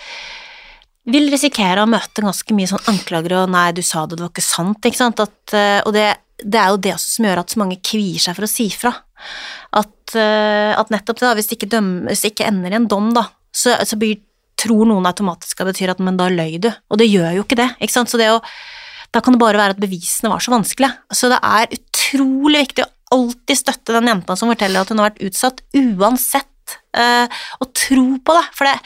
vil 1.06 1.32
risikere 1.32 1.84
å 1.84 1.90
møte 1.90 2.22
ganske 2.22 2.54
mye 2.54 2.68
sånn 2.68 2.84
anklager 2.92 3.38
og 3.40 3.50
'nei, 3.50 3.72
du 3.72 3.82
sa 3.82 4.06
det, 4.06 4.18
det 4.18 4.26
var 4.26 4.34
ikke 4.34 4.46
sant', 4.46 4.86
ikke 4.86 5.00
sant, 5.00 5.20
at, 5.20 5.56
uh, 5.56 5.80
og 5.86 5.94
det, 5.94 6.10
det 6.44 6.60
er 6.60 6.70
jo 6.74 6.78
det 6.78 6.98
som 7.00 7.26
gjør 7.26 7.40
at 7.44 7.54
så 7.54 7.62
mange 7.62 7.80
kvier 7.86 8.20
seg 8.20 8.36
for 8.36 8.44
å 8.44 8.52
si 8.52 8.68
fra. 8.74 8.92
At, 9.78 10.16
øh, 10.18 10.74
at 10.74 10.90
nettopp 10.90 11.20
det, 11.20 11.28
da, 11.28 11.36
hvis 11.38 11.48
det 11.52 11.58
ikke, 11.60 11.70
døm, 11.78 11.90
hvis 12.10 12.24
det 12.26 12.32
ikke 12.34 12.48
ender 12.50 12.74
i 12.74 12.80
en 12.80 12.88
dom, 12.90 13.12
da, 13.14 13.28
så, 13.54 13.76
så 13.86 13.96
blir, 14.02 14.18
tror 14.62 14.86
noen 14.90 15.10
automatisk 15.10 15.60
at 15.62 15.68
det 15.70 15.74
betyr 15.76 15.94
at 15.96 16.04
men 16.04 16.20
da 16.20 16.30
løy 16.32 16.60
du, 16.62 16.70
og 16.92 17.02
det 17.02 17.10
gjør 17.10 17.36
jo 17.40 17.44
ikke 17.48 17.60
det, 17.60 17.70
ikke 17.82 17.96
sant, 17.98 18.12
så 18.12 18.20
det 18.22 18.30
å 18.34 18.40
da 19.12 19.20
kan 19.20 19.36
det 19.36 19.42
bare 19.42 19.60
være 19.60 19.76
at 19.76 19.80
bevisene 19.82 20.30
var 20.32 20.40
så 20.40 20.54
vanskelige. 20.54 20.94
Så 21.12 21.28
det 21.28 21.42
er 21.44 21.74
utrolig 21.76 22.62
viktig 22.64 22.86
å 22.86 22.92
alltid 23.18 23.60
støtte 23.60 23.96
den 23.98 24.08
jenta 24.08 24.38
som 24.40 24.48
forteller 24.48 24.86
at 24.86 24.92
hun 24.94 25.02
har 25.02 25.10
vært 25.10 25.26
utsatt, 25.28 25.60
uansett, 25.76 26.78
eh, 26.96 27.28
og 27.60 27.74
tro 27.76 28.06
på 28.24 28.36
det. 28.38 28.46
For 28.56 28.70
det, 28.70 28.78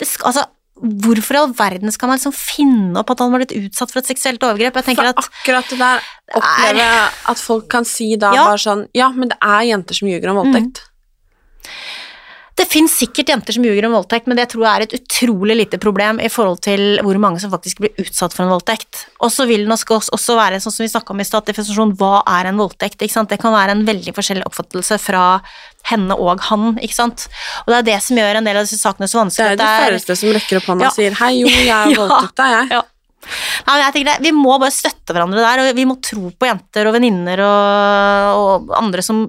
det 0.00 0.08
skal, 0.08 0.30
altså, 0.30 0.46
hvorfor 0.80 1.36
i 1.36 1.40
all 1.42 1.52
verden 1.56 1.92
skal 1.92 2.08
man 2.08 2.16
liksom 2.16 2.32
finne 2.36 3.00
opp 3.02 3.12
at 3.12 3.20
han 3.20 3.32
var 3.32 3.44
blitt 3.44 3.52
utsatt 3.56 3.92
for 3.92 4.00
et 4.00 4.08
seksuelt 4.08 4.48
overgrep? 4.48 4.80
Jeg 4.80 4.96
For 4.96 5.12
at 5.12 5.20
akkurat 5.20 5.68
det 5.72 5.78
der 5.80 6.08
opplever 6.40 6.80
jeg 6.82 7.06
at 7.34 7.44
folk 7.44 7.68
kan 7.76 7.84
si 7.88 8.14
da 8.16 8.32
Ja. 8.32 8.48
bare 8.48 8.64
sånn 8.64 8.88
Ja, 8.96 9.10
men 9.12 9.28
det 9.28 9.38
er 9.42 9.68
jenter 9.68 10.00
som 10.00 10.08
ljuger 10.08 10.32
om 10.32 10.40
voldtekt. 10.40 10.82
Det 12.56 12.64
finnes 12.72 12.92
sikkert 12.96 13.28
jenter 13.28 13.52
som 13.52 13.64
ljuger 13.66 13.84
om 13.84 13.92
voldtekt, 13.98 14.26
men 14.30 14.38
det 14.38 14.46
tror 14.48 14.62
jeg 14.64 14.72
er 14.78 14.84
et 14.86 14.94
utrolig 14.96 15.56
lite 15.58 15.76
problem 15.82 16.16
i 16.24 16.30
forhold 16.32 16.62
til 16.64 16.96
hvor 17.04 17.18
mange 17.20 17.40
som 17.42 17.50
faktisk 17.52 17.82
blir 17.82 17.92
utsatt 18.00 18.32
for 18.32 18.46
en 18.46 18.52
voldtekt. 18.54 19.02
Og 19.20 19.28
så 19.34 19.44
vil 19.48 19.66
det 19.66 19.68
nok 19.68 19.92
også 19.98 20.36
være, 20.38 20.60
sånn 20.64 20.72
som 20.72 20.84
vi 20.86 20.88
snakka 20.88 21.12
om 21.12 21.20
i 21.20 21.26
stad, 21.28 21.44
definisjon 21.50 21.92
hva 22.00 22.22
er 22.38 22.48
en 22.48 22.56
voldtekt? 22.62 22.96
Det 23.04 23.10
kan 23.42 23.52
være 23.52 23.76
en 23.76 23.84
veldig 23.84 24.16
forskjellig 24.16 24.48
oppfattelse 24.48 24.96
fra 25.04 25.26
henne 25.92 26.16
og 26.16 26.40
han, 26.48 26.78
ikke 26.80 26.96
sant. 26.96 27.28
Og 27.66 27.74
det 27.74 27.78
er 27.82 27.88
det 27.92 28.00
som 28.08 28.16
gjør 28.16 28.40
en 28.40 28.48
del 28.48 28.56
av 28.56 28.64
disse 28.64 28.80
sakene 28.80 29.06
så 29.12 29.20
vanskelig. 29.20 29.52
Det 29.60 29.60
er 29.60 29.76
de 29.76 29.86
færreste 29.86 30.16
som 30.16 30.32
rekker 30.40 30.62
opp 30.62 30.72
hånda 30.72 30.88
Ja. 30.88 30.88
og 30.88 30.96
sier 30.96 31.12
'hei, 31.20 31.32
jo, 31.42 31.48
jeg 31.52 31.68
har 31.76 31.90
Ja. 31.92 31.96
voldtatt 32.00 32.36
deg, 32.40 32.52
jeg'. 32.56 32.70
Ja. 32.72 32.82
Nei, 33.66 33.76
jeg 33.82 33.92
tenker 33.92 34.08
det, 34.12 34.22
Vi 34.22 34.30
må 34.32 34.54
bare 34.60 34.70
støtte 34.70 35.12
hverandre 35.12 35.42
der, 35.42 35.58
og 35.68 35.74
vi 35.74 35.84
må 35.84 35.96
tro 36.00 36.30
på 36.30 36.46
jenter 36.46 36.86
og 36.86 36.94
venninner 36.94 37.40
og, 37.42 38.66
og 38.70 38.76
andre 38.78 39.02
som 39.02 39.24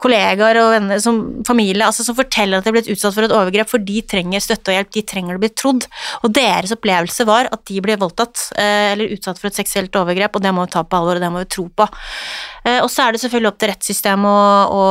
kollegaer 0.00 0.58
og 0.62 0.70
venner, 0.74 1.00
som 1.02 1.18
familie, 1.46 1.84
altså 1.84 2.04
som 2.06 2.16
forteller 2.16 2.58
at 2.58 2.66
de 2.66 2.72
er 2.72 2.76
blitt 2.78 2.90
utsatt 2.92 3.16
for 3.16 3.26
et 3.26 3.34
overgrep, 3.34 3.68
for 3.70 3.82
de 3.84 4.00
trenger 4.08 4.42
støtte 4.42 4.72
og 4.72 4.78
hjelp, 4.78 4.92
de 4.96 5.04
trenger 5.12 5.36
å 5.36 5.42
bli 5.42 5.50
trodd. 5.52 5.86
Og 6.24 6.32
deres 6.36 6.72
opplevelse 6.74 7.26
var 7.28 7.50
at 7.52 7.64
de 7.68 7.82
ble 7.84 7.98
voldtatt 8.00 8.46
eh, 8.56 8.92
eller 8.94 9.14
utsatt 9.16 9.40
for 9.40 9.50
et 9.50 9.60
seksuelt 9.60 10.00
overgrep, 10.00 10.36
og 10.36 10.44
det 10.44 10.54
må 10.56 10.64
vi 10.64 10.72
ta 10.74 10.84
på 10.86 11.00
alvor, 11.00 11.20
og 11.20 11.24
det 11.24 11.30
må 11.34 11.44
vi 11.44 11.50
tro 11.52 11.66
på. 11.68 11.86
Eh, 12.64 12.80
og 12.80 12.88
så 12.92 13.04
er 13.04 13.14
det 13.14 13.22
selvfølgelig 13.24 13.52
opp 13.52 13.60
til 13.60 13.72
rettssystemet 13.74 14.74
å, 14.76 14.82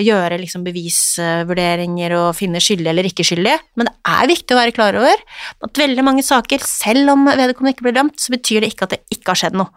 gjøre 0.00 0.38
liksom 0.40 0.62
bevisvurderinger 0.64 2.14
og 2.16 2.28
finne 2.38 2.60
skyldige 2.62 2.92
eller 2.92 3.08
ikke 3.08 3.26
skyldige, 3.26 3.58
men 3.78 3.88
det 3.88 3.94
er 4.12 4.30
viktig 4.30 4.54
å 4.54 4.60
være 4.60 4.74
klar 4.76 4.96
over 5.00 5.24
at 5.66 5.82
veldig 5.82 6.04
mange 6.06 6.24
saker, 6.26 6.62
selv 6.64 7.12
om 7.14 7.26
vedkommende 7.26 7.74
ikke 7.74 7.88
blir 7.88 7.96
dømt, 7.96 8.20
så 8.22 8.32
betyr 8.34 8.64
det 8.64 8.72
ikke 8.72 8.86
at 8.86 8.96
det 8.96 9.02
ikke 9.16 9.32
har 9.32 9.42
skjedd 9.42 9.58
noe. 9.60 9.72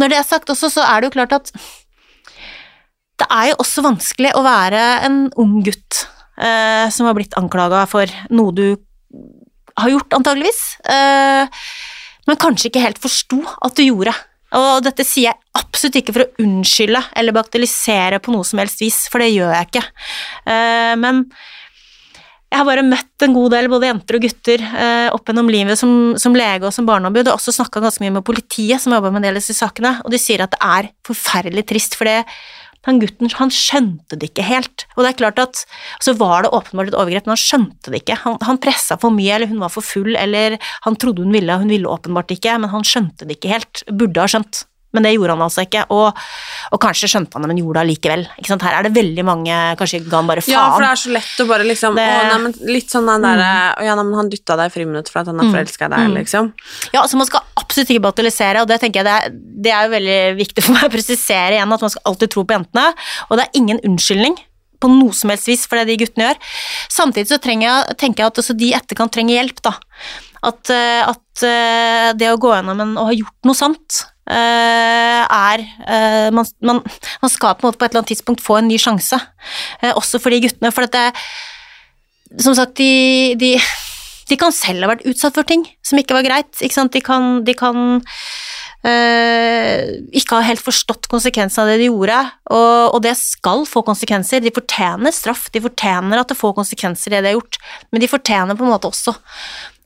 Når 0.00 0.12
det 0.12 0.20
er 0.20 0.28
sagt 0.28 0.52
også, 0.52 0.70
så 0.76 0.86
er 0.86 1.02
det 1.02 1.10
jo 1.10 1.16
klart 1.18 1.36
at 1.36 1.52
det 3.20 3.26
er 3.32 3.50
jo 3.50 3.58
også 3.64 3.84
vanskelig 3.86 4.34
å 4.36 4.44
være 4.44 4.82
en 5.06 5.18
ung 5.40 5.58
gutt 5.64 6.04
eh, 6.36 6.86
som 6.92 7.08
har 7.08 7.16
blitt 7.16 7.36
anklaga 7.38 7.86
for 7.88 8.10
noe 8.34 8.54
du 8.56 8.66
har 9.76 9.92
gjort, 9.92 10.16
antageligvis, 10.16 10.62
eh, 10.88 11.66
men 12.26 12.40
kanskje 12.40 12.70
ikke 12.70 12.84
helt 12.84 13.00
forsto 13.00 13.42
at 13.44 13.76
du 13.76 13.84
gjorde. 13.86 14.14
Og 14.56 14.84
dette 14.86 15.04
sier 15.04 15.30
jeg 15.30 15.58
absolutt 15.58 15.98
ikke 16.00 16.14
for 16.14 16.24
å 16.24 16.44
unnskylde 16.44 17.02
eller 17.18 17.34
bagatellisere 17.36 18.20
på 18.22 18.32
noe 18.32 18.46
som 18.46 18.60
helst 18.62 18.80
vis, 18.82 19.04
for 19.10 19.22
det 19.22 19.34
gjør 19.34 19.52
jeg 19.52 19.68
ikke. 19.68 19.84
Eh, 20.52 20.94
men 21.02 21.24
jeg 22.46 22.60
har 22.60 22.68
bare 22.68 22.86
møtt 22.86 23.24
en 23.26 23.34
god 23.34 23.52
del 23.56 23.66
både 23.68 23.88
jenter 23.90 24.16
og 24.16 24.22
gutter 24.22 24.62
eh, 24.64 25.08
opp 25.12 25.26
gjennom 25.28 25.48
livet 25.50 25.80
som, 25.80 25.90
som 26.20 26.36
lege 26.36 26.68
og 26.68 26.74
som 26.74 26.86
barneombud, 26.88 27.26
og 27.26 27.40
også 27.40 27.56
snakka 27.56 27.82
ganske 27.84 28.04
mye 28.04 28.14
med 28.16 28.26
politiet 28.26 28.80
som 28.82 28.94
jobber 28.94 29.12
med 29.12 29.20
en 29.20 29.28
del 29.28 29.36
av 29.36 29.42
disse 29.42 29.56
sakene, 29.58 29.96
og 30.04 30.14
de 30.14 30.20
sier 30.22 30.44
at 30.44 30.54
det 30.54 30.62
er 30.62 30.92
forferdelig 31.06 31.66
trist, 31.72 31.98
for 31.98 32.08
det 32.08 32.22
han 32.86 33.00
gutten 33.02 33.32
han 33.36 33.52
skjønte 33.52 34.18
det 34.18 34.30
ikke 34.30 34.46
helt. 34.46 34.86
Og 34.94 35.02
det 35.02 35.12
er 35.12 35.18
klart 35.20 35.42
at 35.42 35.64
så 36.04 36.14
var 36.18 36.46
det 36.46 36.52
åpenbart 36.54 36.92
et 36.92 36.98
overgrep, 36.98 37.26
men 37.26 37.34
han 37.34 37.42
skjønte 37.42 37.92
det 37.92 38.02
ikke. 38.04 38.20
Han, 38.22 38.38
han 38.46 38.62
pressa 38.62 38.98
for 39.02 39.14
mye, 39.14 39.34
eller 39.36 39.50
hun 39.50 39.62
var 39.64 39.74
for 39.74 39.86
full, 39.86 40.14
eller 40.18 40.58
han 40.86 40.98
trodde 41.00 41.26
hun 41.26 41.34
ville, 41.34 41.52
og 41.52 41.64
hun 41.64 41.74
ville 41.74 41.90
åpenbart 41.90 42.32
ikke, 42.36 42.56
men 42.62 42.72
han 42.72 42.86
skjønte 42.86 43.26
det 43.26 43.38
ikke 43.38 43.54
helt. 43.56 43.84
Burde 43.90 44.22
ha 44.22 44.30
skjønt. 44.30 44.64
Men 44.94 45.04
det 45.04 45.12
gjorde 45.16 45.34
han 45.34 45.44
altså 45.44 45.64
ikke, 45.66 45.82
og, 45.92 46.20
og 46.72 46.80
kanskje 46.80 47.10
skjønte 47.10 47.36
han 47.36 47.44
det, 47.44 47.50
men 47.50 47.60
gjorde 47.60 47.76
det 47.76 47.82
allikevel. 47.82 48.22
Her 48.46 48.78
er 48.78 48.86
det 48.86 48.92
veldig 48.96 49.24
mange 49.26 49.58
Kanskje 49.76 50.00
ga 50.06 50.20
han 50.20 50.30
bare 50.30 50.44
faen. 50.44 50.54
Ja, 50.54 50.62
for 50.72 50.84
det 50.84 50.88
er 50.88 51.00
så 51.02 51.12
lett 51.12 51.42
å 51.42 51.46
bare 51.50 51.66
liksom 51.68 51.98
Det- 51.98 52.06
å, 52.06 52.22
nei, 52.30 52.38
men 52.46 52.56
Litt 52.70 52.94
sånn 52.94 53.10
den 53.10 53.26
derre 53.26 53.50
mm. 53.50 53.84
ja, 53.86 53.96
nei, 53.98 54.06
men 54.08 54.18
han 54.22 54.30
dytta 54.32 54.56
deg 54.60 54.70
i 54.70 54.74
friminutt 54.78 55.10
for 55.12 55.22
at 55.22 55.30
han 55.32 55.42
er 55.42 55.52
forelska 55.52 55.90
i 55.90 55.92
deg, 55.92 56.08
liksom. 56.16 56.50
Ja, 56.94 57.04
så 57.10 57.20
man 57.20 57.28
skal 57.28 57.44
absolutt 57.60 57.92
ikke 57.92 58.06
bagatellisere, 58.08 58.64
og 58.64 58.70
det 58.70 58.80
tenker 58.82 59.02
jeg 59.02 59.08
det 59.08 59.16
er, 59.20 59.38
det 59.66 59.72
er 59.74 59.86
jo 59.86 59.94
veldig 59.96 60.18
viktig 60.40 60.64
for 60.64 60.78
meg 60.78 60.88
å 60.88 60.94
presisere 60.96 61.58
igjen, 61.58 61.76
at 61.76 61.86
man 61.86 61.92
skal 61.92 62.12
alltid 62.12 62.32
tro 62.32 62.46
på 62.46 62.56
jentene, 62.56 62.86
og 63.28 63.38
det 63.38 63.46
er 63.46 63.60
ingen 63.60 63.82
unnskyldning 63.86 64.38
på 64.80 64.90
noe 64.92 65.14
som 65.16 65.32
helst 65.32 65.48
vis 65.48 65.64
for 65.68 65.80
det 65.80 65.88
de 65.90 66.00
guttene 66.04 66.28
gjør. 66.28 66.40
Samtidig 66.92 67.30
så 67.30 67.38
jeg, 67.40 67.96
tenker 68.00 68.24
jeg 68.24 68.32
at 68.32 68.42
også 68.42 68.56
de 68.56 68.70
i 68.70 68.76
etterkant 68.76 69.14
trenger 69.14 69.40
hjelp, 69.40 69.62
da. 69.64 69.76
At, 70.46 70.70
eh, 70.70 71.02
at 71.06 71.46
eh, 71.46 72.10
det 72.18 72.28
å 72.32 72.40
gå 72.40 72.52
gjennom 72.52 72.82
en, 72.84 72.92
og 73.00 73.10
ha 73.10 73.16
gjort 73.16 73.48
noe 73.48 73.58
sant, 73.58 74.02
er 74.26 75.62
eh, 75.62 76.28
man, 76.34 76.46
man, 76.60 76.82
man 77.22 77.32
skal 77.32 77.56
på 77.56 77.64
en 77.64 77.70
måte 77.70 77.80
på 77.80 77.86
et 77.86 77.92
eller 77.92 78.02
annet 78.02 78.12
tidspunkt 78.14 78.44
få 78.44 78.58
en 78.60 78.70
ny 78.70 78.78
sjanse, 78.80 79.18
eh, 79.82 79.92
også 79.92 80.20
for 80.22 80.34
de 80.34 80.42
guttene. 80.46 80.72
For 80.74 80.86
at 80.86 80.96
det, 80.96 81.06
som 82.42 82.56
sagt, 82.58 82.76
de, 82.80 83.36
de, 83.38 83.54
de 84.26 84.38
kan 84.40 84.54
selv 84.54 84.86
ha 84.86 84.94
vært 84.94 85.06
utsatt 85.06 85.36
for 85.38 85.46
ting 85.46 85.66
som 85.86 86.00
ikke 86.00 86.16
var 86.18 86.26
greit. 86.26 86.50
Ikke? 86.64 86.88
De 86.92 87.02
kan, 87.04 87.28
de 87.46 87.54
kan 87.58 88.00
eh, 88.86 89.94
ikke 90.16 90.40
ha 90.40 90.48
helt 90.48 90.64
forstått 90.64 91.08
konsekvensen 91.12 91.62
av 91.62 91.70
det 91.70 91.78
de 91.84 91.88
gjorde, 91.90 92.18
og, 92.50 92.96
og, 92.96 92.98
det 93.06 93.14
skal 93.20 93.64
få 93.68 93.84
konsekvenser. 93.86 94.42
De 94.42 94.54
fortjener 94.54 95.14
straff, 95.14 95.46
de 95.54 95.62
fortjener 95.64 96.22
at 96.22 96.32
det 96.32 96.38
får 96.38 96.56
konsekvenser, 96.58 97.14
det 97.14 97.22
de 97.22 97.32
har 97.32 97.38
gjort, 97.38 97.62
men 97.92 98.02
de 98.02 98.10
fortjener 98.10 98.58
på 98.58 98.66
en 98.66 98.74
måte 98.74 98.90
også 98.90 99.14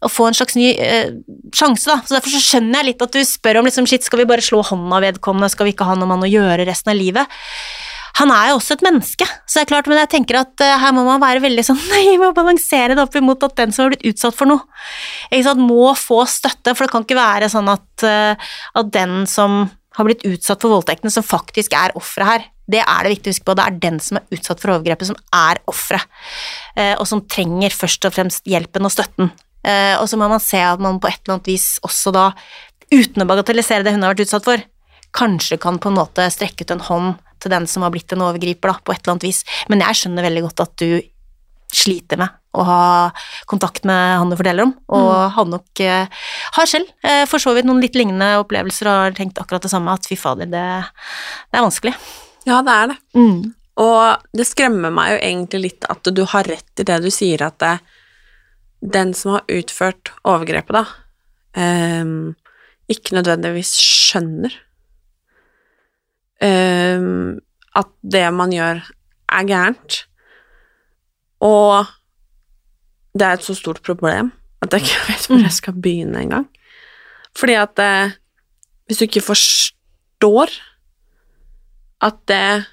å 0.01 0.09
få 0.09 0.31
en 0.31 0.37
slags 0.37 0.57
ny 0.57 0.71
eh, 0.81 1.13
sjanse, 1.57 1.89
da. 1.91 2.01
Så 2.05 2.17
derfor 2.17 2.33
så 2.33 2.43
skjønner 2.43 2.81
jeg 2.81 2.93
litt 2.93 3.05
at 3.05 3.17
du 3.17 3.21
spør 3.27 3.61
om 3.61 3.69
liksom, 3.69 3.89
shit, 3.91 4.07
skal 4.07 4.23
vi 4.23 4.29
bare 4.31 4.45
slå 4.45 4.63
hånda 4.65 4.99
av 4.99 5.05
vedkommende, 5.05 5.51
skal 5.53 5.69
vi 5.69 5.75
ikke 5.75 5.89
ha 5.89 5.97
noe 5.99 6.09
med 6.09 6.19
han 6.19 6.29
å 6.29 6.35
gjøre 6.35 6.69
resten 6.69 6.95
av 6.95 7.01
livet? 7.01 7.41
Han 8.19 8.33
er 8.35 8.51
jo 8.51 8.59
også 8.59 8.77
et 8.77 8.85
menneske, 8.85 9.27
så 9.47 9.61
det 9.61 9.63
er 9.63 9.71
klart, 9.71 9.89
men 9.89 10.01
jeg 10.03 10.11
tenker 10.17 10.41
at 10.41 10.65
uh, 10.65 10.77
her 10.83 10.95
må 10.97 11.05
man 11.07 11.23
være 11.23 11.43
veldig 11.45 11.63
sånn 11.65 11.79
Nei, 11.93 12.17
må 12.21 12.33
balansere 12.37 12.97
det 12.97 13.05
opp 13.05 13.17
imot 13.17 13.45
at 13.47 13.57
den 13.61 13.75
som 13.75 13.87
har 13.87 13.93
blitt 13.95 14.09
utsatt 14.11 14.37
for 14.37 14.51
noe, 14.51 14.65
sant, 15.31 15.63
må 15.63 15.93
få 15.97 16.25
støtte, 16.29 16.75
for 16.75 16.85
det 16.85 16.95
kan 16.95 17.07
ikke 17.07 17.21
være 17.21 17.51
sånn 17.53 17.71
at, 17.71 18.07
uh, 18.07 18.51
at 18.81 18.95
den 18.97 19.23
som 19.31 19.63
har 19.99 20.07
blitt 20.07 20.25
utsatt 20.27 20.63
for 20.63 20.75
voldtektene, 20.75 21.13
som 21.13 21.27
faktisk 21.27 21.75
er 21.77 21.95
offeret 21.99 22.29
her, 22.29 22.49
det 22.71 22.83
er 22.85 23.03
det 23.03 23.15
viktig 23.17 23.31
å 23.31 23.35
huske 23.35 23.47
på. 23.49 23.55
Det 23.59 23.65
er 23.67 23.79
den 23.83 23.97
som 24.03 24.21
er 24.21 24.37
utsatt 24.37 24.61
for 24.63 24.77
overgrepet, 24.77 25.09
som 25.09 25.19
er 25.35 25.61
offeret, 25.71 26.07
uh, 26.79 26.97
og 26.97 27.07
som 27.11 27.25
trenger 27.31 27.75
først 27.75 28.07
og 28.09 28.15
fremst 28.17 28.47
hjelpen 28.49 28.87
og 28.87 28.95
støtten. 28.95 29.33
Og 29.63 30.07
så 30.09 30.17
må 30.17 30.25
man 30.31 30.41
se 30.41 30.57
at 30.65 30.81
man 30.81 30.97
på 31.03 31.11
et 31.11 31.19
eller 31.21 31.37
annet 31.37 31.51
vis 31.51 31.67
også 31.85 32.13
da, 32.17 32.31
uten 32.91 33.23
å 33.23 33.29
bagatellisere 33.29 33.85
det 33.85 33.93
hun 33.95 34.07
har 34.07 34.15
vært 34.15 34.25
utsatt 34.25 34.47
for, 34.49 34.63
kanskje 35.17 35.59
kan 35.61 35.79
på 35.83 35.91
en 35.91 35.99
måte 35.99 36.27
strekke 36.33 36.65
ut 36.65 36.75
en 36.75 36.87
hånd 36.87 37.19
til 37.41 37.53
den 37.53 37.67
som 37.71 37.85
har 37.85 37.93
blitt 37.95 38.13
en 38.13 38.25
overgriper, 38.25 38.73
da, 38.73 38.83
på 38.85 38.95
et 38.95 39.01
eller 39.03 39.17
annet 39.17 39.29
vis. 39.31 39.41
Men 39.73 39.83
jeg 39.85 40.01
skjønner 40.01 40.27
veldig 40.27 40.45
godt 40.49 40.65
at 40.67 40.75
du 40.83 41.01
sliter 41.71 42.19
med 42.21 42.37
å 42.59 42.65
ha 42.67 42.85
kontakt 43.51 43.85
med 43.87 44.17
han 44.19 44.33
du 44.33 44.37
forteller 44.39 44.67
om, 44.67 44.73
og 44.91 45.07
mm. 45.07 45.35
han 45.37 45.53
nok 45.55 45.83
eh, 45.85 46.25
har 46.57 46.67
selv 46.67 46.89
eh, 47.07 47.23
for 47.31 47.43
så 47.43 47.55
vidt 47.55 47.69
noen 47.69 47.83
litt 47.83 47.95
lignende 47.99 48.33
opplevelser 48.43 48.91
og 48.91 48.99
har 49.05 49.15
tenkt 49.15 49.39
akkurat 49.39 49.63
det 49.63 49.71
samme, 49.71 49.95
at 49.95 50.09
fy 50.11 50.19
fader, 50.19 50.51
det, 50.51 50.65
det 51.47 51.61
er 51.61 51.67
vanskelig. 51.67 51.95
Ja, 52.49 52.59
det 52.67 52.75
er 52.75 52.91
det. 52.91 52.99
Mm. 53.15 53.39
Og 53.81 54.27
det 54.37 54.49
skremmer 54.49 54.93
meg 54.93 55.15
jo 55.15 55.21
egentlig 55.23 55.63
litt 55.69 55.87
at 55.93 56.11
du 56.11 56.25
har 56.33 56.51
rett 56.51 56.83
i 56.83 56.89
det 56.91 56.99
du 57.05 57.09
sier, 57.15 57.47
at 57.47 57.61
det, 57.63 57.77
den 58.81 59.15
som 59.15 59.37
har 59.37 59.45
utført 59.53 60.13
overgrepet, 60.25 60.81
da, 60.81 62.03
um, 62.03 62.35
ikke 62.91 63.15
nødvendigvis 63.15 63.75
skjønner 63.77 64.55
um, 66.43 67.39
at 67.77 67.91
det 68.03 68.25
man 68.35 68.53
gjør, 68.55 68.83
er 69.31 69.47
gærent. 69.47 70.05
Og 71.41 71.87
det 73.15 73.27
er 73.27 73.39
et 73.39 73.45
så 73.45 73.55
stort 73.55 73.83
problem 73.87 74.33
at 74.63 74.73
jeg 74.73 74.83
ikke 74.83 75.05
vet 75.13 75.29
hvor 75.29 75.45
jeg 75.45 75.53
skal 75.53 75.79
begynne 75.83 76.23
engang. 76.23 76.49
Fordi 77.37 77.55
at 77.55 77.79
eh, 77.79 78.17
hvis 78.87 78.99
du 78.99 79.05
ikke 79.07 79.23
forstår 79.23 80.51
at 82.03 82.17
det 82.29 82.65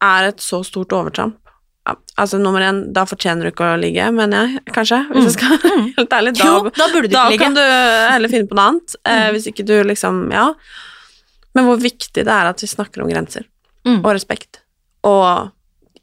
er 0.00 0.28
et 0.28 0.40
så 0.42 0.62
stort 0.62 0.92
overtramp 0.92 1.49
Altså, 2.20 2.38
nummer 2.42 2.60
én, 2.60 2.92
da 2.92 3.04
fortjener 3.08 3.42
du 3.46 3.50
ikke 3.52 3.64
å 3.72 3.78
ligge, 3.80 4.06
mener 4.12 4.46
jeg, 4.50 4.62
kanskje, 4.76 4.98
hvis 5.14 5.24
jeg 5.30 5.34
skal 5.38 5.56
mm. 5.58 5.86
helt 5.96 6.16
ærlig. 6.18 6.32
Da, 6.38 6.44
jo, 6.50 6.70
da 6.76 6.88
burde 6.92 7.08
du 7.08 7.14
da 7.14 7.22
ikke 7.24 7.30
ligge. 7.32 7.44
kan 7.44 7.54
du 7.56 7.62
heller 8.12 8.28
finne 8.32 8.48
på 8.50 8.58
noe 8.58 8.66
annet, 8.72 8.96
eh, 9.04 9.20
Mm. 9.26 9.30
hvis 9.36 9.46
ikke 9.52 9.64
du 9.66 9.74
liksom 9.84 10.30
Ja. 10.32 10.46
Men 11.54 11.64
hvor 11.66 11.80
viktig 11.82 12.22
det 12.24 12.28
er 12.30 12.46
at 12.50 12.60
vi 12.62 12.66
snakker 12.70 13.02
om 13.02 13.08
grenser 13.10 13.44
Mm. 13.86 14.04
og 14.04 14.12
respekt, 14.14 14.60
og 15.02 15.50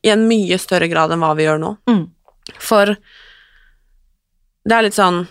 i 0.03 0.09
en 0.09 0.27
mye 0.27 0.57
større 0.59 0.87
grad 0.89 1.11
enn 1.11 1.19
hva 1.21 1.35
vi 1.37 1.43
gjør 1.45 1.59
nå. 1.61 1.77
Mm. 1.87 2.09
For 2.59 2.85
det 4.67 4.75
er 4.75 4.83
litt 4.87 4.97
sånn 4.97 5.25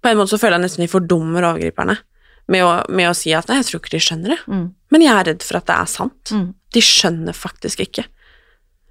På 0.00 0.08
en 0.10 0.16
måte 0.20 0.32
så 0.32 0.38
føler 0.40 0.56
jeg 0.58 0.64
nesten 0.64 0.84
vi 0.86 0.88
fordummer 0.90 1.44
overgriperne 1.50 1.98
med 2.50 2.64
å, 2.64 2.70
med 2.90 3.06
å 3.10 3.14
si 3.14 3.30
at 3.36 3.46
nei, 3.46 3.60
jeg 3.60 3.66
tror 3.68 3.80
ikke 3.82 3.92
de 3.94 3.98
skjønner 4.02 4.32
det, 4.32 4.38
Mm. 4.48 4.62
men 4.90 5.02
jeg 5.04 5.12
er 5.14 5.24
redd 5.28 5.42
for 5.46 5.58
at 5.60 5.66
det 5.68 5.74
er 5.76 5.86
sant. 5.86 6.32
Mm. 6.34 6.46
De 6.74 6.80
skjønner 6.82 7.36
faktisk 7.36 7.78
ikke. 7.84 8.06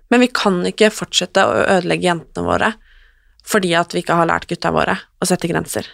Men 0.10 0.24
vi 0.24 0.30
kan 0.34 0.62
ikke 0.66 0.92
fortsette 0.94 1.44
å 1.46 1.58
ødelegge 1.66 2.10
jentene 2.10 2.48
våre 2.48 2.74
fordi 3.50 3.72
at 3.78 3.94
vi 3.96 4.04
ikke 4.04 4.18
har 4.20 4.28
lært 4.30 4.50
gutta 4.50 4.70
våre 4.76 4.94
å 5.22 5.26
sette 5.26 5.48
grenser. 5.50 5.88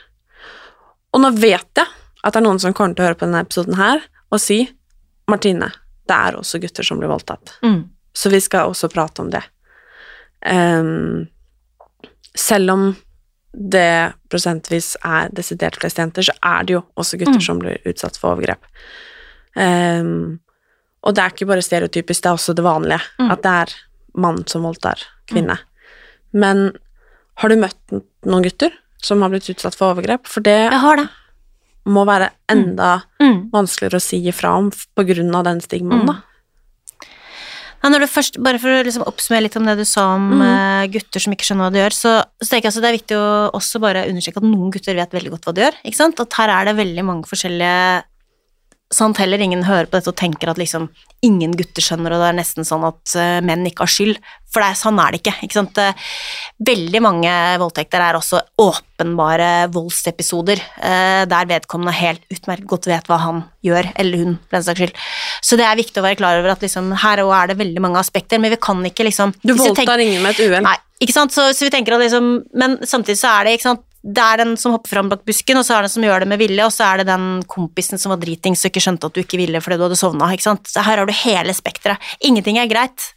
Og 1.13 1.21
nå 1.23 1.29
vet 1.37 1.69
jeg 1.77 1.85
at 1.85 2.33
det 2.33 2.39
er 2.41 2.43
noen 2.43 2.59
som 2.59 2.73
kommer 2.75 2.97
til 2.97 3.05
å 3.05 3.07
høre 3.09 3.19
på 3.19 3.27
denne 3.27 3.43
episoden 3.45 3.77
her 3.79 4.01
og 4.33 4.41
si 4.41 4.65
Martine, 5.31 5.69
det 6.09 6.15
er 6.15 6.35
også 6.37 6.59
gutter 6.61 6.85
som 6.85 6.99
blir 6.99 7.09
voldtatt. 7.09 7.53
Mm. 7.63 7.85
Så 8.15 8.29
vi 8.33 8.41
skal 8.43 8.71
også 8.71 8.89
prate 8.91 9.23
om 9.23 9.29
det. 9.33 9.41
Um, 10.45 11.27
selv 12.35 12.73
om 12.73 12.83
det 13.55 14.13
prosentvis 14.29 14.95
er 15.05 15.31
desidert 15.31 15.79
flest 15.79 15.97
jenter, 16.01 16.25
så 16.27 16.35
er 16.43 16.67
det 16.67 16.75
jo 16.75 16.83
også 16.99 17.17
gutter 17.21 17.39
Mm. 17.39 17.45
som 17.45 17.59
blir 17.59 17.79
utsatt 17.87 18.17
for 18.19 18.35
overgrep. 18.35 18.65
Um, 19.55 20.39
og 21.05 21.15
det 21.15 21.23
er 21.23 21.31
ikke 21.31 21.47
bare 21.47 21.63
stereotypisk, 21.63 22.23
det 22.23 22.29
er 22.29 22.37
også 22.37 22.55
det 22.57 22.65
vanlige. 22.65 23.01
Mm. 23.19 23.31
At 23.31 23.41
det 23.43 23.51
er 23.61 23.75
mann 24.15 24.43
som 24.47 24.65
voldtar 24.67 25.01
kvinne. 25.31 25.57
Men 26.33 26.77
har 27.41 27.51
du 27.51 27.55
møtt 27.59 27.95
noen 28.25 28.45
gutter 28.45 28.73
som 29.03 29.21
har 29.21 29.31
blitt 29.33 29.49
utsatt 29.51 29.75
for 29.77 29.93
overgrep? 29.93 30.27
For 30.27 30.43
det 30.45 30.71
det. 30.71 31.09
må 31.85 32.05
være 32.07 32.31
enda 32.49 33.03
Mm. 33.21 33.51
vanskeligere 33.51 33.99
å 33.99 34.01
si 34.01 34.17
ifra 34.27 34.57
om 34.57 34.71
på 34.71 35.05
grunn 35.05 35.35
av 35.35 35.43
den 35.45 35.61
stigmaen, 35.61 36.01
Mm. 36.01 36.07
da. 36.07 36.21
Ja, 37.83 37.89
først, 38.09 38.41
bare 38.41 38.57
for 38.57 38.69
å 38.69 38.83
liksom 38.83 39.03
oppsummere 39.05 39.43
litt 39.43 39.55
om 39.57 39.65
det 39.65 39.77
du 39.77 39.85
sa 39.85 40.15
om 40.15 40.31
mm. 40.31 40.41
eh, 40.41 40.87
gutter 40.89 41.19
som 41.21 41.31
ikke 41.33 41.45
skjønner 41.45 41.67
hva 41.69 41.73
de 41.73 41.79
gjør, 41.83 41.93
så, 41.93 42.13
så 42.41 42.49
tenker 42.49 42.65
jeg 42.65 42.71
altså 42.71 42.81
det 42.81 42.89
er 42.89 42.97
viktig 42.97 43.17
å 43.19 43.51
også 43.53 43.81
bare 43.83 44.07
understreke 44.09 44.41
at 44.41 44.47
noen 44.47 44.71
gutter 44.73 44.95
vet 44.95 45.13
veldig 45.13 45.29
godt 45.35 45.45
hva 45.45 45.53
de 45.53 45.61
gjør. 45.61 45.77
At 46.25 46.33
her 46.39 46.49
er 46.49 46.65
det 46.65 46.75
veldig 46.79 47.05
mange 47.05 47.29
forskjellige 47.29 48.03
At 48.93 49.17
heller 49.17 49.41
ingen 49.41 49.63
hører 49.65 49.87
på 49.89 49.97
dette 49.97 50.11
og 50.11 50.17
tenker 50.19 50.51
at 50.51 50.59
liksom 50.61 50.89
ingen 51.25 51.55
gutter 51.57 51.81
skjønner, 51.81 52.13
og 52.13 52.21
det 52.21 52.27
er 52.29 52.35
nesten 52.37 52.67
sånn 52.67 52.83
at 52.85 53.15
eh, 53.17 53.39
menn 53.41 53.65
ikke 53.65 53.81
har 53.87 53.91
skyld. 53.91 54.19
For 54.53 54.61
det 54.61 54.67
er, 54.69 54.77
sånn 54.77 54.99
er 55.01 55.11
det 55.11 55.19
ikke. 55.23 55.33
ikke 55.47 55.57
sant? 55.57 55.79
Eh, 55.81 56.03
Veldig 56.69 57.01
mange 57.03 57.31
voldtekter 57.59 58.03
er 58.05 58.19
også 58.19 58.43
åpenbare 58.61 59.49
voldsepisoder, 59.73 60.61
eh, 60.85 61.23
der 61.31 61.49
vedkommende 61.49 61.95
helt 61.97 62.21
utmerket 62.31 62.69
godt 62.69 62.87
vet 62.91 63.09
hva 63.09 63.17
han 63.23 63.41
gjør, 63.65 63.89
eller 63.99 64.21
hun, 64.21 64.37
for 64.45 64.59
den 64.59 64.67
saks 64.69 64.83
skyld. 64.83 65.03
Så 65.49 65.59
det 65.59 65.65
er 65.65 65.81
viktig 65.81 65.99
å 65.99 66.05
være 66.05 66.21
klar 66.21 66.39
over 66.43 66.53
at 66.53 66.63
liksom, 66.63 66.93
her 67.01 67.23
også 67.25 67.39
er 67.41 67.51
det 67.51 67.59
veldig 67.65 67.85
mange 67.87 68.05
aspekter, 68.05 68.39
men 68.39 68.53
vi 68.53 68.61
kan 68.61 68.85
ikke 68.85 69.09
liksom 69.09 69.33
Du 69.41 69.55
voldtar 69.57 70.05
ingen 70.05 70.21
med 70.21 70.37
et 70.37 70.45
uhell. 70.45 70.63
Nei, 70.69 70.77
ikke 71.01 71.17
sant, 71.17 71.33
så, 71.33 71.49
så 71.57 71.65
vi 71.67 71.73
tenker 71.73 71.97
at 71.97 72.05
liksom 72.05 72.29
Men 72.55 72.77
samtidig 72.87 73.17
så 73.19 73.33
er 73.33 73.49
det, 73.49 73.57
ikke 73.57 73.71
sant 73.73 73.83
det 74.05 74.21
er 74.21 74.41
den 74.43 74.53
som 74.59 74.75
hopper 74.75 74.91
fram 74.91 75.07
bak 75.09 75.23
busken, 75.25 75.57
og 75.57 75.65
så 75.65 75.75
er 75.75 75.81
det 75.81 75.89
den 75.89 75.95
som 75.95 76.03
gjør 76.05 76.21
det 76.21 76.29
med 76.29 76.41
vilje, 76.41 76.65
og 76.67 76.73
så 76.73 76.85
er 76.85 77.01
det 77.01 77.07
den 77.09 77.25
kompisen 77.49 78.01
som 78.01 78.11
var 78.13 78.19
dritings 78.21 78.61
og 78.61 78.69
ikke 78.69 78.83
skjønte 78.83 79.09
at 79.09 79.15
du 79.15 79.21
ikke 79.23 79.39
ville 79.39 79.61
fordi 79.63 79.79
du 79.79 79.85
hadde 79.87 79.97
sovna. 79.97 80.29
Så 80.37 80.83
her 80.85 81.01
har 81.01 81.09
du 81.09 81.13
hele 81.23 81.55
spekteret. 81.57 82.11
Ingenting 82.21 82.59
er 82.61 82.69
greit, 82.69 83.07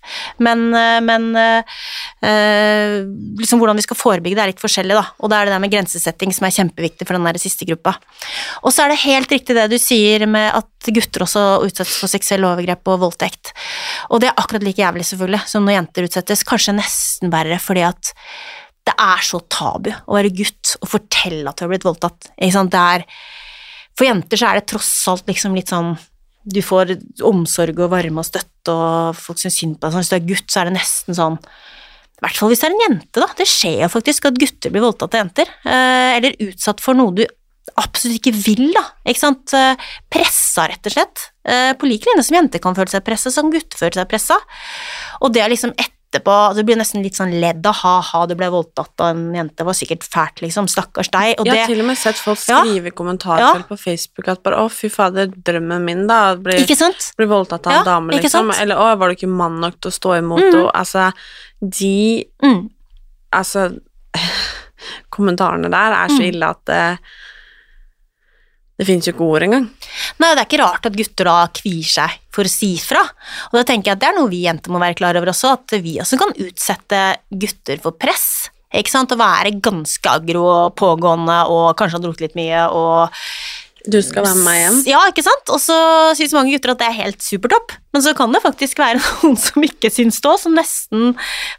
men, 0.41 0.69
eh, 0.73 1.01
men 1.05 1.29
eh, 1.37 2.95
liksom 3.41 3.61
hvordan 3.61 3.77
vi 3.77 3.85
skal 3.85 4.01
forebygge 4.01 4.39
det 4.39 4.45
er 4.47 4.53
litt 4.55 4.65
forskjellig, 4.65 4.97
da. 4.97 5.05
Og 5.21 5.33
da 5.33 5.43
er 5.43 5.49
det 5.49 5.57
det 5.57 5.63
med 5.67 5.75
grensesetting 5.75 6.33
som 6.33 6.49
er 6.49 6.57
kjempeviktig 6.57 7.09
for 7.09 7.19
den 7.19 7.29
der 7.29 7.41
siste 7.43 7.69
gruppa. 7.69 7.99
Og 8.63 8.73
så 8.73 8.87
er 8.87 8.95
det 8.95 9.03
helt 9.05 9.35
riktig 9.35 9.59
det 9.59 9.69
du 9.69 9.77
sier 9.83 10.25
med 10.31 10.55
at 10.57 10.93
gutter 10.95 11.27
også 11.27 11.43
utsettes 11.67 11.99
for 12.01 12.09
seksuelle 12.09 12.49
overgrep 12.49 12.89
og 12.89 13.03
voldtekt. 13.05 13.53
Og 14.09 14.23
det 14.23 14.31
er 14.31 14.41
akkurat 14.41 14.65
like 14.65 14.81
jævlig, 14.81 15.05
selvfølgelig, 15.11 15.43
som 15.53 15.69
når 15.69 15.77
jenter 15.77 16.09
utsettes. 16.09 16.47
Kanskje 16.49 16.79
nesten 16.79 17.35
verre, 17.35 17.61
fordi 17.61 17.85
at 17.91 18.15
det 18.89 18.95
er 18.97 19.25
så 19.25 19.41
tabu 19.53 19.91
å 19.93 20.17
være 20.17 20.33
gutt 20.35 20.77
og 20.81 20.93
fortelle 20.95 21.49
at 21.51 21.59
du 21.59 21.65
har 21.67 21.73
blitt 21.73 21.87
voldtatt. 21.87 22.31
Er, 22.41 23.05
for 23.99 24.09
jenter 24.09 24.41
så 24.41 24.51
er 24.51 24.61
det 24.61 24.69
tross 24.71 24.93
alt 25.11 25.29
liksom 25.29 25.57
litt 25.59 25.73
sånn 25.73 25.97
Du 26.49 26.63
får 26.65 26.95
omsorg 27.29 27.83
og 27.85 27.91
varme 27.93 28.23
og 28.23 28.25
støtte, 28.25 28.73
og 28.73 29.19
folk 29.19 29.41
syns 29.43 29.59
synd 29.61 29.77
på 29.77 29.91
deg. 29.91 29.99
Hvis 29.99 30.13
du 30.13 30.17
er 30.17 30.29
gutt, 30.31 30.47
så 30.49 30.63
er 30.63 30.71
det 30.71 30.79
nesten 30.79 31.19
sånn 31.19 31.37
I 31.37 32.23
hvert 32.25 32.39
fall 32.41 32.53
hvis 32.53 32.63
det 32.63 32.71
er 32.71 32.77
en 32.77 32.85
jente, 32.87 33.21
da. 33.21 33.29
Det 33.37 33.49
skjer 33.49 33.83
jo 33.85 33.91
faktisk 33.93 34.31
at 34.31 34.41
gutter 34.41 34.73
blir 34.73 34.87
voldtatt 34.87 35.13
av 35.13 35.23
jenter. 35.23 35.53
Eh, 35.69 36.15
eller 36.17 36.41
utsatt 36.49 36.81
for 36.83 36.97
noe 36.99 37.15
du 37.19 37.27
absolutt 37.77 38.23
ikke 38.23 38.33
vil, 38.33 38.71
da. 38.75 38.87
Ikke 39.05 39.21
sant. 39.21 39.53
Eh, 39.55 39.91
Pressa, 40.11 40.65
rett 40.73 40.89
og 40.89 40.97
slett. 40.97 41.29
Eh, 41.45 41.75
på 41.79 41.91
lik 41.91 42.09
linje 42.09 42.25
som 42.27 42.41
jenter 42.41 42.65
kan 42.65 42.77
føle 42.79 42.91
seg 42.91 43.05
pressa, 43.07 43.33
som 43.35 43.53
gutter 43.53 43.79
føler 43.79 44.01
seg 44.01 44.11
pressa. 44.11 44.41
Og 45.21 45.37
det 45.37 45.45
er 45.45 45.53
liksom 45.53 45.77
etterpå 46.09 46.55
Det 46.57 46.65
blir 46.65 46.77
nesten 46.81 47.03
litt 47.03 47.15
sånn 47.15 47.33
ledd 47.41 47.67
av 47.67 47.75
ha-ha, 47.83 48.27
du 48.27 48.35
ble 48.35 48.49
voldtatt 48.51 49.01
av 49.01 49.11
en 49.13 49.35
jente, 49.35 49.57
det 49.57 49.67
var 49.69 49.73
sikkert 49.77 50.05
fælt, 50.09 50.41
liksom. 50.41 50.69
Stakkars 50.69 51.11
deg. 51.11 51.35
Og 51.39 51.47
Jeg 51.47 51.53
det 51.55 51.61
har 51.61 51.67
til 51.67 51.81
og 51.81 51.87
med 51.87 51.99
sett 51.99 52.17
folk 52.17 52.39
skrive 52.39 52.85
ja, 52.89 52.91
kommentarer 52.97 53.41
Ja. 53.41 53.63
på 53.69 53.77
Facebook 53.79 54.29
at 54.29 54.43
bare 54.43 54.57
'Å, 54.57 54.71
fy 54.71 54.89
fader, 54.89 55.27
drømmen 55.29 55.85
min, 55.85 56.07
da', 56.07 56.37
sant? 56.77 57.13
blir 57.17 57.27
voldtatt 57.29 57.67
av 57.67 57.73
Ja, 57.73 57.79
en 57.81 57.85
dame, 57.85 58.13
liksom. 58.13 58.51
Eller 58.59 58.77
'Å, 58.77 58.99
var 58.99 59.09
du 59.09 59.15
ikke 59.15 59.29
mann 59.29 59.61
nok 59.61 59.81
til 59.81 59.91
å 59.91 59.95
stå 59.95 60.19
imot', 60.23 60.53
Mm. 60.53 60.65
og 60.65 60.73
altså 60.75 61.13
De 61.61 62.25
Mm. 62.43 62.71
Altså 63.33 63.79
Kommentarene 65.11 65.71
der 65.71 65.93
er 65.93 66.09
så 66.09 66.21
Mm. 66.23 66.29
ille 66.35 66.47
at 66.49 66.69
eh, 66.69 66.97
Det 68.79 68.87
finnes 68.87 69.09
jo 69.09 69.15
ikke 69.15 69.27
ord 69.27 69.43
engang. 69.43 69.65
Nei, 70.23 70.29
det 70.33 70.43
er 70.43 70.47
ikke 70.47 70.61
rart 70.63 70.87
at 70.87 70.99
gutter 70.99 71.27
da 71.27 71.39
kvier 71.51 71.89
seg 71.91 72.13
for 72.35 72.47
å 72.47 72.53
si 72.53 72.77
fra. 72.79 73.03
Og 73.51 73.59
da 73.59 73.65
tenker 73.67 73.91
jeg 73.91 73.99
at 73.99 74.05
det 74.05 74.11
er 74.13 74.19
noe 74.21 74.31
vi 74.31 74.45
jenter 74.45 74.71
må 74.71 74.79
være 74.83 74.99
klar 75.01 75.19
over 75.19 75.33
også, 75.33 75.57
at 75.59 75.75
vi 75.83 75.97
også 75.99 76.21
kan 76.21 76.37
utsette 76.47 77.03
gutter 77.43 77.83
for 77.83 77.99
press. 77.99 78.29
Ikke 78.79 78.93
sant? 78.93 79.11
Å 79.11 79.19
være 79.19 79.57
ganske 79.65 80.13
aggro 80.13 80.45
og 80.47 80.77
pågående 80.79 81.41
og 81.51 81.73
kanskje 81.79 81.99
ha 81.99 82.05
drukket 82.05 82.27
litt 82.29 82.39
mye 82.39 82.67
og 82.77 83.19
Du 83.89 83.97
skal 84.05 84.27
være 84.27 84.37
med 84.37 84.45
meg 84.45 84.59
hjem. 84.61 84.79
Ja, 84.91 85.01
ikke 85.09 85.25
sant? 85.25 85.49
Og 85.55 85.61
så 85.63 85.77
syns 86.19 86.35
mange 86.37 86.53
gutter 86.53 86.75
at 86.75 86.83
det 86.83 86.89
er 86.91 86.97
helt 86.99 87.25
supertopp, 87.25 87.73
men 87.97 88.05
så 88.05 88.13
kan 88.17 88.35
det 88.35 88.43
faktisk 88.45 88.83
være 88.83 89.01
noen 89.05 89.39
som 89.41 89.65
ikke 89.65 89.91
syns 89.93 90.21
det 90.21 90.29
òg, 90.29 90.41
som 90.43 90.57
nesten 90.57 91.15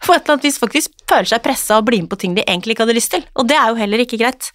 på 0.06 0.14
et 0.14 0.22
eller 0.22 0.36
annet 0.36 0.46
vis 0.46 0.62
faktisk 0.62 0.94
føler 1.10 1.32
seg 1.32 1.44
pressa 1.46 1.80
og 1.80 1.88
blir 1.90 2.04
med 2.04 2.12
på 2.12 2.20
ting 2.22 2.36
de 2.38 2.46
egentlig 2.46 2.76
ikke 2.76 2.86
hadde 2.86 2.98
lyst 3.00 3.14
til, 3.16 3.26
og 3.34 3.50
det 3.50 3.58
er 3.58 3.72
jo 3.72 3.80
heller 3.82 4.06
ikke 4.06 4.20
greit. 4.22 4.52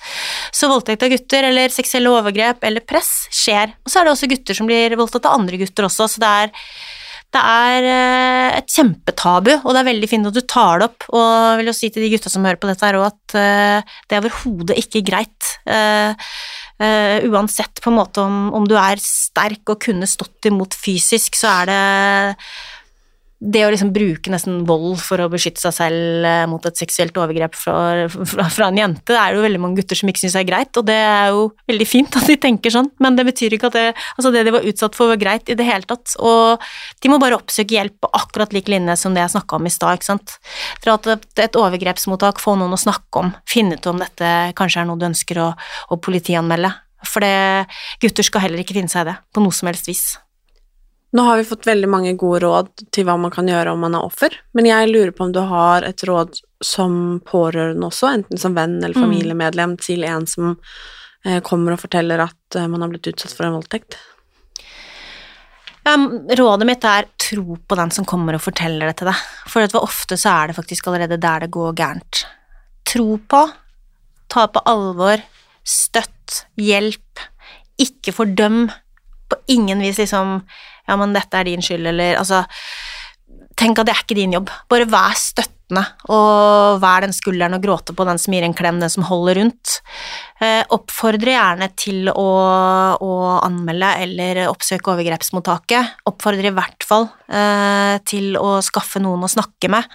Så 0.55 0.71
voldtekt 0.71 1.03
av 1.03 1.15
gutter 1.17 1.49
eller 1.51 1.75
seksuelle 1.75 2.13
overgrep 2.15 2.63
eller 2.69 2.87
press 2.87 3.25
skjer, 3.35 3.75
og 3.83 3.91
så 3.91 4.01
er 4.01 4.07
det 4.07 4.15
også 4.15 4.31
gutter 4.31 4.61
som 4.61 4.71
blir 4.71 4.95
voldtatt 5.01 5.27
av 5.27 5.41
andre 5.41 5.59
gutter 5.65 5.91
også, 5.91 6.13
så 6.15 6.23
det 6.23 6.37
er 6.45 6.55
det 7.35 7.41
er 7.43 7.87
eh, 7.89 8.49
et 8.61 8.69
kjempetabu, 8.71 9.51
og 9.57 9.73
det 9.75 9.81
er 9.81 9.89
veldig 9.89 10.09
fint 10.11 10.29
at 10.29 10.37
du 10.37 10.45
tar 10.47 10.79
det 10.79 10.87
opp. 10.87 11.07
Og 11.11 11.25
jeg 11.25 11.57
vil 11.59 11.71
jo 11.71 11.75
si 11.75 11.91
til 11.91 12.05
de 12.05 12.11
gutta 12.13 12.31
som 12.31 12.47
hører 12.47 12.61
på 12.63 12.69
dette 12.71 12.87
her 12.87 12.99
òg, 13.01 13.09
at 13.11 13.35
eh, 13.41 13.97
det 14.07 14.15
er 14.15 14.23
overhodet 14.23 14.79
ikke 14.79 15.03
greit. 15.09 15.49
Eh, 16.83 17.23
uansett 17.31 17.79
på 17.83 17.93
en 17.93 17.99
måte 18.01 18.23
om, 18.25 18.49
om 18.57 18.65
du 18.67 18.75
er 18.75 18.99
sterk 18.99 19.71
og 19.71 19.83
kunne 19.85 20.09
stått 20.11 20.49
imot 20.51 20.75
fysisk, 20.75 21.37
så 21.39 21.53
er 21.61 21.71
det 21.71 21.83
det 23.45 23.65
å 23.67 23.71
liksom 23.73 23.91
bruke 23.93 24.33
nesten 24.33 24.63
vold 24.69 24.97
for 25.05 25.21
å 25.21 25.29
beskytte 25.33 25.61
seg 25.61 25.75
selv 25.77 26.27
eh, 26.29 26.45
mot 26.49 26.65
et 26.65 26.79
seksuelt 26.81 27.17
overgrep 27.21 27.57
fra, 27.59 28.07
fra, 28.09 28.47
fra 28.53 28.69
en 28.71 28.81
jente, 28.81 29.05
det 29.11 29.21
er 29.21 29.37
jo 29.37 29.45
veldig 29.45 29.61
mange 29.61 29.81
gutter 29.81 29.99
som 29.99 30.11
ikke 30.11 30.23
syns 30.23 30.37
er 30.41 30.47
greit, 30.49 30.73
og 30.81 30.87
det 30.89 30.97
er 30.97 31.35
jo 31.35 31.47
veldig 31.71 31.89
fint 31.89 32.17
at 32.21 32.31
de 32.31 32.39
tenker 32.41 32.73
sånn, 32.73 32.89
men 33.05 33.19
det 33.19 33.27
betyr 33.29 33.57
ikke 33.57 33.69
at 33.69 33.77
det, 33.77 33.85
altså 34.17 34.33
det 34.35 34.47
de 34.49 34.55
var 34.55 34.69
utsatt 34.71 34.97
for, 34.97 35.13
var 35.13 35.21
greit 35.21 35.53
i 35.53 35.59
det 35.59 35.67
hele 35.69 35.89
tatt. 35.89 36.17
Og 36.25 36.65
de 37.05 37.13
må 37.13 37.21
bare 37.23 37.37
oppsøke 37.37 37.77
hjelp 37.77 37.99
på 38.01 38.11
akkurat 38.17 38.57
lik 38.57 38.71
linje 38.73 38.97
som 39.01 39.17
det 39.17 39.25
jeg 39.25 39.35
snakka 39.37 39.61
om 39.61 39.69
i 39.69 39.75
stad, 39.75 39.99
ikke 39.99 40.11
sant. 40.15 40.37
Til 40.85 41.13
et, 41.45 41.61
overgrepsmottak, 41.61 42.41
få 42.43 42.57
noen 42.61 42.77
å 42.77 42.81
snakke 42.81 43.21
om, 43.21 43.33
finne 43.51 43.77
ut 43.77 43.91
om 43.91 44.01
dette 44.01 44.33
kanskje 44.57 44.83
er 44.83 44.89
noe 44.89 45.01
du 45.01 45.09
ønsker 45.11 45.43
å, 45.45 45.53
å 45.93 46.01
politianmelde. 46.01 46.73
For 47.05 47.25
det, 47.25 47.69
gutter 48.01 48.25
skal 48.25 48.47
heller 48.47 48.65
ikke 48.65 48.77
finne 48.79 48.93
seg 48.93 49.05
i 49.05 49.13
det, 49.13 49.19
på 49.35 49.45
noe 49.45 49.55
som 49.55 49.69
helst 49.69 49.91
vis. 49.91 50.07
Nå 51.15 51.23
har 51.23 51.39
vi 51.39 51.45
fått 51.47 51.67
veldig 51.67 51.89
mange 51.89 52.13
gode 52.19 52.41
råd 52.43 52.71
til 52.91 53.07
hva 53.07 53.15
man 53.21 53.31
kan 53.31 53.47
gjøre 53.47 53.71
om 53.71 53.85
man 53.85 53.95
er 53.95 54.03
offer, 54.03 54.35
men 54.53 54.67
jeg 54.67 54.91
lurer 54.91 55.13
på 55.15 55.29
om 55.29 55.35
du 55.35 55.39
har 55.47 55.87
et 55.87 56.03
råd 56.09 56.41
som 56.65 57.21
pårørende 57.23 57.87
også, 57.87 58.09
enten 58.19 58.41
som 58.41 58.57
venn 58.57 58.81
eller 58.83 58.99
Mm. 58.99 59.05
familiemedlem 59.05 59.77
til 59.79 60.03
en 60.05 60.27
som 60.27 60.57
eh, 61.25 61.41
kommer 61.41 61.73
og 61.73 61.81
forteller 61.85 62.19
at 62.19 62.57
eh, 62.57 62.67
man 62.67 62.83
har 62.83 62.91
blitt 62.91 63.07
utsatt 63.13 63.33
for 63.33 63.47
en 63.47 63.55
voldtekt. 63.55 63.95
Ja, 65.85 65.95
rådet 66.41 66.67
mitt 66.67 66.85
er 66.85 67.07
tro 67.21 67.59
på 67.61 67.77
den 67.77 67.91
som 67.93 68.05
kommer 68.05 68.35
og 68.35 68.43
forteller 68.43 68.89
det 68.89 68.97
til 68.99 69.11
deg, 69.13 69.25
for 69.47 69.79
ofte 69.85 70.17
så 70.17 70.33
er 70.33 70.49
det 70.49 70.57
faktisk 70.57 70.89
allerede 70.89 71.21
der 71.21 71.45
det 71.45 71.51
går 71.55 71.77
gærent. 71.77 72.25
Tro 72.85 73.19
på, 73.19 73.43
ta 74.29 74.47
på 74.49 74.63
alvor, 74.67 75.23
støtt, 75.63 76.47
hjelp, 76.57 77.21
ikke 77.79 78.13
fordøm, 78.17 78.71
på 79.31 79.41
ingen 79.55 79.83
vis 79.85 80.01
liksom 80.03 80.39
ja, 80.85 80.97
men 81.01 81.15
dette 81.17 81.41
er 81.41 81.49
din 81.49 81.65
skyld, 81.65 81.89
eller 81.95 82.21
altså 82.21 82.45
Tenk 83.55 83.79
at 83.79 83.87
det 83.87 83.93
er 83.93 84.01
ikke 84.03 84.17
din 84.19 84.33
jobb. 84.35 84.49
Bare 84.67 84.87
vær 84.91 85.13
støttende, 85.15 85.85
og 86.11 86.81
vær 86.83 87.05
den 87.05 87.13
skulderen 87.15 87.55
og 87.55 87.63
gråte 87.63 87.95
på 87.95 88.07
den 88.09 88.19
som 88.19 88.35
gir 88.35 88.43
en 88.43 88.57
klem, 88.57 88.81
den 88.83 88.91
som 88.91 89.07
holder 89.07 89.39
rundt. 89.39 89.77
Eh, 90.43 90.65
oppfordre 90.75 91.37
gjerne 91.37 91.69
til 91.79 92.11
å, 92.11 92.25
å 92.99 93.13
anmelde 93.47 93.93
eller 94.09 94.41
oppsøke 94.49 94.91
overgrepsmottaket. 94.97 96.03
Oppfordre 96.11 96.51
i 96.51 96.57
hvert 96.57 96.89
fall 96.89 97.07
eh, 97.31 98.03
til 98.11 98.35
å 98.43 98.57
skaffe 98.59 98.99
noen 99.05 99.23
å 99.23 99.31
snakke 99.31 99.71
med. 99.77 99.87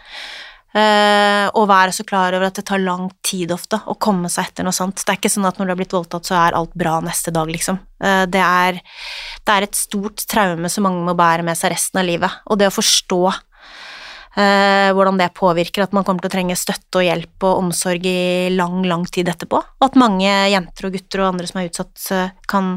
Eh, 0.69 1.47
og 1.57 1.65
være 1.65 1.93
så 1.95 2.03
klar 2.05 2.35
over 2.37 2.45
at 2.51 2.59
det 2.59 2.67
tar 2.69 2.81
lang 2.83 3.07
tid 3.25 3.49
ofte 3.55 3.79
å 3.89 3.95
komme 3.97 4.29
seg 4.29 4.51
etter 4.51 4.67
noe 4.67 4.75
sånt. 4.75 5.01
Det 5.01 5.15
er 5.15 5.17
ikke 5.17 5.31
sånn 5.33 5.47
at 5.49 5.57
når 5.57 5.65
du 5.65 5.73
har 5.73 5.79
blitt 5.79 5.95
voldtatt, 5.97 6.29
så 6.29 6.37
er 6.37 6.57
alt 6.57 6.75
bra 6.77 6.99
neste 7.01 7.33
dag, 7.33 7.49
liksom. 7.49 7.79
Eh, 8.03 8.25
det, 8.29 8.43
er, 8.43 8.77
det 9.45 9.55
er 9.55 9.65
et 9.65 9.79
stort 9.79 10.27
traume 10.29 10.69
som 10.69 10.85
mange 10.85 11.01
må 11.07 11.17
bære 11.17 11.45
med 11.47 11.57
seg 11.57 11.73
resten 11.73 12.03
av 12.03 12.05
livet. 12.05 12.37
Og 12.45 12.61
det 12.61 12.69
å 12.69 12.75
forstå 12.75 13.19
eh, 13.33 14.91
hvordan 14.93 15.17
det 15.17 15.31
påvirker, 15.41 15.87
at 15.87 15.97
man 15.97 16.05
kommer 16.05 16.21
til 16.21 16.29
å 16.29 16.37
trenge 16.37 16.61
støtte 16.61 17.01
og 17.01 17.07
hjelp 17.07 17.49
og 17.49 17.65
omsorg 17.65 18.05
i 18.05 18.53
lang, 18.53 18.83
lang 18.85 19.09
tid 19.09 19.33
etterpå. 19.33 19.65
Og 19.81 19.89
at 19.89 19.97
mange 19.97 20.29
jenter 20.53 20.91
og 20.91 20.97
gutter 20.99 21.25
og 21.25 21.31
andre 21.33 21.49
som 21.49 21.63
er 21.63 21.73
utsatt, 21.73 22.09
kan, 22.51 22.75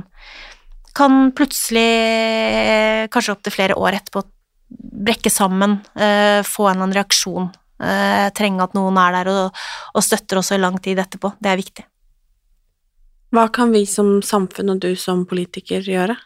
kan 0.96 1.26
plutselig, 1.36 1.88
eh, 2.00 3.08
kanskje 3.12 3.36
opptil 3.36 3.60
flere 3.60 3.76
år 3.76 4.00
etterpå, 4.00 4.24
brekke 4.72 5.28
sammen, 5.28 5.82
få 5.92 6.64
en 6.64 6.70
eller 6.70 6.86
annen 6.86 6.94
reaksjon, 6.96 7.50
eh, 7.82 8.28
trenge 8.36 8.64
at 8.64 8.76
noen 8.78 8.98
er 9.02 9.18
der 9.18 9.32
og, 9.32 9.62
og 9.92 10.04
støtter 10.04 10.40
også 10.40 10.56
i 10.56 10.62
lang 10.62 10.78
tid 10.82 11.00
etterpå. 11.02 11.34
Det 11.42 11.52
er 11.52 11.60
viktig. 11.60 11.86
Hva 13.32 13.46
kan 13.52 13.72
vi 13.72 13.86
som 13.88 14.18
samfunn 14.24 14.74
og 14.74 14.82
du 14.84 14.92
som 15.00 15.24
politiker 15.28 15.84
gjøre? 15.84 16.16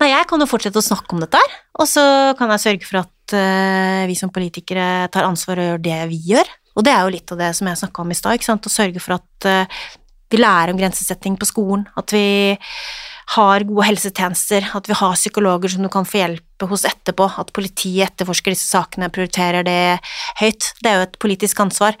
Nei, 0.00 0.10
jeg 0.10 0.26
kan 0.30 0.42
jo 0.42 0.48
fortsette 0.50 0.78
å 0.78 0.84
snakke 0.84 1.14
om 1.14 1.22
dette 1.22 1.38
her, 1.38 1.56
og 1.78 1.88
så 1.90 2.04
kan 2.38 2.50
jeg 2.54 2.62
sørge 2.62 2.88
for 2.88 3.00
at 3.02 3.34
eh, 3.36 4.04
vi 4.10 4.16
som 4.18 4.32
politikere 4.34 5.08
tar 5.14 5.26
ansvar 5.26 5.60
og 5.60 5.68
gjør 5.68 5.84
det 5.84 5.98
vi 6.12 6.20
gjør. 6.32 6.50
Og 6.74 6.86
det 6.86 6.94
er 6.94 7.02
jo 7.04 7.12
litt 7.14 7.34
av 7.34 7.42
det 7.42 7.50
som 7.58 7.70
jeg 7.70 7.80
snakka 7.82 8.02
om 8.02 8.10
i 8.10 8.18
stad, 8.18 8.48
å 8.54 8.72
sørge 8.72 9.02
for 9.02 9.18
at 9.18 9.48
eh, 9.50 9.82
vi 10.34 10.40
lærer 10.40 10.72
om 10.72 10.80
grensesetting 10.80 11.38
på 11.38 11.46
skolen, 11.46 11.84
at 11.98 12.14
vi 12.14 12.24
har 13.34 13.64
gode 13.68 13.86
helsetjenester, 13.88 14.66
at 14.76 14.88
vi 14.90 14.96
har 14.98 15.16
psykologer 15.16 15.72
som 15.72 15.84
du 15.84 15.90
kan 15.92 16.06
få 16.08 16.20
hjelp 16.20 16.66
hos 16.68 16.84
etterpå, 16.88 17.28
at 17.40 17.52
politiet 17.56 18.10
etterforsker 18.10 18.54
disse 18.54 18.68
sakene, 18.68 19.10
prioriterer 19.12 19.66
det 19.66 19.98
høyt. 20.40 20.72
Det 20.82 20.90
er 20.90 21.00
jo 21.00 21.08
et 21.08 21.20
politisk 21.22 21.64
ansvar. 21.64 21.98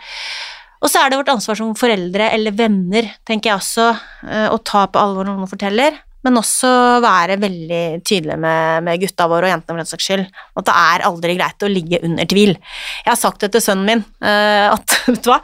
Og 0.84 0.90
så 0.92 1.00
er 1.00 1.10
det 1.10 1.20
vårt 1.22 1.32
ansvar 1.32 1.56
som 1.56 1.76
foreldre 1.78 2.28
eller 2.36 2.56
venner, 2.56 3.08
tenker 3.24 3.50
jeg 3.50 3.60
også, 3.62 3.86
eh, 4.28 4.48
å 4.52 4.60
ta 4.60 4.84
på 4.86 5.00
alvor 5.00 5.24
når 5.24 5.38
noen 5.38 5.50
forteller, 5.50 5.96
men 6.24 6.40
også 6.40 6.68
være 7.04 7.36
veldig 7.40 7.82
tydelig 8.04 8.36
med, 8.40 8.84
med 8.86 9.00
gutta 9.02 9.26
våre 9.28 9.48
og 9.48 9.52
jentene 9.52 9.74
for 9.74 9.82
den 9.82 9.90
saks 9.90 10.06
skyld. 10.08 10.24
At 10.56 10.68
det 10.68 10.76
er 10.80 11.04
aldri 11.08 11.36
greit 11.36 11.66
å 11.66 11.72
ligge 11.72 12.00
under 12.04 12.28
tvil. 12.28 12.54
Jeg 12.56 13.10
har 13.10 13.20
sagt 13.20 13.44
det 13.44 13.52
til 13.52 13.64
sønnen 13.64 13.88
min, 13.88 14.04
eh, 14.24 14.68
at 14.72 14.96
vet 15.08 15.24
du 15.24 15.32
hva, 15.32 15.40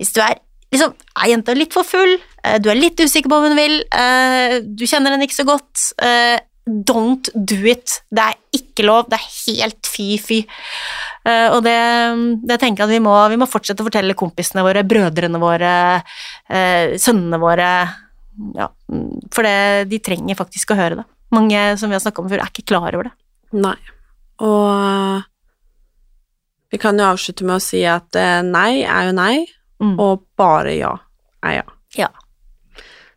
hvis 0.00 0.14
du 0.16 0.22
er 0.24 0.38
liksom, 0.76 0.92
er 1.16 1.32
jenta 1.32 1.54
litt 1.56 1.74
for 1.74 1.86
full, 1.86 2.18
eh, 2.44 2.58
du 2.62 2.70
er 2.70 2.78
litt 2.78 3.00
usikker 3.00 3.30
på 3.30 3.38
hva 3.38 3.48
hun 3.48 3.58
vil, 3.58 3.80
eh, 3.90 4.60
du 4.62 4.84
kjenner 4.86 5.14
henne 5.14 5.26
ikke 5.26 5.40
så 5.40 5.48
godt, 5.48 5.92
eh, 6.02 6.38
don't 6.66 7.30
do 7.34 7.58
it. 7.70 8.02
Det 8.10 8.22
er 8.22 8.34
ikke 8.58 8.86
lov, 8.86 9.08
det 9.08 9.18
er 9.20 9.28
helt 9.46 9.86
fy-fy. 9.86 10.40
Og 11.26 11.62
det, 11.62 11.78
det 12.46 12.56
tenker 12.58 12.82
jeg 12.82 12.86
at 12.86 12.94
vi 12.94 13.02
må, 13.02 13.14
vi 13.30 13.38
må 13.38 13.46
fortsette 13.46 13.82
å 13.82 13.86
fortelle 13.86 14.18
kompisene 14.18 14.64
våre, 14.66 14.82
brødrene 14.86 15.38
våre, 15.42 16.02
sønnene 16.98 17.38
våre, 17.42 17.70
ja, 18.58 18.66
for 19.34 19.46
det, 19.46 19.86
de 19.90 20.02
trenger 20.02 20.38
faktisk 20.38 20.74
å 20.74 20.78
høre 20.78 21.00
det. 21.00 21.06
Mange 21.34 21.78
som 21.78 21.90
vi 21.90 21.94
har 21.98 22.02
snakket 22.02 22.24
om 22.24 22.30
før, 22.30 22.42
er 22.42 22.50
ikke 22.50 22.66
klar 22.74 22.98
over 22.98 23.08
det. 23.08 23.14
Nei. 23.62 23.78
Og 24.42 25.22
vi 26.74 26.82
kan 26.82 26.98
jo 26.98 27.06
avslutte 27.12 27.46
med 27.46 27.60
å 27.60 27.62
si 27.62 27.82
at 27.86 28.18
nei 28.46 28.82
er 28.82 29.12
jo 29.12 29.14
nei, 29.18 29.46
Mm. 29.82 29.98
og 30.00 30.22
bare 30.40 30.72
ja 30.72 30.94
er 31.44 31.58
ja. 31.58 31.64
Ja. 31.96 32.08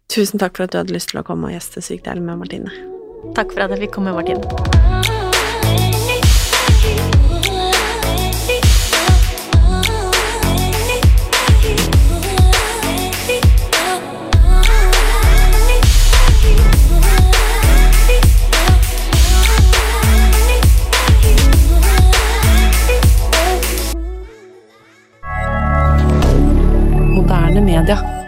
Tusen 0.10 0.42
takk 0.42 0.58
for 0.58 0.66
at 0.66 0.74
du 0.74 0.80
hadde 0.82 0.96
lyst 0.96 1.14
til 1.14 1.22
å 1.22 1.26
komme 1.26 1.50
og 1.50 1.56
gjeste 1.56 1.84
Sykt 1.86 2.10
ærlig 2.10 2.26
med 2.26 2.42
Martine. 2.42 2.74
Takk 3.36 3.54
for 3.54 3.66
at 3.66 3.76
jeg 3.76 3.88
fikk 3.88 3.98
komme, 4.00 4.16
Martin. 4.16 5.09
Moderne 27.30 27.62
media. 27.62 28.19